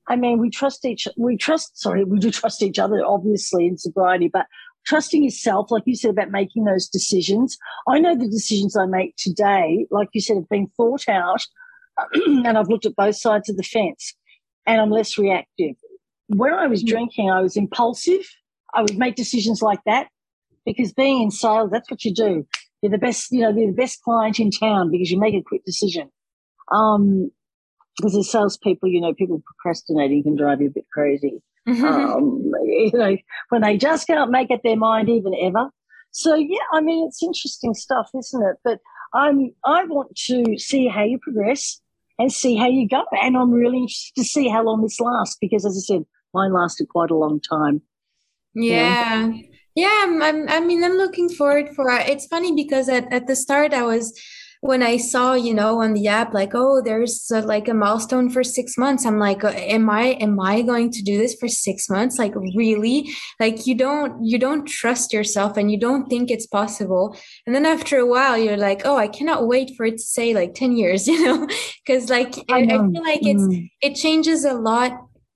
I 0.08 0.16
mean, 0.16 0.38
we 0.38 0.50
trust 0.50 0.84
each, 0.84 1.06
we 1.16 1.36
trust, 1.36 1.78
sorry, 1.78 2.04
we 2.04 2.18
do 2.18 2.30
trust 2.30 2.62
each 2.62 2.78
other, 2.78 3.04
obviously, 3.04 3.66
in 3.66 3.76
sobriety, 3.76 4.28
but 4.32 4.46
trusting 4.86 5.24
yourself, 5.24 5.70
like 5.70 5.82
you 5.86 5.96
said 5.96 6.10
about 6.10 6.30
making 6.30 6.64
those 6.64 6.88
decisions. 6.88 7.56
I 7.88 7.98
know 7.98 8.16
the 8.16 8.28
decisions 8.28 8.76
I 8.76 8.86
make 8.86 9.14
today, 9.16 9.86
like 9.90 10.08
you 10.12 10.20
said, 10.20 10.36
have 10.36 10.48
been 10.48 10.68
thought 10.76 11.08
out 11.08 11.46
and 12.14 12.58
I've 12.58 12.68
looked 12.68 12.86
at 12.86 12.96
both 12.96 13.16
sides 13.16 13.48
of 13.48 13.56
the 13.56 13.62
fence 13.62 14.14
and 14.66 14.80
I'm 14.80 14.90
less 14.90 15.18
reactive. 15.18 15.76
When 16.28 16.52
I 16.52 16.66
was 16.66 16.82
mm. 16.82 16.88
drinking, 16.88 17.30
I 17.30 17.40
was 17.40 17.56
impulsive. 17.56 18.24
I 18.74 18.82
would 18.82 18.96
make 18.96 19.16
decisions 19.16 19.62
like 19.62 19.80
that 19.86 20.08
because 20.64 20.92
being 20.92 21.22
in 21.22 21.30
sales, 21.30 21.70
that's 21.70 21.90
what 21.90 22.04
you 22.04 22.14
do. 22.14 22.46
You're 22.82 22.92
the 22.92 22.98
best, 22.98 23.30
you 23.30 23.40
know, 23.40 23.50
you're 23.50 23.72
the 23.72 23.76
best 23.76 24.00
client 24.02 24.38
in 24.38 24.50
town 24.50 24.90
because 24.90 25.10
you 25.10 25.18
make 25.18 25.34
a 25.34 25.42
quick 25.42 25.64
decision. 25.64 26.10
Um, 26.72 27.30
because 27.96 28.16
as 28.16 28.30
salespeople, 28.30 28.88
you 28.88 29.00
know, 29.00 29.12
people 29.12 29.42
procrastinating 29.44 30.22
can 30.22 30.36
drive 30.36 30.60
you 30.60 30.68
a 30.68 30.70
bit 30.70 30.86
crazy. 30.92 31.42
Um, 31.70 32.42
you 32.64 32.90
know, 32.92 33.16
when 33.48 33.62
they 33.62 33.76
just 33.76 34.06
can't 34.06 34.30
make 34.30 34.50
up 34.50 34.62
their 34.62 34.76
mind 34.76 35.08
even 35.08 35.34
ever. 35.40 35.70
So 36.12 36.34
yeah, 36.34 36.58
I 36.72 36.80
mean, 36.80 37.06
it's 37.06 37.22
interesting 37.22 37.74
stuff, 37.74 38.10
isn't 38.16 38.42
it? 38.42 38.56
But 38.64 38.80
I'm, 39.14 39.52
I 39.64 39.84
want 39.84 40.14
to 40.26 40.58
see 40.58 40.88
how 40.88 41.04
you 41.04 41.18
progress 41.18 41.80
and 42.18 42.32
see 42.32 42.56
how 42.56 42.68
you 42.68 42.88
go. 42.88 43.04
And 43.12 43.36
I'm 43.36 43.50
really 43.50 43.78
interested 43.78 44.14
to 44.16 44.24
see 44.24 44.48
how 44.48 44.62
long 44.62 44.82
this 44.82 45.00
lasts 45.00 45.36
because, 45.40 45.64
as 45.64 45.76
I 45.76 45.94
said, 45.94 46.04
mine 46.34 46.52
lasted 46.52 46.88
quite 46.88 47.10
a 47.10 47.16
long 47.16 47.40
time. 47.40 47.82
Yeah. 48.54 49.28
yeah. 49.28 49.42
Yeah, 49.76 50.04
I'm, 50.04 50.48
i 50.48 50.60
mean, 50.60 50.82
I'm 50.82 50.96
looking 50.96 51.28
forward 51.28 51.70
for 51.76 51.88
it. 51.90 52.08
It's 52.08 52.26
funny 52.26 52.54
because 52.54 52.88
at, 52.88 53.10
at 53.12 53.28
the 53.28 53.36
start, 53.36 53.72
I 53.72 53.82
was, 53.82 54.12
when 54.60 54.82
I 54.82 54.98
saw, 54.98 55.32
you 55.32 55.54
know, 55.54 55.80
on 55.80 55.94
the 55.94 56.08
app, 56.08 56.34
like, 56.34 56.52
oh, 56.54 56.82
there's 56.82 57.30
like 57.30 57.66
a 57.66 57.74
milestone 57.74 58.28
for 58.28 58.44
six 58.44 58.76
months. 58.76 59.06
I'm 59.06 59.18
like, 59.18 59.42
uh, 59.42 59.48
am 59.48 59.88
I, 59.88 60.18
am 60.20 60.38
I 60.38 60.60
going 60.60 60.90
to 60.92 61.02
do 61.02 61.16
this 61.16 61.34
for 61.34 61.48
six 61.48 61.88
months? 61.88 62.18
Like, 62.18 62.34
really? 62.54 63.10
Like, 63.38 63.66
you 63.66 63.74
don't, 63.74 64.22
you 64.22 64.38
don't 64.38 64.66
trust 64.66 65.14
yourself 65.14 65.56
and 65.56 65.72
you 65.72 65.78
don't 65.78 66.08
think 66.08 66.30
it's 66.30 66.46
possible. 66.46 67.16
And 67.46 67.54
then 67.54 67.64
after 67.64 67.98
a 67.98 68.06
while, 68.06 68.36
you're 68.36 68.58
like, 68.58 68.82
oh, 68.84 68.98
I 68.98 69.08
cannot 69.08 69.46
wait 69.46 69.72
for 69.76 69.86
it 69.86 69.96
to 69.96 70.02
say 70.02 70.34
like 70.34 70.52
10 70.52 70.76
years, 70.76 71.08
you 71.08 71.24
know, 71.24 71.48
because 71.84 72.10
like, 72.10 72.34
I, 72.50 72.60
I, 72.60 72.66
feel 72.66 73.02
like 73.02 73.20
it's, 73.22 73.42
mm. 73.42 73.70
it 73.80 73.94
changes 73.94 74.44
a 74.44 74.52
lot 74.52 74.92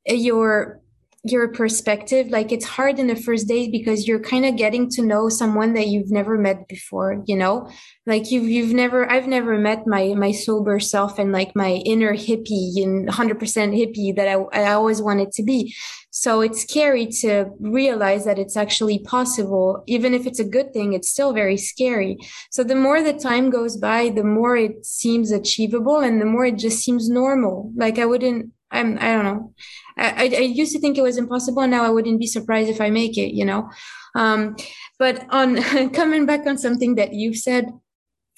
your 0.07 0.81
your 1.25 1.49
perspective 1.49 2.29
like 2.29 2.53
it's 2.53 2.67
hard 2.67 2.99
in 2.99 3.07
the 3.07 3.17
first 3.17 3.49
days 3.49 3.69
because 3.71 4.07
you're 4.07 4.21
kind 4.21 4.45
of 4.45 4.57
getting 4.57 4.91
to 4.91 5.01
know 5.01 5.31
someone 5.31 5.73
that 5.73 5.89
you've 5.89 6.11
never 6.11 6.37
met 6.37 6.69
before 6.69 7.23
you 7.27 7.37
know? 7.37 7.71
Like 8.07 8.31
you've 8.31 8.45
you've 8.45 8.75
never 8.75 9.11
i've 9.11 9.27
never 9.27 9.59
met 9.59 9.87
my 9.87 10.15
my 10.15 10.33
sober 10.33 10.79
self 10.79 11.19
and 11.19 11.33
like 11.33 11.57
my 11.57 11.73
inner 11.87 12.15
hippie 12.15 12.83
and 12.83 13.09
100% 13.09 13.39
hippie 13.39 14.15
that 14.17 14.29
I, 14.29 14.35
I 14.53 14.73
always 14.73 15.01
wanted 15.01 15.33
to 15.33 15.43
be. 15.43 15.75
So 16.11 16.43
it's 16.43 16.63
scary 16.63 17.07
to 17.23 17.47
realize 17.59 18.25
that 18.25 18.39
it's 18.39 18.57
actually 18.57 19.01
possible. 19.01 19.83
Even 19.87 20.15
if 20.15 20.27
it's 20.27 20.39
a 20.39 20.45
good 20.45 20.73
thing 20.73 20.93
it's 20.93 21.11
still 21.11 21.33
very 21.33 21.57
scary. 21.57 22.19
So 22.51 22.63
the 22.65 22.77
more 22.77 23.03
the 23.03 23.15
time 23.15 23.49
goes 23.49 23.79
by 23.79 24.11
the 24.11 24.25
more 24.25 24.57
it 24.57 24.85
seems 24.85 25.31
achievable 25.33 26.01
and 26.01 26.21
the 26.21 26.27
more 26.27 26.45
it 26.45 26.59
just 26.59 26.81
seems 26.85 27.09
normal. 27.09 27.73
Like 27.77 27.99
i 27.99 28.05
wouldn't 28.05 28.53
i'm 28.71 28.99
i 28.99 29.13
don't 29.13 29.25
know 29.25 29.55
I, 29.97 30.25
I 30.25 30.41
used 30.41 30.73
to 30.73 30.81
think 30.81 30.99
it 30.99 31.03
was 31.03 31.17
impossible. 31.17 31.67
Now 31.67 31.85
I 31.85 31.91
wouldn't 31.91 32.21
be 32.21 32.27
surprised 32.27 32.69
if 32.69 32.81
I 32.81 32.91
make 32.91 33.17
it, 33.17 33.35
you 33.35 33.45
know? 33.45 33.71
Um, 34.15 34.57
but 34.99 35.27
on 35.31 35.91
coming 35.93 36.27
back 36.27 36.47
on 36.47 36.59
something 36.59 36.95
that 36.97 37.15
you've 37.15 37.37
said 37.37 37.67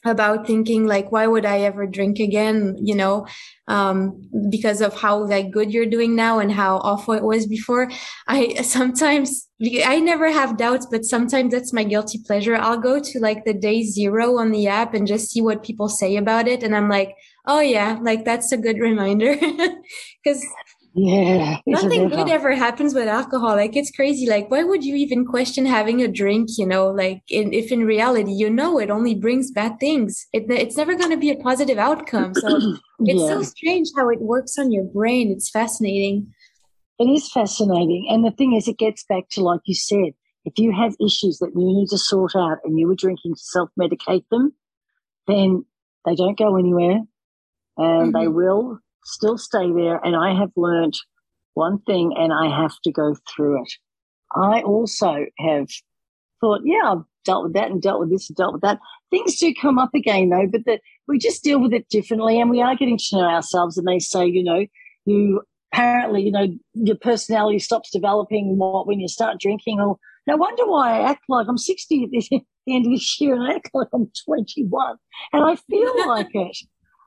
about 0.04 0.46
thinking 0.46 0.86
like, 0.86 1.10
why 1.10 1.26
would 1.26 1.44
I 1.44 1.60
ever 1.60 1.86
drink 1.86 2.18
again? 2.20 2.76
You 2.80 2.94
know, 2.94 3.26
um, 3.66 4.22
because 4.50 4.80
of 4.80 4.94
how 4.94 5.26
like 5.26 5.50
good 5.50 5.72
you're 5.72 5.86
doing 5.86 6.14
now 6.14 6.38
and 6.38 6.52
how 6.52 6.76
awful 6.78 7.14
it 7.14 7.24
was 7.24 7.46
before. 7.46 7.90
I 8.28 8.54
sometimes, 8.62 9.48
I 9.84 9.98
never 10.00 10.30
have 10.30 10.58
doubts, 10.58 10.86
but 10.90 11.04
sometimes 11.04 11.52
that's 11.52 11.72
my 11.72 11.82
guilty 11.82 12.20
pleasure. 12.24 12.56
I'll 12.56 12.78
go 12.78 13.00
to 13.00 13.18
like 13.18 13.44
the 13.44 13.54
day 13.54 13.82
zero 13.82 14.38
on 14.38 14.52
the 14.52 14.68
app 14.68 14.94
and 14.94 15.06
just 15.06 15.30
see 15.30 15.40
what 15.40 15.64
people 15.64 15.88
say 15.88 16.16
about 16.16 16.46
it. 16.46 16.62
And 16.62 16.76
I'm 16.76 16.88
like, 16.88 17.16
oh 17.46 17.60
yeah, 17.60 17.98
like 18.00 18.24
that's 18.24 18.52
a 18.52 18.56
good 18.56 18.78
reminder. 18.78 19.36
Cause 20.26 20.44
yeah. 20.96 21.58
Nothing 21.66 22.08
good 22.08 22.30
ever 22.30 22.54
happens 22.54 22.94
with 22.94 23.06
alcohol. 23.06 23.54
Like 23.56 23.76
it's 23.76 23.90
crazy. 23.90 24.26
Like 24.26 24.50
why 24.50 24.62
would 24.62 24.82
you 24.82 24.94
even 24.94 25.26
question 25.26 25.66
having 25.66 26.00
a 26.00 26.08
drink, 26.08 26.48
you 26.56 26.66
know, 26.66 26.88
like 26.88 27.20
in, 27.28 27.52
if 27.52 27.70
in 27.70 27.84
reality, 27.84 28.32
you 28.32 28.48
know, 28.48 28.80
it 28.80 28.88
only 28.88 29.14
brings 29.14 29.50
bad 29.50 29.78
things. 29.78 30.26
It, 30.32 30.50
it's 30.50 30.78
never 30.78 30.94
going 30.94 31.10
to 31.10 31.18
be 31.18 31.30
a 31.30 31.36
positive 31.36 31.76
outcome. 31.76 32.32
So 32.34 32.48
it's 33.00 33.20
yeah. 33.20 33.28
so 33.28 33.42
strange 33.42 33.88
how 33.94 34.08
it 34.08 34.22
works 34.22 34.58
on 34.58 34.72
your 34.72 34.84
brain. 34.84 35.30
It's 35.30 35.50
fascinating. 35.50 36.32
It 36.98 37.04
is 37.04 37.30
fascinating. 37.30 38.06
And 38.08 38.24
the 38.24 38.30
thing 38.30 38.56
is, 38.56 38.66
it 38.66 38.78
gets 38.78 39.04
back 39.04 39.28
to, 39.32 39.42
like 39.42 39.60
you 39.66 39.74
said, 39.74 40.14
if 40.46 40.54
you 40.56 40.72
have 40.72 40.96
issues 40.98 41.38
that 41.40 41.52
you 41.54 41.66
need 41.66 41.88
to 41.88 41.98
sort 41.98 42.32
out 42.34 42.58
and 42.64 42.78
you 42.78 42.88
were 42.88 42.94
drinking 42.94 43.34
to 43.34 43.40
self 43.40 43.68
medicate 43.78 44.24
them, 44.30 44.54
then 45.26 45.66
they 46.06 46.14
don't 46.14 46.38
go 46.38 46.56
anywhere 46.56 47.00
and 47.76 48.14
mm-hmm. 48.14 48.18
they 48.18 48.28
will 48.28 48.78
still 49.06 49.38
stay 49.38 49.72
there. 49.72 49.96
And 50.04 50.16
I 50.16 50.34
have 50.38 50.50
learned 50.56 50.94
one 51.54 51.80
thing 51.80 52.14
and 52.16 52.32
I 52.32 52.48
have 52.48 52.76
to 52.84 52.92
go 52.92 53.16
through 53.34 53.62
it. 53.62 53.72
I 54.34 54.60
also 54.62 55.26
have 55.38 55.68
thought, 56.40 56.60
yeah, 56.64 56.92
I've 56.92 57.04
dealt 57.24 57.44
with 57.44 57.54
that 57.54 57.70
and 57.70 57.80
dealt 57.80 58.00
with 58.00 58.10
this 58.10 58.28
and 58.28 58.36
dealt 58.36 58.52
with 58.52 58.62
that. 58.62 58.78
Things 59.10 59.38
do 59.38 59.54
come 59.54 59.78
up 59.78 59.94
again 59.94 60.28
though, 60.28 60.46
but 60.50 60.66
that 60.66 60.80
we 61.08 61.18
just 61.18 61.42
deal 61.42 61.60
with 61.60 61.72
it 61.72 61.88
differently 61.88 62.40
and 62.40 62.50
we 62.50 62.60
are 62.60 62.76
getting 62.76 62.98
to 62.98 63.16
know 63.16 63.24
ourselves. 63.24 63.78
And 63.78 63.86
they 63.86 63.98
say, 63.98 64.26
you 64.26 64.42
know, 64.42 64.66
you 65.06 65.42
apparently, 65.72 66.22
you 66.22 66.32
know, 66.32 66.48
your 66.74 66.96
personality 66.96 67.58
stops 67.58 67.90
developing 67.90 68.58
when 68.58 69.00
you 69.00 69.08
start 69.08 69.40
drinking. 69.40 69.80
Or 69.80 69.98
no 70.26 70.36
wonder 70.36 70.66
why 70.66 70.98
I 70.98 71.10
act 71.10 71.24
like 71.28 71.46
I'm 71.48 71.58
60 71.58 72.04
at 72.04 72.10
the 72.66 72.74
end 72.74 72.86
of 72.86 72.92
this 72.92 73.20
year 73.20 73.34
and 73.34 73.44
I 73.44 73.54
act 73.54 73.70
like 73.72 73.88
I'm 73.94 74.10
21 74.24 74.96
and 75.32 75.44
I 75.44 75.56
feel 75.70 76.06
like 76.08 76.28
it. 76.34 76.56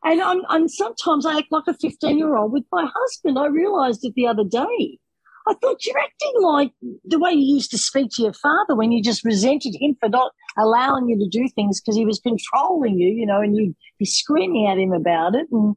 And 0.03 0.21
I'm, 0.21 0.41
I'm 0.49 0.67
sometimes 0.67 1.25
I 1.25 1.37
act 1.37 1.51
like 1.51 1.67
a 1.67 1.73
15 1.73 2.17
year 2.17 2.35
old 2.35 2.51
with 2.51 2.63
my 2.71 2.89
husband. 2.93 3.37
I 3.37 3.47
realized 3.47 4.05
it 4.05 4.13
the 4.15 4.27
other 4.27 4.43
day. 4.43 4.99
I 5.47 5.55
thought 5.55 5.83
you're 5.83 5.97
acting 5.97 6.41
like 6.41 6.71
the 7.05 7.17
way 7.17 7.31
you 7.31 7.55
used 7.55 7.71
to 7.71 7.77
speak 7.77 8.11
to 8.11 8.21
your 8.21 8.33
father 8.33 8.75
when 8.75 8.91
you 8.91 9.01
just 9.01 9.25
resented 9.25 9.75
him 9.79 9.95
for 9.99 10.07
not 10.07 10.31
allowing 10.57 11.09
you 11.09 11.17
to 11.17 11.27
do 11.27 11.47
things 11.49 11.81
because 11.81 11.95
he 11.95 12.05
was 12.05 12.19
controlling 12.19 12.99
you, 12.99 13.09
you 13.09 13.25
know, 13.25 13.41
and 13.41 13.55
you'd 13.55 13.75
be 13.97 14.05
screaming 14.05 14.67
at 14.67 14.77
him 14.77 14.93
about 14.93 15.33
it. 15.33 15.47
And 15.51 15.75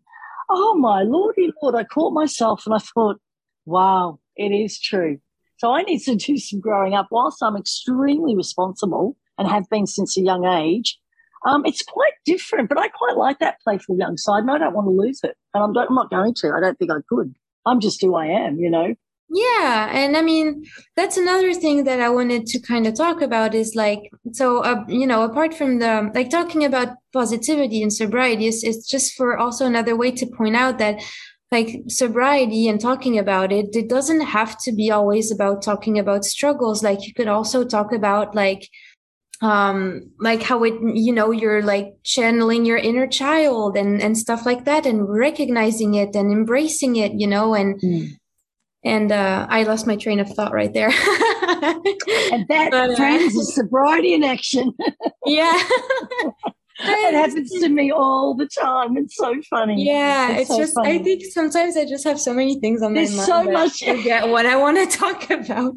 oh 0.51 0.75
my 0.75 1.03
lordy 1.03 1.53
lord, 1.63 1.75
I 1.75 1.85
caught 1.85 2.13
myself 2.13 2.65
and 2.67 2.75
I 2.75 2.79
thought, 2.79 3.17
wow, 3.65 4.19
it 4.37 4.51
is 4.51 4.79
true. 4.79 5.19
So 5.59 5.73
I 5.73 5.83
need 5.83 6.01
to 6.01 6.17
do 6.17 6.37
some 6.39 6.61
growing 6.61 6.95
up 6.95 7.09
whilst 7.11 7.43
I'm 7.43 7.57
extremely 7.57 8.37
responsible 8.37 9.17
and 9.39 9.49
have 9.49 9.71
been 9.71 9.87
since 9.87 10.17
a 10.17 10.21
young 10.21 10.45
age. 10.45 10.99
Um, 11.47 11.65
it's 11.67 11.83
quite 11.83 12.13
different, 12.25 12.69
but 12.69 12.79
I 12.79 12.89
quite 12.89 13.17
like 13.17 13.39
that 13.41 13.61
playful 13.63 13.99
young 13.99 14.17
side, 14.17 14.41
and 14.43 14.51
I 14.51 14.59
don't 14.59 14.75
want 14.75 14.87
to 14.87 14.91
lose 14.91 15.21
it. 15.25 15.37
And 15.55 15.65
I'm, 15.65 15.77
I'm 15.77 15.95
not 15.95 16.11
going 16.11 16.35
to. 16.35 16.53
I 16.53 16.61
don't 16.61 16.79
think 16.79 16.91
I 16.91 17.01
could. 17.09 17.35
I'm 17.67 17.81
just 17.81 18.01
who 18.01 18.15
I 18.15 18.27
am, 18.27 18.59
you 18.59 18.71
know. 18.71 18.95
Yeah, 19.35 19.89
and 19.91 20.15
I 20.15 20.21
mean 20.21 20.65
that's 20.95 21.17
another 21.17 21.55
thing 21.55 21.85
that 21.85 22.01
I 22.01 22.11
wanted 22.11 22.45
to 22.49 22.61
kind 22.61 22.87
of 22.87 22.95
talk 22.95 23.23
about 23.23 23.55
is 23.55 23.75
like 23.75 24.11
so 24.33 24.59
uh, 24.59 24.85
you 24.89 25.07
know 25.07 25.23
apart 25.23 25.55
from 25.55 25.79
the 25.79 26.11
like 26.15 26.29
talking 26.29 26.67
about 26.67 26.97
positivity 27.15 27.83
and 27.83 27.91
sobriety 27.91 28.47
is 28.47 28.63
it's 28.63 28.87
just 28.87 29.15
for 29.15 29.39
also 29.39 29.65
another 29.65 29.97
way 29.97 30.11
to 30.11 30.27
point 30.27 30.55
out 30.55 30.77
that 30.81 31.03
like 31.51 31.83
sobriety 31.89 32.69
and 32.69 32.79
talking 32.79 33.19
about 33.19 33.53
it 33.53 33.75
it 33.75 33.89
doesn't 33.89 34.21
have 34.21 34.59
to 34.59 34.73
be 34.73 34.91
always 34.91 35.31
about 35.31 35.63
talking 35.63 35.99
about 35.99 36.27
struggles 36.27 36.83
like 36.83 37.07
you 37.07 37.15
could 37.15 37.29
also 37.29 37.65
talk 37.65 37.91
about 37.91 38.35
like 38.35 38.69
um 39.43 40.09
like 40.21 40.41
how 40.41 40.63
it 40.63 40.73
you 40.95 41.13
know 41.13 41.33
you're 41.33 41.63
like 41.63 41.97
channeling 42.05 42.65
your 42.65 42.79
inner 42.79 43.09
child 43.09 43.77
and 43.77 44.01
and 44.01 44.17
stuff 44.17 44.47
like 44.47 44.65
that 44.65 44.87
and 44.87 45.09
recognizing 45.09 45.95
it 45.95 46.15
and 46.15 46.31
embracing 46.31 46.95
it 46.95 47.13
you 47.15 47.27
know 47.27 47.53
and 47.53 47.81
mm. 47.81 48.09
and 48.85 49.11
uh 49.11 49.45
i 49.51 49.65
lost 49.65 49.85
my 49.85 49.97
train 49.97 50.21
of 50.21 50.29
thought 50.29 50.53
right 50.53 50.73
there 50.75 50.91
and 50.91 52.47
that 52.49 52.69
but, 52.71 52.91
uh, 52.91 52.97
friends 52.97 53.35
is 53.35 53.53
sobriety 53.53 54.15
in 54.15 54.23
action 54.23 54.73
yeah 55.27 55.61
it 56.85 57.15
happens 57.15 57.51
to 57.51 57.69
me 57.69 57.93
all 57.93 58.35
the 58.35 58.47
time. 58.47 58.97
It's 58.97 59.15
so 59.15 59.35
funny. 59.49 59.85
Yeah, 59.85 60.33
it's, 60.33 60.41
it's 60.41 60.51
so 60.51 60.59
just 60.59 60.75
funny. 60.75 60.95
I 60.95 60.99
think 60.99 61.23
sometimes 61.31 61.77
I 61.77 61.85
just 61.85 62.03
have 62.03 62.19
so 62.19 62.35
many 62.35 62.59
things 62.59 62.83
on 62.83 62.95
There's 62.95 63.15
my 63.15 63.25
mind. 63.25 63.49
There's 63.49 63.79
so 63.79 63.89
much. 63.93 63.99
Forget 63.99 64.29
what 64.29 64.47
I 64.47 64.57
want 64.57 64.79
to 64.91 64.99
talk 64.99 65.31
about 65.31 65.75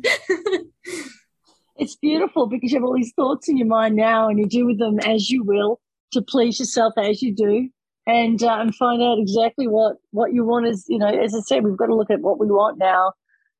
it's 1.77 1.95
beautiful 1.95 2.47
because 2.47 2.71
you 2.71 2.79
have 2.79 2.85
all 2.85 2.95
these 2.95 3.13
thoughts 3.15 3.49
in 3.49 3.57
your 3.57 3.67
mind 3.67 3.95
now 3.95 4.27
and 4.29 4.39
you 4.39 4.47
do 4.47 4.65
with 4.65 4.79
them 4.79 4.99
as 4.99 5.29
you 5.29 5.43
will 5.43 5.79
to 6.11 6.21
please 6.21 6.59
yourself 6.59 6.93
as 6.97 7.21
you 7.21 7.35
do 7.35 7.69
and 8.07 8.43
uh, 8.43 8.57
and 8.59 8.75
find 8.75 9.01
out 9.01 9.17
exactly 9.19 9.67
what 9.67 9.97
what 10.11 10.33
you 10.33 10.45
want 10.45 10.67
is 10.67 10.85
you 10.87 10.97
know 10.97 11.07
as 11.07 11.35
i 11.35 11.39
said 11.41 11.63
we've 11.63 11.77
got 11.77 11.87
to 11.87 11.95
look 11.95 12.11
at 12.11 12.21
what 12.21 12.39
we 12.39 12.47
want 12.47 12.77
now 12.77 13.11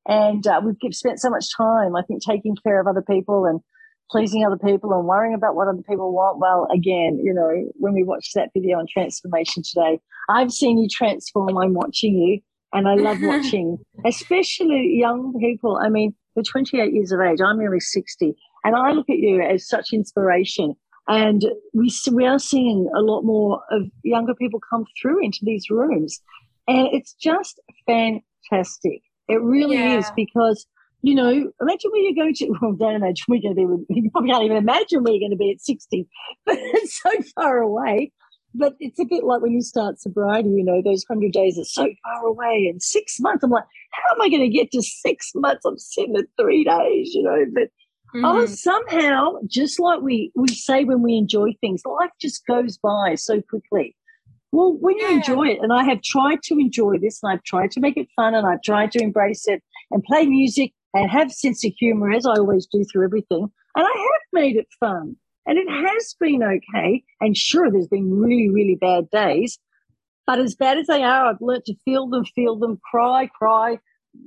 and 0.08 0.46
uh, 0.46 0.60
we've 0.64 0.94
spent 0.94 1.20
so 1.20 1.30
much 1.30 1.46
time 1.56 1.96
i 1.96 2.02
think 2.02 2.22
taking 2.22 2.56
care 2.64 2.80
of 2.80 2.86
other 2.86 3.02
people 3.02 3.44
and 3.44 3.60
pleasing 4.10 4.44
other 4.44 4.56
people 4.56 4.92
and 4.92 5.04
worrying 5.04 5.34
about 5.34 5.56
what 5.56 5.66
other 5.66 5.82
people 5.82 6.12
want. 6.12 6.38
Well 6.38 6.68
again 6.72 7.20
you 7.22 7.34
know 7.34 7.70
when 7.74 7.92
we 7.92 8.02
watched 8.02 8.34
that 8.34 8.50
video 8.54 8.78
on 8.78 8.86
transformation 8.90 9.62
today 9.62 10.00
i've 10.30 10.52
seen 10.52 10.78
you 10.78 10.88
transform. 10.88 11.58
I'm 11.58 11.74
watching 11.74 12.16
you 12.16 12.40
and 12.72 12.88
i 12.88 12.94
love 12.94 13.18
watching 13.22 13.78
especially 14.04 14.96
young 14.98 15.34
people. 15.40 15.78
I 15.82 15.88
mean 15.88 16.14
you're 16.36 16.44
28 16.44 16.92
years 16.92 17.12
of 17.12 17.20
age. 17.20 17.38
I'm 17.44 17.58
nearly 17.58 17.80
60. 17.80 18.36
And 18.64 18.76
I 18.76 18.92
look 18.92 19.08
at 19.08 19.18
you 19.18 19.40
as 19.42 19.68
such 19.68 19.92
inspiration. 19.92 20.74
And 21.08 21.44
we, 21.72 21.92
we 22.12 22.26
are 22.26 22.38
seeing 22.38 22.90
a 22.94 23.00
lot 23.00 23.22
more 23.22 23.62
of 23.70 23.82
younger 24.02 24.34
people 24.34 24.60
come 24.68 24.84
through 25.00 25.24
into 25.24 25.38
these 25.42 25.70
rooms. 25.70 26.20
And 26.68 26.88
it's 26.92 27.14
just 27.14 27.60
fantastic. 27.86 29.02
It 29.28 29.40
really 29.40 29.76
yeah. 29.76 29.98
is 29.98 30.10
because, 30.16 30.66
you 31.02 31.14
know, 31.14 31.30
imagine 31.60 31.90
where 31.92 32.00
you're 32.02 32.14
going 32.14 32.34
to, 32.34 32.52
well, 32.60 32.72
don't 32.72 32.96
imagine 32.96 33.24
you're 33.28 33.54
going 33.54 33.56
to 33.56 33.84
be, 33.88 33.94
you 34.00 34.10
probably 34.10 34.30
can't 34.30 34.44
even 34.44 34.56
imagine 34.56 35.02
where 35.02 35.12
you're 35.12 35.20
going 35.20 35.30
to 35.30 35.36
be 35.36 35.52
at 35.52 35.60
60, 35.60 36.08
but 36.46 36.56
it's 36.58 37.00
so 37.00 37.10
far 37.34 37.58
away. 37.58 38.12
But 38.58 38.74
it's 38.80 38.98
a 38.98 39.04
bit 39.04 39.24
like 39.24 39.42
when 39.42 39.52
you 39.52 39.62
start 39.62 40.00
sobriety, 40.00 40.48
you 40.48 40.64
know, 40.64 40.80
those 40.82 41.04
100 41.06 41.32
days 41.32 41.58
are 41.58 41.64
so 41.64 41.88
far 42.02 42.26
away. 42.26 42.68
And 42.70 42.82
six 42.82 43.20
months, 43.20 43.44
I'm 43.44 43.50
like, 43.50 43.64
how 43.92 44.14
am 44.14 44.22
I 44.22 44.28
going 44.28 44.42
to 44.42 44.48
get 44.48 44.70
to 44.72 44.82
six 44.82 45.32
months? 45.34 45.64
I'm 45.64 45.78
sitting 45.78 46.16
at 46.16 46.26
three 46.40 46.64
days, 46.64 47.12
you 47.14 47.22
know, 47.22 47.44
but 47.52 47.70
Oh, 48.14 48.18
mm-hmm. 48.18 48.24
Oh, 48.24 48.46
somehow, 48.46 49.32
just 49.46 49.80
like 49.80 50.00
we, 50.00 50.30
we 50.34 50.48
say 50.48 50.84
when 50.84 51.02
we 51.02 51.16
enjoy 51.16 51.52
things, 51.60 51.82
life 51.84 52.10
just 52.20 52.46
goes 52.46 52.78
by 52.78 53.14
so 53.14 53.42
quickly. 53.42 53.96
Well, 54.52 54.76
when 54.80 54.96
you 54.96 55.08
yeah. 55.08 55.16
enjoy 55.16 55.48
it, 55.48 55.58
and 55.60 55.72
I 55.72 55.84
have 55.84 56.02
tried 56.02 56.42
to 56.44 56.54
enjoy 56.54 56.98
this, 56.98 57.20
and 57.22 57.32
I've 57.32 57.42
tried 57.42 57.72
to 57.72 57.80
make 57.80 57.96
it 57.96 58.08
fun, 58.16 58.34
and 58.34 58.46
I've 58.46 58.62
tried 58.62 58.92
to 58.92 59.02
embrace 59.02 59.46
it 59.48 59.62
and 59.90 60.02
play 60.04 60.24
music 60.24 60.72
and 60.94 61.10
have 61.10 61.30
sense 61.32 61.64
of 61.64 61.72
humor 61.78 62.10
as 62.12 62.26
I 62.26 62.34
always 62.34 62.66
do 62.66 62.84
through 62.84 63.04
everything, 63.04 63.50
and 63.74 63.86
I 63.86 63.98
have 63.98 64.22
made 64.32 64.56
it 64.56 64.68
fun, 64.80 65.16
and 65.46 65.58
it 65.58 65.68
has 65.68 66.14
been 66.18 66.42
okay. 66.42 67.04
And 67.20 67.36
sure, 67.36 67.70
there's 67.70 67.88
been 67.88 68.10
really, 68.12 68.50
really 68.50 68.74
bad 68.74 69.10
days, 69.10 69.58
but 70.26 70.40
as 70.40 70.54
bad 70.54 70.78
as 70.78 70.88
they 70.88 71.02
are, 71.02 71.30
I've 71.30 71.40
learned 71.40 71.64
to 71.66 71.74
feel 71.84 72.08
them, 72.08 72.24
feel 72.24 72.56
them, 72.56 72.80
cry, 72.90 73.28
cry, 73.38 73.78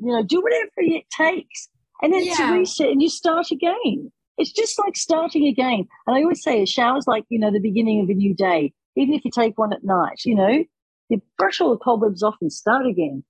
you 0.02 0.12
know, 0.12 0.24
do 0.24 0.42
whatever 0.42 0.72
it 0.78 1.06
takes 1.16 1.70
and 2.02 2.14
then 2.14 2.26
yeah. 2.26 2.36
to 2.36 2.54
reset 2.54 2.90
and 2.90 3.02
you 3.02 3.10
start 3.10 3.52
again. 3.52 4.12
It's 4.38 4.54
just 4.54 4.80
like 4.80 4.96
starting 4.96 5.48
again. 5.48 5.86
And 6.08 6.16
I 6.16 6.22
always 6.22 6.42
say 6.42 6.62
a 6.62 6.66
shower's 6.66 7.08
like, 7.08 7.26
you 7.28 7.38
know, 7.38 7.52
the 7.52 7.60
beginning 7.60 8.02
of 8.02 8.10
a 8.10 8.14
new 8.14 8.34
day. 8.34 8.74
Even 8.96 9.14
if 9.14 9.26
you 9.26 9.32
take 9.32 9.58
one 9.58 9.74
at 9.74 9.84
night, 9.84 10.22
you 10.26 10.36
know, 10.36 10.64
you 11.10 11.22
brush 11.38 11.60
all 11.60 11.72
the 11.72 11.78
cobwebs 11.78 12.24
off 12.24 12.36
and 12.40 12.52
start 12.52 12.86
again. 12.86 13.24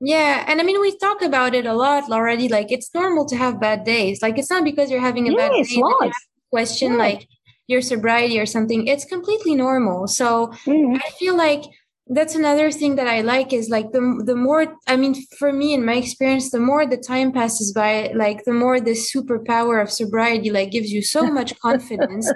Yeah, 0.00 0.44
and 0.46 0.60
I 0.60 0.64
mean 0.64 0.80
we 0.80 0.96
talk 0.98 1.22
about 1.22 1.54
it 1.54 1.66
a 1.66 1.72
lot 1.72 2.10
already. 2.10 2.48
Like 2.48 2.70
it's 2.70 2.92
normal 2.94 3.26
to 3.26 3.36
have 3.36 3.60
bad 3.60 3.84
days. 3.84 4.22
Like 4.22 4.38
it's 4.38 4.50
not 4.50 4.64
because 4.64 4.90
you're 4.90 5.00
having 5.00 5.28
a 5.28 5.32
yeah, 5.32 5.48
bad 5.48 5.52
day 5.52 5.62
that 5.62 6.12
question 6.50 6.92
yeah. 6.92 6.98
like 6.98 7.28
your 7.66 7.80
sobriety 7.80 8.38
or 8.38 8.46
something. 8.46 8.86
It's 8.86 9.04
completely 9.04 9.54
normal. 9.54 10.06
So 10.06 10.48
mm-hmm. 10.66 10.96
I 10.96 11.10
feel 11.18 11.36
like 11.36 11.64
that's 12.08 12.34
another 12.34 12.70
thing 12.70 12.96
that 12.96 13.08
I 13.08 13.22
like 13.22 13.54
is 13.54 13.70
like 13.70 13.92
the 13.92 14.22
the 14.26 14.36
more 14.36 14.74
I 14.86 14.96
mean 14.96 15.14
for 15.38 15.50
me 15.50 15.72
in 15.72 15.86
my 15.86 15.94
experience 15.94 16.50
the 16.50 16.60
more 16.60 16.84
the 16.84 16.98
time 16.98 17.32
passes 17.32 17.72
by 17.72 18.12
like 18.14 18.44
the 18.44 18.52
more 18.52 18.78
the 18.78 18.90
superpower 18.90 19.80
of 19.80 19.90
sobriety 19.90 20.50
like 20.50 20.70
gives 20.70 20.92
you 20.92 21.00
so 21.00 21.22
much 21.22 21.58
confidence 21.60 22.30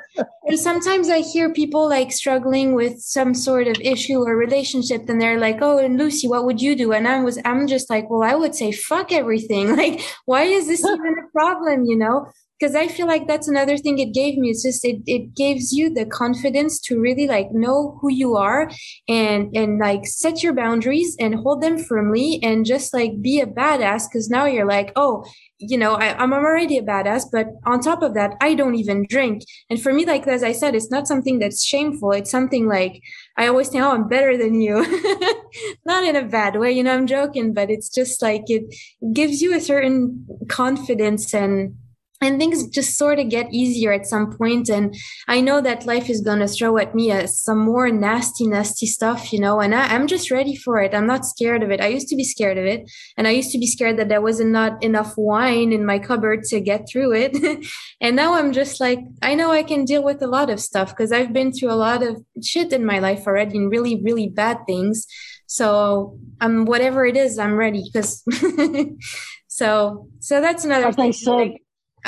and 0.46 0.58
sometimes 0.58 1.10
I 1.10 1.18
hear 1.18 1.52
people 1.52 1.86
like 1.86 2.12
struggling 2.12 2.72
with 2.72 2.98
some 3.00 3.34
sort 3.34 3.68
of 3.68 3.76
issue 3.82 4.20
or 4.20 4.36
relationship 4.36 5.06
and 5.06 5.20
they're 5.20 5.38
like 5.38 5.58
oh 5.60 5.76
and 5.76 5.98
Lucy 5.98 6.28
what 6.28 6.46
would 6.46 6.62
you 6.62 6.74
do 6.74 6.92
and 6.92 7.06
I 7.06 7.22
was 7.22 7.38
I'm 7.44 7.66
just 7.66 7.90
like 7.90 8.08
well 8.08 8.22
I 8.22 8.34
would 8.34 8.54
say 8.54 8.72
fuck 8.72 9.12
everything 9.12 9.76
like 9.82 10.00
why 10.24 10.44
is 10.44 10.66
this 10.66 10.80
even 10.84 11.14
a 11.18 11.30
problem 11.38 11.84
you 11.84 11.98
know 11.98 12.26
because 12.58 12.74
I 12.74 12.88
feel 12.88 13.06
like 13.06 13.26
that's 13.26 13.48
another 13.48 13.76
thing 13.76 13.98
it 13.98 14.12
gave 14.12 14.36
me. 14.36 14.50
It's 14.50 14.62
just 14.62 14.84
it 14.84 15.02
it 15.06 15.34
gives 15.34 15.72
you 15.72 15.92
the 15.92 16.06
confidence 16.06 16.80
to 16.82 16.98
really 16.98 17.26
like 17.26 17.52
know 17.52 17.98
who 18.00 18.10
you 18.10 18.36
are 18.36 18.70
and 19.08 19.54
and 19.56 19.78
like 19.78 20.06
set 20.06 20.42
your 20.42 20.52
boundaries 20.52 21.16
and 21.20 21.34
hold 21.34 21.62
them 21.62 21.78
firmly 21.78 22.40
and 22.42 22.66
just 22.66 22.92
like 22.92 23.22
be 23.22 23.40
a 23.40 23.46
badass. 23.46 24.08
Because 24.08 24.28
now 24.28 24.46
you're 24.46 24.66
like, 24.66 24.92
oh, 24.96 25.24
you 25.58 25.76
know, 25.76 25.94
I, 25.94 26.16
I'm 26.16 26.32
already 26.32 26.78
a 26.78 26.82
badass, 26.82 27.24
but 27.30 27.48
on 27.64 27.80
top 27.80 28.02
of 28.02 28.14
that, 28.14 28.34
I 28.40 28.54
don't 28.54 28.76
even 28.76 29.06
drink. 29.08 29.42
And 29.70 29.80
for 29.80 29.92
me, 29.92 30.04
like 30.04 30.26
as 30.26 30.42
I 30.42 30.52
said, 30.52 30.74
it's 30.74 30.90
not 30.90 31.08
something 31.08 31.38
that's 31.38 31.64
shameful. 31.64 32.12
It's 32.12 32.30
something 32.30 32.66
like 32.66 33.02
I 33.36 33.46
always 33.46 33.70
say 33.70 33.80
oh, 33.80 33.92
I'm 33.92 34.08
better 34.08 34.36
than 34.36 34.60
you. 34.60 34.84
not 35.86 36.04
in 36.04 36.16
a 36.16 36.24
bad 36.24 36.56
way, 36.56 36.72
you 36.72 36.82
know. 36.82 36.94
I'm 36.94 37.06
joking, 37.06 37.54
but 37.54 37.70
it's 37.70 37.88
just 37.88 38.20
like 38.20 38.44
it 38.48 38.74
gives 39.12 39.40
you 39.42 39.54
a 39.54 39.60
certain 39.60 40.26
confidence 40.48 41.32
and 41.32 41.76
and 42.20 42.38
things 42.38 42.66
just 42.68 42.96
sort 42.96 43.18
of 43.18 43.28
get 43.28 43.52
easier 43.52 43.92
at 43.92 44.06
some 44.06 44.36
point 44.36 44.68
and 44.68 44.94
i 45.28 45.40
know 45.40 45.60
that 45.60 45.86
life 45.86 46.10
is 46.10 46.20
going 46.20 46.40
to 46.40 46.48
throw 46.48 46.76
at 46.76 46.94
me 46.94 47.12
uh, 47.12 47.26
some 47.26 47.58
more 47.58 47.90
nasty 47.90 48.46
nasty 48.46 48.86
stuff 48.86 49.32
you 49.32 49.40
know 49.40 49.60
and 49.60 49.74
I, 49.74 49.94
am 49.94 50.06
just 50.06 50.30
ready 50.30 50.56
for 50.56 50.80
it. 50.80 50.94
I'm 50.94 51.06
not 51.06 51.24
scared 51.24 51.62
of 51.62 51.70
it. 51.70 51.80
I 51.80 51.88
used 51.88 52.08
to 52.08 52.16
be 52.16 52.24
scared 52.24 52.58
of 52.58 52.64
it 52.64 52.90
and 53.16 53.26
i 53.26 53.30
used 53.30 53.52
to 53.52 53.58
be 53.58 53.66
scared 53.66 53.98
that 53.98 54.08
there 54.08 54.20
wasn't 54.20 54.50
not 54.50 54.82
enough 54.82 55.14
wine 55.16 55.72
in 55.72 55.84
my 55.84 55.98
cupboard 55.98 56.44
to 56.44 56.60
get 56.60 56.86
through 56.90 57.12
it. 57.14 57.36
And 58.00 58.14
now 58.14 58.34
i'm 58.34 58.52
just 58.52 58.80
like 58.80 59.00
i 59.22 59.34
know 59.34 59.50
i 59.50 59.62
can 59.62 59.84
deal 59.84 60.04
with 60.04 60.22
a 60.22 60.26
lot 60.26 60.50
of 60.50 60.60
stuff 60.60 60.90
because 60.90 61.10
i've 61.10 61.32
been 61.32 61.52
through 61.52 61.72
a 61.72 61.82
lot 61.86 62.02
of 62.02 62.22
shit 62.42 62.72
in 62.72 62.84
my 62.84 63.00
life 63.00 63.26
already 63.26 63.56
and 63.58 63.70
really 63.70 64.00
really 64.02 64.28
bad 64.28 64.58
things. 64.66 65.06
So 65.46 66.18
i'm 66.40 66.60
um 66.60 66.64
whatever 66.64 67.04
it 67.06 67.16
is 67.16 67.38
i'm 67.38 67.56
ready 67.56 67.82
because 67.84 68.22
so 69.48 70.08
so 70.20 70.40
that's 70.40 70.64
another 70.64 70.92
thing 70.92 71.12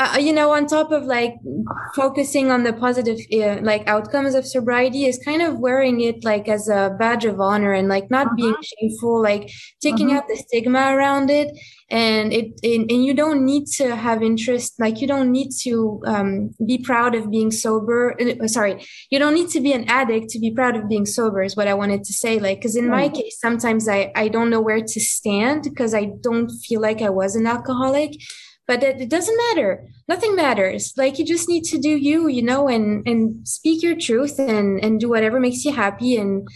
uh, 0.01 0.17
you 0.19 0.33
know 0.33 0.51
on 0.53 0.67
top 0.67 0.91
of 0.91 1.05
like 1.05 1.35
focusing 1.95 2.51
on 2.51 2.63
the 2.63 2.73
positive 2.73 3.19
uh, 3.35 3.61
like 3.63 3.87
outcomes 3.87 4.35
of 4.35 4.47
sobriety 4.47 5.05
is 5.05 5.21
kind 5.25 5.43
of 5.43 5.59
wearing 5.59 6.01
it 6.01 6.25
like 6.25 6.49
as 6.49 6.69
a 6.69 6.97
badge 6.99 7.27
of 7.27 7.39
honor 7.39 7.73
and 7.75 7.89
like 7.89 8.11
not 8.11 8.27
uh-huh. 8.27 8.37
being 8.37 8.57
shameful 8.63 9.23
like 9.23 9.51
taking 9.83 10.09
uh-huh. 10.09 10.19
out 10.19 10.29
the 10.29 10.37
stigma 10.37 10.97
around 10.97 11.29
it 11.29 11.55
and 11.91 12.33
it 12.33 12.59
and, 12.63 12.91
and, 12.91 13.05
you 13.05 13.13
don't 13.13 13.45
need 13.45 13.67
to 13.67 13.95
have 13.95 14.23
interest 14.23 14.75
like 14.79 15.01
you 15.03 15.07
don't 15.07 15.31
need 15.31 15.51
to 15.51 16.01
um, 16.07 16.55
be 16.65 16.79
proud 16.79 17.15
of 17.15 17.31
being 17.31 17.51
sober 17.51 18.17
uh, 18.21 18.47
sorry 18.47 18.83
you 19.11 19.19
don't 19.19 19.35
need 19.35 19.51
to 19.51 19.61
be 19.61 19.73
an 19.73 19.85
addict 19.89 20.31
to 20.31 20.39
be 20.39 20.51
proud 20.51 20.77
of 20.77 20.89
being 20.89 21.05
sober 21.05 21.43
is 21.43 21.57
what 21.57 21.69
i 21.69 21.75
wanted 21.75 22.03
to 22.05 22.13
say 22.13 22.39
like 22.39 22.59
because 22.59 22.77
in 22.77 22.89
my 22.89 23.09
case 23.09 23.39
sometimes 23.39 23.87
i 23.89 24.11
i 24.15 24.29
don't 24.29 24.49
know 24.49 24.61
where 24.61 24.81
to 24.81 25.01
stand 25.01 25.63
because 25.65 25.93
i 25.95 26.05
don't 26.21 26.51
feel 26.67 26.81
like 26.81 27.03
i 27.03 27.11
was 27.11 27.37
an 27.37 27.47
alcoholic 27.47 28.13
but 28.71 28.85
it, 28.85 29.01
it, 29.01 29.09
doesn't 29.09 29.37
matter. 29.49 29.85
Nothing 30.07 30.37
matters. 30.37 30.95
Like 30.97 31.19
you 31.19 31.25
just 31.25 31.49
need 31.49 31.65
to 31.65 31.79
do 31.79 31.89
you 31.89 32.29
you 32.29 32.41
know 32.41 32.69
and 32.69 33.05
and 33.05 33.49
speak 33.49 33.83
your 33.83 33.97
truth 33.97 34.39
and 34.39 34.79
and 34.85 35.01
do 35.01 35.09
whatever 35.09 35.41
makes 35.41 35.65
you 35.65 35.73
happy. 35.73 36.17
And 36.17 36.47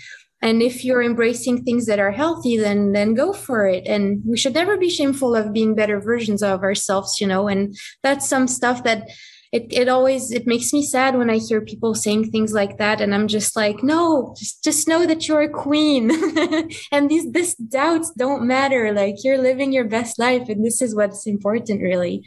and 0.41 0.62
if 0.62 0.85
you're 0.85 1.03
embracing 1.03 1.65
things 1.65 1.87
that 1.87 1.99
are 1.99 2.12
healthy 2.12 2.57
then 2.57 2.93
then 2.93 3.15
go 3.15 3.33
for 3.33 3.67
it. 3.67 3.89
And 3.89 4.23
we 4.25 4.37
should 4.37 4.55
never 4.55 4.77
be 4.77 4.89
shameful 4.89 5.35
of 5.35 5.53
being 5.53 5.75
better 5.75 5.99
versions 5.99 6.41
of 6.41 6.62
ourselves 6.62 7.21
you 7.21 7.27
know. 7.27 7.49
And 7.49 7.77
that's 8.05 8.29
some 8.29 8.47
stuff 8.47 8.85
that 8.85 9.09
it, 9.55 9.67
it 9.71 9.89
always 9.89 10.33
it 10.33 10.47
makes 10.47 10.73
me 10.73 10.83
sad 10.83 11.17
when 11.17 11.31
i 11.31 11.39
hear 11.39 11.61
people 11.61 11.95
saying 11.95 12.31
things 12.31 12.53
like 12.53 12.77
that 12.79 13.01
and 13.01 13.15
i'm 13.15 13.29
just 13.29 13.55
like 13.55 13.85
no 13.85 14.35
just 14.37 14.65
just 14.65 14.89
know 14.89 15.07
that 15.07 15.29
you're 15.29 15.43
a 15.43 15.49
queen. 15.49 16.11
And 16.93 17.11
these 17.11 17.31
this 17.33 17.55
doubts 17.55 18.11
don't 18.17 18.47
matter 18.47 18.93
like 18.93 19.17
you're 19.23 19.39
living 19.39 19.73
your 19.73 19.85
best 19.85 20.19
life 20.19 20.49
and 20.49 20.65
this 20.65 20.81
is 20.83 20.95
what's 20.95 21.27
important 21.27 21.83
really. 21.83 22.25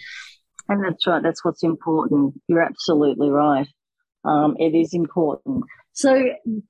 And 0.69 0.83
that's 0.83 1.07
right 1.07 1.23
that's 1.23 1.43
what's 1.43 1.63
important. 1.63 2.35
You're 2.47 2.61
absolutely 2.61 3.29
right. 3.29 3.67
Um, 4.23 4.55
it 4.59 4.75
is 4.75 4.93
important. 4.93 5.63
So 5.93 6.11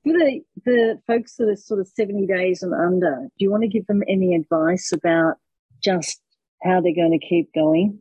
for 0.04 0.14
the, 0.14 0.42
the 0.66 1.00
folks 1.06 1.36
that 1.36 1.50
are 1.50 1.56
sort 1.56 1.82
of 1.82 1.88
70 1.88 2.28
days 2.28 2.64
and 2.64 2.74
under 2.74 3.28
do 3.38 3.44
you 3.44 3.52
want 3.52 3.64
to 3.64 3.70
give 3.70 3.86
them 3.88 4.04
any 4.08 4.36
advice 4.36 4.92
about 4.92 5.36
just 5.84 6.22
how 6.64 6.82
they're 6.82 6.96
going 6.96 7.18
to 7.20 7.28
keep 7.28 7.54
going 7.54 8.00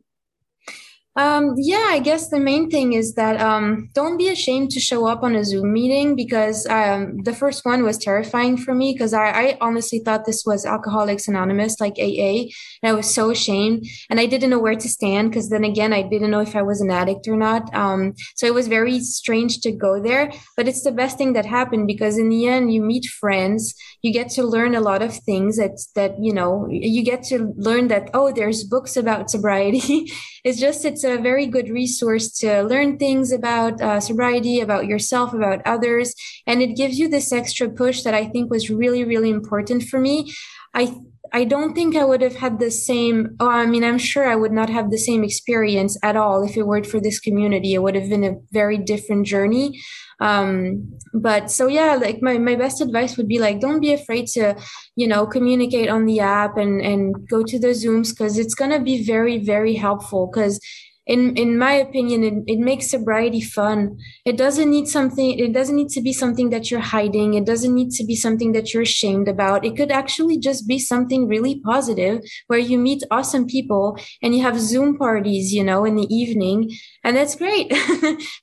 um, 1.17 1.55
yeah, 1.57 1.87
I 1.89 1.97
guess 1.97 2.29
the 2.29 2.39
main 2.39 2.69
thing 2.69 2.93
is 2.93 3.15
that 3.15 3.41
um, 3.41 3.89
don't 3.93 4.19
be 4.19 4.29
ashamed 4.29 4.69
to 4.71 4.79
show 4.79 5.07
up 5.07 5.23
on 5.23 5.35
a 5.35 5.43
Zoom 5.43 5.73
meeting 5.73 6.15
because 6.15 6.67
um, 6.67 7.23
the 7.23 7.33
first 7.33 7.65
one 7.65 7.83
was 7.83 7.97
terrifying 7.97 8.55
for 8.55 8.75
me 8.75 8.93
because 8.93 9.13
I, 9.13 9.29
I, 9.29 9.57
honestly 9.59 9.97
thought 9.97 10.25
this 10.25 10.43
was 10.45 10.63
Alcoholics 10.63 11.27
Anonymous, 11.27 11.79
like 11.79 11.95
AA, 11.97 12.45
and 12.83 12.91
I 12.91 12.93
was 12.93 13.11
so 13.11 13.31
ashamed 13.31 13.87
and 14.11 14.19
I 14.19 14.27
didn't 14.27 14.51
know 14.51 14.59
where 14.59 14.75
to 14.75 14.87
stand 14.87 15.31
because 15.31 15.49
then 15.49 15.63
again, 15.63 15.91
I 15.91 16.03
didn't 16.03 16.29
know 16.29 16.41
if 16.41 16.55
I 16.55 16.61
was 16.61 16.81
an 16.81 16.91
addict 16.91 17.27
or 17.27 17.35
not. 17.35 17.73
Um, 17.73 18.13
so 18.35 18.45
it 18.45 18.53
was 18.53 18.67
very 18.67 18.99
strange 18.99 19.61
to 19.61 19.71
go 19.71 19.99
there, 19.99 20.31
but 20.55 20.67
it's 20.67 20.83
the 20.83 20.91
best 20.91 21.17
thing 21.17 21.33
that 21.33 21.47
happened 21.47 21.87
because 21.87 22.19
in 22.19 22.29
the 22.29 22.45
end, 22.45 22.71
you 22.71 22.83
meet 22.83 23.05
friends, 23.05 23.73
you 24.03 24.13
get 24.13 24.29
to 24.29 24.43
learn 24.43 24.75
a 24.75 24.81
lot 24.81 25.01
of 25.01 25.15
things 25.15 25.57
that 25.57 25.79
that 25.95 26.13
you 26.19 26.31
know, 26.31 26.67
you 26.69 27.03
get 27.03 27.23
to 27.23 27.53
learn 27.57 27.87
that 27.87 28.11
oh, 28.13 28.31
there's 28.31 28.63
books 28.63 28.95
about 28.95 29.31
sobriety. 29.31 30.11
it's 30.43 30.59
just 30.59 30.85
it's 30.85 31.06
a 31.07 31.17
very 31.17 31.47
good 31.47 31.69
resource 31.69 32.31
to 32.39 32.61
learn 32.61 32.97
things 32.97 33.31
about 33.31 33.81
uh, 33.81 33.99
sobriety, 33.99 34.59
about 34.59 34.85
yourself, 34.85 35.33
about 35.33 35.65
others. 35.65 36.13
And 36.45 36.61
it 36.61 36.75
gives 36.75 36.99
you 36.99 37.07
this 37.09 37.31
extra 37.31 37.69
push 37.69 38.03
that 38.03 38.13
I 38.13 38.25
think 38.25 38.51
was 38.51 38.69
really, 38.69 39.03
really 39.03 39.31
important 39.31 39.83
for 39.83 39.99
me. 39.99 40.31
I 40.73 40.95
I 41.33 41.43
don't 41.43 41.73
think 41.73 41.95
I 41.95 42.05
would 42.05 42.21
have 42.21 42.35
had 42.35 42.59
the 42.59 42.71
same. 42.71 43.35
Oh, 43.39 43.49
I 43.49 43.65
mean, 43.65 43.83
I'm 43.83 43.97
sure 43.97 44.27
I 44.27 44.35
would 44.35 44.51
not 44.51 44.69
have 44.69 44.91
the 44.91 44.97
same 44.97 45.23
experience 45.23 45.97
at 46.03 46.15
all 46.15 46.43
if 46.43 46.55
it 46.55 46.65
weren't 46.65 46.85
for 46.85 46.99
this 46.99 47.19
community. 47.19 47.73
It 47.73 47.79
would 47.79 47.95
have 47.95 48.09
been 48.09 48.23
a 48.23 48.37
very 48.51 48.77
different 48.77 49.25
journey. 49.25 49.79
Um, 50.19 50.97
but 51.13 51.51
so 51.51 51.67
yeah, 51.67 51.95
like 51.95 52.21
my, 52.21 52.37
my 52.37 52.55
best 52.55 52.81
advice 52.81 53.17
would 53.17 53.27
be 53.27 53.39
like, 53.39 53.59
don't 53.59 53.79
be 53.79 53.93
afraid 53.93 54.27
to, 54.29 54.55
you 54.95 55.07
know, 55.07 55.27
communicate 55.27 55.89
on 55.89 56.05
the 56.05 56.19
app 56.19 56.57
and, 56.57 56.81
and 56.81 57.27
go 57.27 57.43
to 57.43 57.59
the 57.59 57.69
Zooms 57.69 58.09
because 58.09 58.37
it's 58.37 58.55
going 58.55 58.71
to 58.71 58.79
be 58.79 59.03
very, 59.03 59.37
very 59.37 59.75
helpful 59.75 60.29
because 60.31 60.59
in 61.07 61.35
in 61.35 61.57
my 61.57 61.71
opinion 61.71 62.23
it, 62.23 62.33
it 62.47 62.59
makes 62.59 62.89
sobriety 62.89 63.41
fun. 63.41 63.97
It 64.25 64.37
doesn't 64.37 64.69
need 64.69 64.87
something 64.87 65.39
it 65.39 65.53
doesn't 65.53 65.75
need 65.75 65.89
to 65.89 66.01
be 66.01 66.13
something 66.13 66.49
that 66.49 66.69
you're 66.69 66.79
hiding. 66.79 67.33
It 67.33 67.45
doesn't 67.45 67.73
need 67.73 67.91
to 67.91 68.05
be 68.05 68.15
something 68.15 68.51
that 68.51 68.73
you're 68.73 68.83
ashamed 68.83 69.27
about. 69.27 69.65
It 69.65 69.77
could 69.77 69.91
actually 69.91 70.37
just 70.37 70.67
be 70.67 70.79
something 70.79 71.27
really 71.27 71.61
positive 71.61 72.21
where 72.47 72.59
you 72.59 72.77
meet 72.77 73.03
awesome 73.09 73.47
people 73.47 73.97
and 74.21 74.35
you 74.35 74.43
have 74.43 74.59
zoom 74.59 74.97
parties 74.97 75.53
you 75.53 75.63
know 75.63 75.85
in 75.85 75.95
the 75.95 76.13
evening. 76.13 76.71
And 77.03 77.15
that's 77.15 77.35
great. 77.35 77.73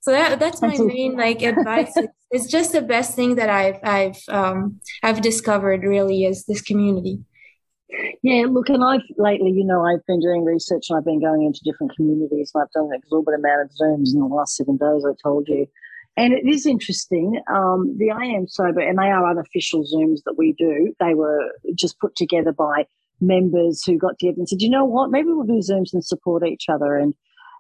So 0.01 0.11
that 0.11 0.39
that's 0.39 0.61
my 0.61 0.77
main 0.77 1.17
like 1.17 1.43
advice. 1.43 1.95
It's 2.31 2.47
just 2.47 2.73
the 2.73 2.83
best 2.83 3.15
thing 3.15 3.37
that 3.37 3.49
i've 3.49 3.79
i've 3.83 4.21
um 4.29 4.81
i've 5.03 5.21
discovered 5.21 5.85
really 5.85 6.25
is 6.25 6.45
this 6.45 6.61
community 6.61 7.21
yeah, 8.23 8.47
look, 8.49 8.69
and 8.69 8.85
I've 8.85 9.03
lately, 9.17 9.51
you 9.51 9.65
know, 9.65 9.85
I've 9.85 10.05
been 10.07 10.21
doing 10.21 10.45
research 10.45 10.87
and 10.89 10.99
I've 10.99 11.05
been 11.05 11.21
going 11.21 11.45
into 11.45 11.61
different 11.65 11.95
communities 11.95 12.51
and 12.55 12.63
I've 12.63 12.71
done 12.73 12.87
an 12.87 12.95
exorbitant 12.95 13.45
amount 13.45 13.63
of 13.63 13.71
Zooms 13.71 14.15
in 14.15 14.21
the 14.21 14.27
last 14.27 14.57
seven 14.57 14.77
days, 14.77 15.05
I 15.05 15.13
told 15.23 15.49
you. 15.49 15.67
And 16.17 16.33
it 16.33 16.47
is 16.47 16.65
interesting. 16.65 17.41
Um, 17.53 17.97
the 17.99 18.11
I 18.13 18.25
Am 18.25 18.47
Sober, 18.47 18.81
and 18.81 18.99
they 18.99 19.11
are 19.11 19.31
unofficial 19.31 19.83
Zooms 19.83 20.21
that 20.25 20.39
we 20.39 20.53
do, 20.53 20.95
they 21.01 21.15
were 21.15 21.51
just 21.75 21.99
put 21.99 22.15
together 22.15 22.53
by 22.53 22.87
members 23.21 23.83
who 23.85 23.99
got 23.99 24.19
together 24.19 24.37
and 24.39 24.49
said, 24.49 24.63
you 24.63 24.71
know 24.71 24.85
what, 24.85 25.11
maybe 25.11 25.29
we'll 25.29 25.47
do 25.47 25.61
Zooms 25.61 25.93
and 25.93 26.05
support 26.05 26.47
each 26.47 26.67
other. 26.69 26.97
And, 26.97 27.15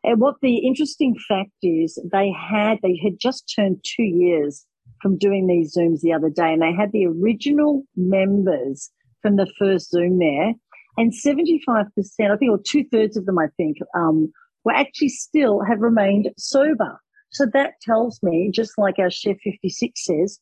and 0.04 0.20
what 0.20 0.36
the 0.40 0.58
interesting 0.58 1.16
fact 1.28 1.50
is, 1.62 1.98
they 2.12 2.30
had, 2.32 2.78
they 2.82 2.98
had 3.02 3.14
just 3.20 3.52
turned 3.54 3.84
two 3.84 4.04
years 4.04 4.64
from 5.02 5.18
doing 5.18 5.46
these 5.46 5.76
Zooms 5.76 6.00
the 6.00 6.12
other 6.12 6.30
day, 6.30 6.52
and 6.52 6.62
they 6.62 6.72
had 6.72 6.92
the 6.92 7.06
original 7.06 7.82
members 7.96 8.90
from 9.24 9.36
the 9.36 9.50
first 9.58 9.90
Zoom 9.90 10.18
there. 10.18 10.52
And 10.98 11.12
75%, 11.12 11.56
I 11.66 12.36
think, 12.36 12.50
or 12.50 12.60
two 12.62 12.84
thirds 12.92 13.16
of 13.16 13.24
them, 13.24 13.38
I 13.38 13.46
think, 13.56 13.78
um, 13.96 14.30
were 14.64 14.74
actually 14.74 15.08
still 15.08 15.62
have 15.62 15.80
remained 15.80 16.28
sober. 16.36 17.00
So 17.30 17.46
that 17.54 17.72
tells 17.82 18.20
me, 18.22 18.50
just 18.52 18.76
like 18.76 18.98
our 18.98 19.10
Chef 19.10 19.36
56 19.42 20.04
says, 20.04 20.38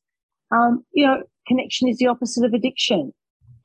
um, 0.51 0.85
you 0.93 1.07
know, 1.07 1.23
connection 1.47 1.89
is 1.89 1.99
the 1.99 2.09
opposite 2.09 2.45
of 2.45 2.53
addiction. 2.53 3.13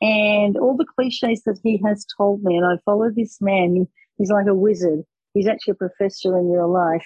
And 0.02 0.56
all 0.58 0.78
the 0.78 0.86
cliches 0.86 1.42
that 1.46 1.60
he 1.64 1.82
has 1.84 2.06
told 2.18 2.44
me, 2.44 2.56
and 2.56 2.66
I 2.66 2.78
follow 2.86 3.10
this 3.10 3.42
man, 3.42 3.88
he's 4.18 4.30
like 4.30 4.46
a 4.48 4.56
wizard. 4.56 5.02
He's 5.34 5.48
actually 5.48 5.72
a 5.72 5.88
professor 5.90 6.38
in 6.38 6.50
real 6.50 6.72
life, 6.72 7.06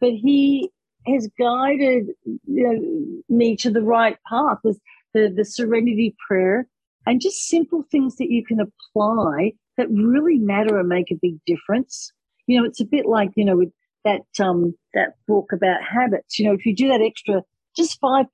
but 0.00 0.10
he 0.10 0.70
has 1.06 1.28
guided 1.38 2.08
you 2.24 2.40
know, 2.46 3.34
me 3.34 3.56
to 3.56 3.70
the 3.70 3.82
right 3.82 4.16
path. 4.28 4.58
There's 4.64 4.80
the, 5.14 5.32
the 5.34 5.44
serenity 5.44 6.14
prayer, 6.26 6.66
and 7.10 7.20
just 7.20 7.48
simple 7.48 7.82
things 7.90 8.16
that 8.16 8.30
you 8.30 8.44
can 8.44 8.60
apply 8.60 9.50
that 9.76 9.88
really 9.90 10.38
matter 10.38 10.78
and 10.78 10.88
make 10.88 11.10
a 11.10 11.18
big 11.20 11.40
difference. 11.44 12.12
You 12.46 12.60
know, 12.60 12.64
it's 12.64 12.80
a 12.80 12.84
bit 12.84 13.04
like, 13.04 13.30
you 13.34 13.44
know, 13.44 13.56
with 13.56 13.72
that, 14.04 14.22
um, 14.38 14.74
that 14.94 15.14
book 15.26 15.46
about 15.52 15.82
habits, 15.82 16.38
you 16.38 16.46
know, 16.46 16.54
if 16.54 16.64
you 16.64 16.72
do 16.72 16.86
that 16.86 17.02
extra, 17.02 17.42
just 17.76 18.00
5% 18.00 18.26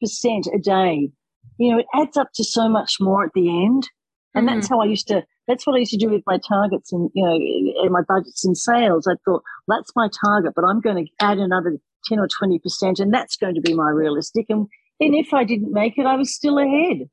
a 0.54 0.58
day, 0.58 1.08
you 1.56 1.72
know, 1.72 1.78
it 1.78 1.86
adds 1.94 2.18
up 2.18 2.28
to 2.34 2.44
so 2.44 2.68
much 2.68 2.96
more 3.00 3.24
at 3.24 3.32
the 3.34 3.48
end. 3.48 3.88
And 4.34 4.46
mm-hmm. 4.46 4.56
that's 4.56 4.68
how 4.68 4.80
I 4.82 4.84
used 4.84 5.08
to, 5.08 5.24
that's 5.48 5.66
what 5.66 5.76
I 5.76 5.78
used 5.78 5.92
to 5.92 5.96
do 5.96 6.10
with 6.10 6.22
my 6.26 6.38
targets 6.46 6.92
and, 6.92 7.08
you 7.14 7.24
know, 7.24 7.82
and 7.82 7.90
my 7.90 8.02
budgets 8.06 8.44
and 8.44 8.58
sales. 8.58 9.06
I 9.06 9.14
thought, 9.24 9.42
well, 9.66 9.78
that's 9.78 9.92
my 9.96 10.10
target, 10.22 10.52
but 10.54 10.66
I'm 10.66 10.82
going 10.82 11.06
to 11.06 11.10
add 11.24 11.38
another 11.38 11.78
10 12.10 12.18
or 12.18 12.28
20%, 12.28 13.00
and 13.00 13.14
that's 13.14 13.38
going 13.38 13.54
to 13.54 13.62
be 13.62 13.72
my 13.72 13.88
realistic. 13.88 14.44
And, 14.50 14.66
and 15.00 15.14
if 15.14 15.32
I 15.32 15.44
didn't 15.44 15.72
make 15.72 15.96
it, 15.96 16.04
I 16.04 16.16
was 16.16 16.34
still 16.34 16.58
ahead. 16.58 17.08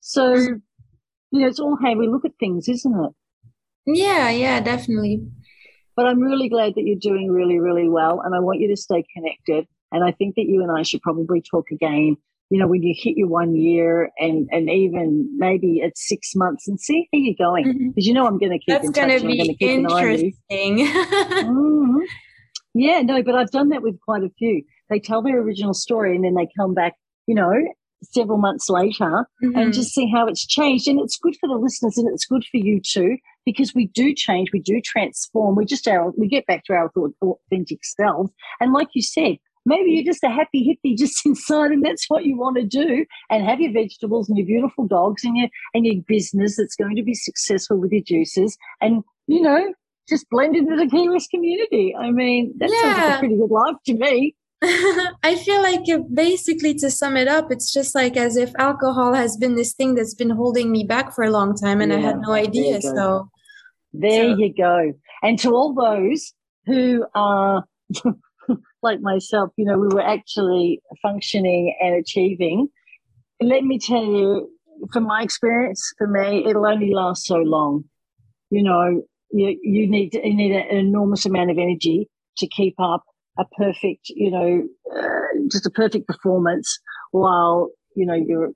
So, 0.00 0.34
mm-hmm 0.34 0.56
you 1.30 1.40
know, 1.40 1.48
it's 1.48 1.60
all 1.60 1.76
how 1.80 1.94
we 1.94 2.08
look 2.08 2.24
at 2.24 2.32
things, 2.38 2.68
isn't 2.68 3.04
it? 3.04 3.12
Yeah, 3.86 4.30
yeah, 4.30 4.60
definitely. 4.60 5.26
But 5.94 6.06
I'm 6.06 6.20
really 6.20 6.48
glad 6.48 6.74
that 6.74 6.82
you're 6.82 6.98
doing 6.98 7.30
really, 7.30 7.58
really 7.58 7.88
well. 7.88 8.20
And 8.24 8.34
I 8.34 8.40
want 8.40 8.60
you 8.60 8.68
to 8.68 8.76
stay 8.76 9.04
connected. 9.14 9.66
And 9.92 10.04
I 10.04 10.12
think 10.12 10.34
that 10.34 10.46
you 10.46 10.62
and 10.62 10.70
I 10.70 10.82
should 10.82 11.00
probably 11.00 11.40
talk 11.40 11.70
again, 11.70 12.16
you 12.50 12.58
know, 12.58 12.66
when 12.66 12.82
you 12.82 12.94
hit 12.96 13.16
your 13.16 13.28
one 13.28 13.54
year 13.54 14.10
and, 14.18 14.48
and 14.52 14.68
even 14.68 15.28
maybe 15.38 15.80
at 15.82 15.96
six 15.96 16.34
months 16.34 16.68
and 16.68 16.78
see 16.78 17.08
how 17.12 17.18
you're 17.18 17.34
going. 17.38 17.64
Because 17.64 17.80
mm-hmm. 17.80 18.00
you 18.00 18.12
know 18.12 18.26
I'm 18.26 18.38
going 18.38 18.52
to 18.52 18.58
keep 18.58 18.68
That's 18.68 18.86
in 18.86 18.92
touch. 18.92 19.08
That's 19.08 19.22
going 19.22 19.38
to 19.38 19.56
be 19.56 19.66
interesting. 19.74 20.32
mm-hmm. 20.86 21.98
Yeah, 22.74 23.00
no, 23.00 23.22
but 23.22 23.34
I've 23.34 23.50
done 23.50 23.70
that 23.70 23.82
with 23.82 23.98
quite 24.00 24.22
a 24.22 24.30
few. 24.38 24.62
They 24.90 25.00
tell 25.00 25.22
their 25.22 25.40
original 25.40 25.72
story 25.72 26.14
and 26.14 26.24
then 26.24 26.34
they 26.34 26.48
come 26.58 26.74
back, 26.74 26.94
you 27.26 27.34
know, 27.34 27.52
several 28.12 28.38
months 28.38 28.68
later 28.68 29.26
mm-hmm. 29.42 29.56
and 29.56 29.72
just 29.72 29.94
see 29.94 30.10
how 30.10 30.26
it's 30.26 30.46
changed. 30.46 30.88
And 30.88 31.00
it's 31.00 31.18
good 31.18 31.36
for 31.40 31.48
the 31.48 31.56
listeners 31.56 31.98
and 31.98 32.08
it's 32.12 32.26
good 32.26 32.44
for 32.50 32.58
you 32.58 32.80
too, 32.80 33.16
because 33.44 33.74
we 33.74 33.86
do 33.88 34.14
change, 34.14 34.48
we 34.52 34.60
do 34.60 34.80
transform. 34.84 35.56
We 35.56 35.64
just 35.64 35.88
our, 35.88 36.10
we 36.16 36.28
get 36.28 36.46
back 36.46 36.64
to 36.64 36.74
our 36.74 36.90
authentic 37.22 37.84
selves. 37.84 38.30
And 38.60 38.72
like 38.72 38.88
you 38.94 39.02
said, 39.02 39.36
maybe 39.64 39.90
you're 39.90 40.04
just 40.04 40.24
a 40.24 40.30
happy 40.30 40.78
hippie 40.84 40.96
just 40.98 41.24
inside 41.26 41.72
and 41.72 41.84
that's 41.84 42.06
what 42.08 42.24
you 42.24 42.36
want 42.36 42.56
to 42.56 42.64
do 42.64 43.04
and 43.30 43.44
have 43.44 43.60
your 43.60 43.72
vegetables 43.72 44.28
and 44.28 44.38
your 44.38 44.46
beautiful 44.46 44.86
dogs 44.86 45.24
and 45.24 45.36
your 45.36 45.48
and 45.74 45.84
your 45.84 46.02
business 46.06 46.56
that's 46.56 46.76
going 46.76 46.96
to 46.96 47.02
be 47.02 47.14
successful 47.14 47.76
with 47.78 47.90
your 47.90 48.02
juices 48.02 48.56
and 48.80 49.02
you 49.26 49.42
know 49.42 49.74
just 50.08 50.28
blend 50.30 50.56
into 50.56 50.76
the 50.76 50.86
Key 50.86 51.08
West 51.08 51.30
community. 51.30 51.94
I 51.98 52.10
mean, 52.10 52.54
that 52.58 52.70
yeah. 52.70 52.80
sounds 52.80 52.98
like 52.98 53.16
a 53.16 53.18
pretty 53.18 53.36
good 53.36 53.50
life 53.50 53.76
to 53.86 53.94
me. 53.94 54.36
I 54.62 55.36
feel 55.44 55.62
like 55.62 55.82
basically 56.12 56.74
to 56.74 56.90
sum 56.90 57.16
it 57.16 57.28
up, 57.28 57.52
it's 57.52 57.72
just 57.72 57.94
like 57.94 58.16
as 58.16 58.36
if 58.36 58.52
alcohol 58.58 59.12
has 59.12 59.36
been 59.36 59.54
this 59.54 59.74
thing 59.74 59.94
that's 59.94 60.14
been 60.14 60.30
holding 60.30 60.72
me 60.72 60.84
back 60.84 61.14
for 61.14 61.24
a 61.24 61.30
long 61.30 61.54
time 61.54 61.80
and 61.80 61.92
yeah, 61.92 61.98
I 61.98 62.00
had 62.00 62.20
no 62.20 62.32
idea. 62.32 62.80
There 62.80 62.94
so 62.94 63.28
there 63.92 64.30
so. 64.30 64.36
you 64.38 64.54
go. 64.54 64.92
And 65.22 65.38
to 65.40 65.54
all 65.54 65.74
those 65.74 66.32
who 66.66 67.06
are 67.14 67.64
like 68.82 69.00
myself, 69.00 69.50
you 69.56 69.64
know, 69.66 69.78
we 69.78 69.88
were 69.88 70.02
actually 70.06 70.80
functioning 71.02 71.76
and 71.80 71.94
achieving. 71.94 72.68
Let 73.40 73.64
me 73.64 73.78
tell 73.78 74.04
you, 74.04 74.50
from 74.92 75.04
my 75.04 75.22
experience, 75.22 75.92
for 75.98 76.06
me, 76.06 76.44
it'll 76.48 76.66
only 76.66 76.94
last 76.94 77.26
so 77.26 77.36
long. 77.36 77.84
You 78.50 78.62
know, 78.62 79.02
you, 79.30 79.58
you 79.62 79.88
need 79.88 80.14
you 80.14 80.34
need 80.34 80.52
an 80.52 80.68
enormous 80.76 81.26
amount 81.26 81.50
of 81.50 81.58
energy 81.58 82.08
to 82.38 82.46
keep 82.46 82.74
up 82.78 83.02
a 83.38 83.44
perfect, 83.56 84.08
you 84.08 84.30
know, 84.30 84.68
uh, 84.94 85.48
just 85.50 85.66
a 85.66 85.70
perfect 85.70 86.06
performance 86.06 86.78
while, 87.10 87.70
you 87.94 88.06
know, 88.06 88.14
you're 88.14 88.50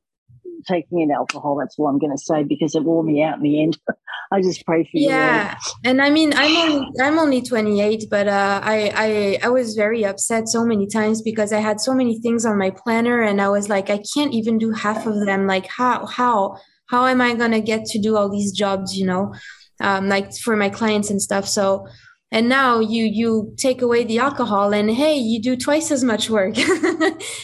taking 0.67 1.01
in 1.01 1.11
alcohol. 1.11 1.57
That's 1.57 1.79
all 1.79 1.89
I'm 1.89 1.99
going 1.99 2.17
to 2.17 2.23
say 2.23 2.45
because 2.45 2.75
it 2.75 2.85
wore 2.85 3.03
me 3.03 3.23
out 3.23 3.37
in 3.37 3.43
the 3.43 3.63
end. 3.63 3.79
I 4.33 4.41
just 4.41 4.65
pray 4.65 4.85
for 4.85 4.91
you. 4.97 5.09
Yeah, 5.09 5.59
and 5.85 6.01
I 6.01 6.09
mean, 6.09 6.33
I'm 6.37 6.57
only 6.57 6.89
I'm 7.01 7.19
only 7.19 7.43
28, 7.43 8.05
but 8.09 8.29
uh, 8.29 8.61
I 8.63 8.93
I 8.95 9.47
I 9.47 9.49
was 9.49 9.75
very 9.75 10.05
upset 10.05 10.49
so 10.49 10.65
many 10.65 10.87
times 10.87 11.21
because 11.21 11.53
I 11.53 11.59
had 11.59 11.81
so 11.81 11.93
many 11.93 12.21
things 12.21 12.47
on 12.47 12.57
my 12.57 12.71
planner, 12.71 13.23
and 13.23 13.41
I 13.41 13.49
was 13.49 13.69
like, 13.69 13.91
I 13.91 14.01
can't 14.15 14.33
even 14.33 14.57
do 14.57 14.71
half 14.71 15.05
of 15.07 15.27
them. 15.27 15.49
Like, 15.49 15.67
how 15.67 16.07
how 16.07 16.59
how 16.87 17.07
am 17.07 17.21
I 17.21 17.35
going 17.35 17.51
to 17.51 17.61
get 17.61 17.85
to 17.87 17.99
do 17.99 18.17
all 18.17 18.31
these 18.31 18.53
jobs? 18.53 18.97
You 18.97 19.07
know, 19.07 19.35
um, 19.81 20.09
like 20.09 20.33
for 20.37 20.55
my 20.55 20.69
clients 20.69 21.11
and 21.11 21.21
stuff. 21.21 21.49
So 21.49 21.89
and 22.33 22.49
now 22.49 22.81
you 22.81 23.05
you 23.05 23.55
take 23.57 23.83
away 23.83 24.05
the 24.05 24.19
alcohol 24.19 24.73
and 24.73 24.91
hey 24.91 25.17
you 25.17 25.41
do 25.41 25.57
twice 25.57 25.91
as 25.91 26.05
much 26.05 26.31
work. 26.31 26.55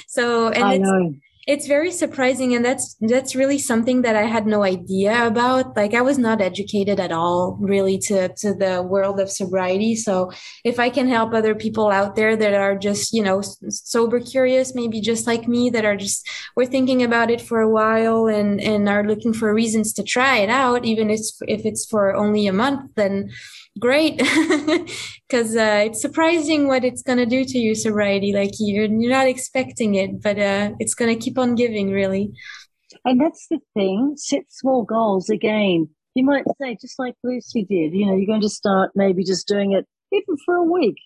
So 0.08 0.48
and 0.48 0.64
I 0.64 0.74
it's 0.74 0.88
know. 0.88 1.14
it's 1.46 1.66
very 1.66 1.90
surprising 1.90 2.54
and 2.54 2.64
that's 2.64 2.96
that's 3.00 3.36
really 3.36 3.58
something 3.58 4.02
that 4.02 4.16
i 4.16 4.22
had 4.22 4.46
no 4.46 4.62
idea 4.62 5.26
about. 5.26 5.76
Like 5.76 5.92
i 5.92 6.00
was 6.00 6.18
not 6.18 6.40
educated 6.40 6.98
at 7.00 7.12
all 7.12 7.58
really 7.60 7.98
to 8.06 8.28
to 8.28 8.54
the 8.54 8.82
world 8.82 9.20
of 9.20 9.30
sobriety. 9.30 9.94
So 9.96 10.32
if 10.64 10.78
i 10.78 10.88
can 10.88 11.08
help 11.08 11.34
other 11.34 11.54
people 11.54 11.90
out 11.90 12.16
there 12.16 12.34
that 12.36 12.54
are 12.54 12.76
just 12.76 13.12
you 13.12 13.22
know 13.22 13.42
sober 13.68 14.20
curious 14.20 14.74
maybe 14.74 15.00
just 15.00 15.26
like 15.26 15.46
me 15.46 15.68
that 15.70 15.84
are 15.84 15.96
just 15.96 16.26
we're 16.56 16.64
thinking 16.74 17.02
about 17.02 17.30
it 17.30 17.42
for 17.42 17.60
a 17.60 17.70
while 17.70 18.26
and 18.26 18.60
and 18.60 18.88
are 18.88 19.06
looking 19.06 19.34
for 19.34 19.52
reasons 19.52 19.92
to 19.94 20.02
try 20.02 20.38
it 20.38 20.48
out 20.48 20.84
even 20.84 21.10
if 21.10 21.20
if 21.42 21.66
it's 21.66 21.84
for 21.84 22.14
only 22.14 22.46
a 22.46 22.52
month 22.52 22.90
then 22.94 23.28
great. 23.78 24.20
Because 25.28 25.56
uh, 25.56 25.82
it's 25.86 26.00
surprising 26.00 26.68
what 26.68 26.84
it's 26.84 27.02
going 27.02 27.18
to 27.18 27.26
do 27.26 27.44
to 27.44 27.58
your 27.58 27.74
sobriety. 27.74 28.32
Like 28.32 28.52
you're, 28.60 28.84
you're 28.84 29.10
not 29.10 29.26
expecting 29.26 29.96
it 29.96 30.22
but 30.22 30.38
uh, 30.38 30.70
it's 30.78 30.94
going 30.94 31.12
to 31.12 31.20
keep 31.20 31.36
on 31.36 31.56
giving 31.56 31.90
really. 31.90 32.32
And 33.04 33.20
that's 33.20 33.48
the 33.50 33.58
thing. 33.74 34.14
Set 34.16 34.44
small 34.50 34.84
goals 34.84 35.28
again. 35.28 35.88
You 36.14 36.24
might 36.24 36.44
say 36.60 36.76
just 36.80 36.98
like 36.98 37.14
lucy 37.24 37.66
did 37.68 37.92
you 37.92 38.06
know 38.06 38.14
you're 38.16 38.26
going 38.26 38.40
to 38.40 38.48
start 38.48 38.92
maybe 38.94 39.22
just 39.24 39.48
doing 39.48 39.72
it 39.72 39.84
even 40.12 40.36
for 40.46 40.54
a 40.54 40.62
week 40.62 40.96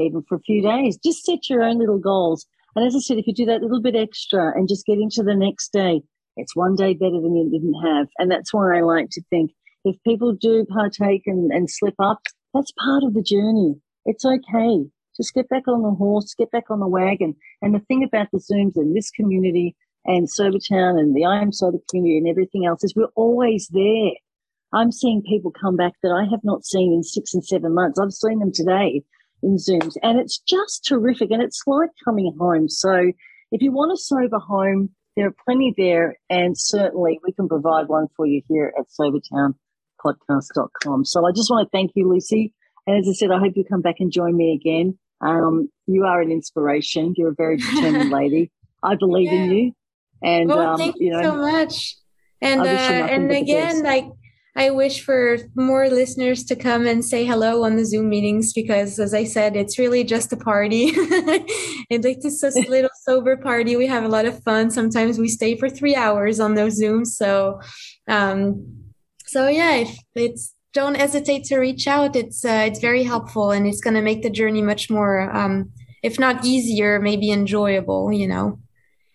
even 0.00 0.22
for 0.28 0.36
a 0.36 0.40
few 0.40 0.62
days. 0.62 0.98
Just 1.04 1.24
set 1.24 1.50
your 1.50 1.62
own 1.62 1.78
little 1.78 1.98
goals. 1.98 2.46
And 2.74 2.86
as 2.86 2.96
i 2.96 2.98
said 2.98 3.18
if 3.18 3.26
you 3.26 3.34
do 3.34 3.44
that 3.46 3.60
little 3.60 3.82
bit 3.82 3.94
extra 3.94 4.56
and 4.56 4.68
just 4.68 4.86
get 4.86 4.98
into 4.98 5.22
the 5.22 5.34
next 5.34 5.72
day 5.72 6.00
it's 6.36 6.56
one 6.56 6.74
day 6.74 6.94
better 6.94 7.20
than 7.20 7.36
you 7.36 7.50
didn't 7.50 7.74
have. 7.84 8.08
And 8.18 8.30
that's 8.30 8.54
why 8.54 8.78
i 8.78 8.80
like 8.80 9.10
to 9.10 9.22
think 9.28 9.50
if 9.84 9.96
people 10.04 10.32
do 10.32 10.66
partake 10.68 11.22
and, 11.26 11.50
and 11.52 11.70
slip 11.70 11.94
up, 11.98 12.20
that's 12.54 12.72
part 12.84 13.02
of 13.04 13.14
the 13.14 13.22
journey. 13.22 13.76
It's 14.04 14.24
okay. 14.24 14.84
Just 15.16 15.34
get 15.34 15.48
back 15.48 15.68
on 15.68 15.82
the 15.82 15.90
horse, 15.90 16.34
get 16.34 16.50
back 16.50 16.70
on 16.70 16.80
the 16.80 16.88
wagon. 16.88 17.34
And 17.62 17.74
the 17.74 17.80
thing 17.80 18.04
about 18.04 18.28
the 18.32 18.38
Zooms 18.38 18.76
and 18.76 18.96
this 18.96 19.10
community 19.10 19.76
and 20.04 20.28
Sobertown 20.28 20.98
and 20.98 21.14
the 21.14 21.24
I 21.24 21.40
Am 21.40 21.52
Sober 21.52 21.78
community 21.90 22.18
and 22.18 22.28
everything 22.28 22.64
else 22.66 22.82
is 22.84 22.94
we're 22.94 23.06
always 23.14 23.68
there. 23.68 24.12
I'm 24.72 24.92
seeing 24.92 25.22
people 25.22 25.50
come 25.50 25.76
back 25.76 25.92
that 26.02 26.12
I 26.12 26.30
have 26.30 26.40
not 26.44 26.64
seen 26.64 26.92
in 26.92 27.02
six 27.02 27.34
and 27.34 27.44
seven 27.44 27.74
months. 27.74 27.98
I've 27.98 28.12
seen 28.12 28.38
them 28.38 28.52
today 28.52 29.02
in 29.42 29.56
Zooms 29.56 29.96
and 30.02 30.18
it's 30.18 30.38
just 30.38 30.84
terrific 30.86 31.30
and 31.30 31.42
it's 31.42 31.62
like 31.66 31.90
coming 32.04 32.34
home. 32.38 32.68
So 32.68 33.12
if 33.52 33.62
you 33.62 33.72
want 33.72 33.92
a 33.92 33.96
sober 33.96 34.38
home, 34.38 34.90
there 35.16 35.26
are 35.26 35.34
plenty 35.44 35.74
there 35.76 36.16
and 36.30 36.56
certainly 36.56 37.18
we 37.26 37.32
can 37.32 37.48
provide 37.48 37.88
one 37.88 38.06
for 38.16 38.26
you 38.26 38.42
here 38.48 38.72
at 38.78 38.90
sobertownpodcast.com. 40.04 41.04
So 41.04 41.26
I 41.26 41.32
just 41.32 41.50
want 41.50 41.66
to 41.66 41.70
thank 41.76 41.92
you, 41.94 42.08
Lucy. 42.08 42.52
And 42.86 42.98
as 42.98 43.08
I 43.08 43.12
said, 43.12 43.30
I 43.30 43.38
hope 43.38 43.52
you 43.56 43.64
come 43.64 43.82
back 43.82 43.96
and 44.00 44.10
join 44.12 44.36
me 44.36 44.54
again. 44.54 44.98
Um, 45.20 45.68
you 45.86 46.04
are 46.04 46.20
an 46.20 46.30
inspiration. 46.30 47.14
You're 47.16 47.30
a 47.30 47.34
very 47.34 47.56
determined 47.56 48.10
lady. 48.10 48.50
I 48.82 48.96
believe 48.96 49.30
yeah. 49.30 49.42
in 49.42 49.50
you. 49.50 49.72
And 50.22 50.48
well, 50.48 50.60
um, 50.60 50.78
thank 50.78 50.96
you, 50.98 51.10
know, 51.10 51.22
so 51.22 51.36
much. 51.36 51.96
And 52.42 52.60
uh, 52.62 52.64
and 52.64 53.30
again, 53.30 53.82
like 53.82 54.06
I 54.56 54.70
wish 54.70 55.02
for 55.04 55.38
more 55.54 55.88
listeners 55.88 56.44
to 56.44 56.56
come 56.56 56.86
and 56.86 57.04
say 57.04 57.24
hello 57.24 57.64
on 57.64 57.76
the 57.76 57.84
Zoom 57.84 58.08
meetings 58.08 58.52
because, 58.52 58.98
as 58.98 59.14
I 59.14 59.24
said, 59.24 59.56
it's 59.56 59.78
really 59.78 60.02
just 60.02 60.32
a 60.32 60.36
party. 60.36 60.86
it's 60.94 62.40
just 62.40 62.56
a 62.56 62.60
little 62.68 62.90
sober 63.02 63.36
party. 63.36 63.76
We 63.76 63.86
have 63.86 64.04
a 64.04 64.08
lot 64.08 64.26
of 64.26 64.42
fun. 64.42 64.70
Sometimes 64.70 65.18
we 65.18 65.28
stay 65.28 65.56
for 65.56 65.70
three 65.70 65.94
hours 65.94 66.40
on 66.40 66.54
those 66.54 66.80
Zooms. 66.80 67.08
So, 67.08 67.60
um, 68.08 68.79
so 69.30 69.48
yeah, 69.48 69.76
if 69.76 69.98
it's 70.14 70.54
don't 70.72 70.96
hesitate 70.96 71.44
to 71.44 71.58
reach 71.58 71.86
out. 71.86 72.16
It's 72.16 72.44
uh, 72.44 72.64
it's 72.66 72.80
very 72.80 73.02
helpful 73.02 73.50
and 73.50 73.66
it's 73.66 73.80
going 73.80 73.94
to 73.94 74.02
make 74.02 74.22
the 74.22 74.30
journey 74.30 74.62
much 74.62 74.90
more, 74.90 75.30
um, 75.34 75.70
if 76.02 76.18
not 76.18 76.44
easier, 76.44 77.00
maybe 77.00 77.30
enjoyable. 77.30 78.12
You 78.12 78.28
know. 78.28 78.58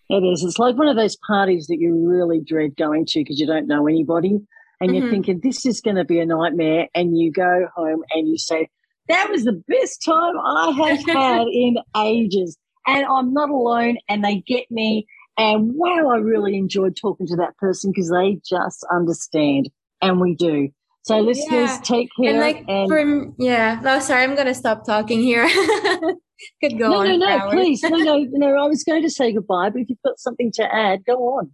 It 0.08 0.22
is. 0.22 0.44
It's 0.44 0.58
like 0.58 0.76
one 0.76 0.88
of 0.88 0.96
those 0.96 1.16
parties 1.26 1.66
that 1.66 1.78
you 1.80 2.08
really 2.08 2.40
dread 2.40 2.76
going 2.76 3.06
to 3.06 3.20
because 3.20 3.40
you 3.40 3.46
don't 3.46 3.66
know 3.66 3.88
anybody 3.88 4.38
and 4.80 4.94
you're 4.94 5.04
mm-hmm. 5.04 5.10
thinking 5.10 5.40
this 5.42 5.66
is 5.66 5.80
going 5.80 5.96
to 5.96 6.04
be 6.04 6.20
a 6.20 6.26
nightmare 6.26 6.88
and 6.94 7.18
you 7.18 7.32
go 7.32 7.68
home 7.74 8.02
and 8.12 8.28
you 8.28 8.38
say 8.38 8.68
that 9.08 9.28
was 9.30 9.44
the 9.44 9.62
best 9.68 10.02
time 10.04 10.34
i 10.38 10.70
have 10.70 11.06
had 11.08 11.46
in 11.48 11.76
ages 11.96 12.56
and 12.86 13.06
i'm 13.06 13.32
not 13.32 13.50
alone 13.50 13.96
and 14.08 14.24
they 14.24 14.42
get 14.46 14.70
me 14.70 15.06
and 15.38 15.72
wow 15.74 16.10
i 16.12 16.16
really 16.16 16.56
enjoyed 16.56 16.96
talking 16.96 17.26
to 17.26 17.36
that 17.36 17.56
person 17.56 17.90
because 17.90 18.10
they 18.10 18.38
just 18.48 18.84
understand 18.92 19.68
and 20.08 20.20
we 20.20 20.34
do. 20.34 20.70
So 21.02 21.20
listeners 21.20 21.70
yeah. 21.70 21.80
take 21.84 22.08
care 22.18 22.30
and 22.30 22.40
like 22.40 22.64
and, 22.68 22.88
for 22.88 23.32
yeah. 23.38 23.80
No 23.82 24.00
sorry 24.00 24.24
i'm 24.24 24.36
to 24.36 24.54
stop 24.54 24.84
talking 24.84 25.20
here. 25.20 25.48
Could 26.62 26.78
go 26.78 26.90
no 26.90 26.96
on 26.96 27.06
no 27.06 27.16
no 27.16 27.50
please. 27.50 27.82
No 27.82 27.96
no 27.96 28.18
no 28.30 28.48
i 28.56 28.66
was 28.66 28.82
going 28.84 29.02
to 29.02 29.10
say 29.10 29.32
goodbye 29.32 29.70
but 29.70 29.82
if 29.82 29.88
you've 29.88 30.02
got 30.04 30.18
something 30.18 30.50
to 30.52 30.74
add 30.74 31.04
go 31.04 31.38
on. 31.38 31.52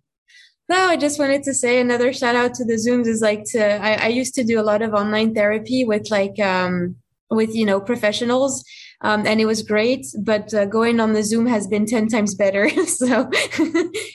No, 0.69 0.79
I 0.87 0.97
just 0.97 1.19
wanted 1.19 1.43
to 1.43 1.53
say 1.53 1.81
another 1.81 2.13
shout 2.15 2.35
out 2.35 2.55
to 2.55 2.65
the 2.65 2.75
Zooms 2.75 3.07
is 3.07 3.21
like 3.21 3.45
to 3.49 3.63
I, 3.63 4.05
I 4.05 4.09
used 4.09 4.35
to 4.37 4.45
do 4.45 4.59
a 4.59 4.63
lot 4.63 4.81
of 4.81 4.95
online 4.95 5.35
therapy 5.35 5.85
with 5.85 6.11
like 6.11 6.39
um 6.41 6.97
with 7.33 7.55
you 7.55 7.67
know 7.67 7.81
professionals 7.81 8.65
um, 9.01 9.27
and 9.27 9.41
it 9.41 9.47
was 9.47 9.63
great 9.63 10.07
but 10.21 10.53
uh, 10.55 10.65
going 10.67 11.01
on 11.01 11.13
the 11.13 11.23
zoom 11.23 11.47
has 11.47 11.67
been 11.67 11.87
10 11.87 12.09
times 12.09 12.35
better. 12.35 12.71
So 12.87 13.31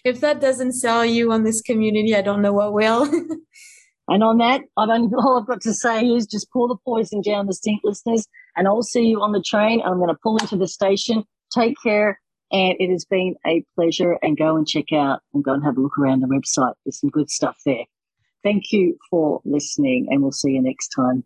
if 0.06 0.22
that 0.22 0.40
doesn't 0.40 0.74
sell 0.74 1.04
you 1.06 1.32
on 1.32 1.44
this 1.44 1.62
community 1.62 2.16
i 2.16 2.22
don't 2.22 2.42
know 2.42 2.54
what 2.54 2.74
will 2.74 3.10
and 4.08 4.24
on 4.24 4.38
that 4.38 4.62
i've 4.78 4.90
only 4.90 5.14
all 5.18 5.40
i've 5.40 5.48
got 5.48 5.62
to 5.62 5.74
say 5.74 6.06
is 6.06 6.26
just 6.26 6.52
pour 6.52 6.68
the 6.68 6.78
poison 6.86 7.22
down 7.22 7.48
the 7.48 7.54
sink 7.54 7.82
listeners 7.84 8.28
and 8.56 8.68
i'll 8.68 8.84
see 8.84 9.06
you 9.06 9.22
on 9.22 9.32
the 9.32 9.44
train 9.46 9.82
i'm 9.86 9.98
going 9.98 10.10
to 10.10 10.20
pull 10.22 10.38
into 10.38 10.58
the 10.58 10.68
station 10.68 11.24
take 11.54 11.76
care 11.84 12.20
and 12.52 12.76
it 12.80 12.90
has 12.90 13.06
been 13.06 13.36
a 13.46 13.64
pleasure 13.76 14.18
and 14.22 14.38
go 14.38 14.56
and 14.56 14.68
check 14.68 14.94
out 14.94 15.22
and 15.34 15.44
go 15.44 15.54
and 15.54 15.64
have 15.64 15.78
a 15.78 15.82
look 15.82 15.98
around 15.98 16.22
the 16.22 16.28
website. 16.28 16.74
There's 16.86 17.00
some 17.00 17.10
good 17.10 17.30
stuff 17.30 17.58
there. 17.66 17.86
Thank 18.44 18.72
you 18.72 18.98
for 19.10 19.42
listening 19.44 20.08
and 20.10 20.22
we'll 20.22 20.32
see 20.32 20.52
you 20.52 20.62
next 20.62 20.90
time. 20.90 21.24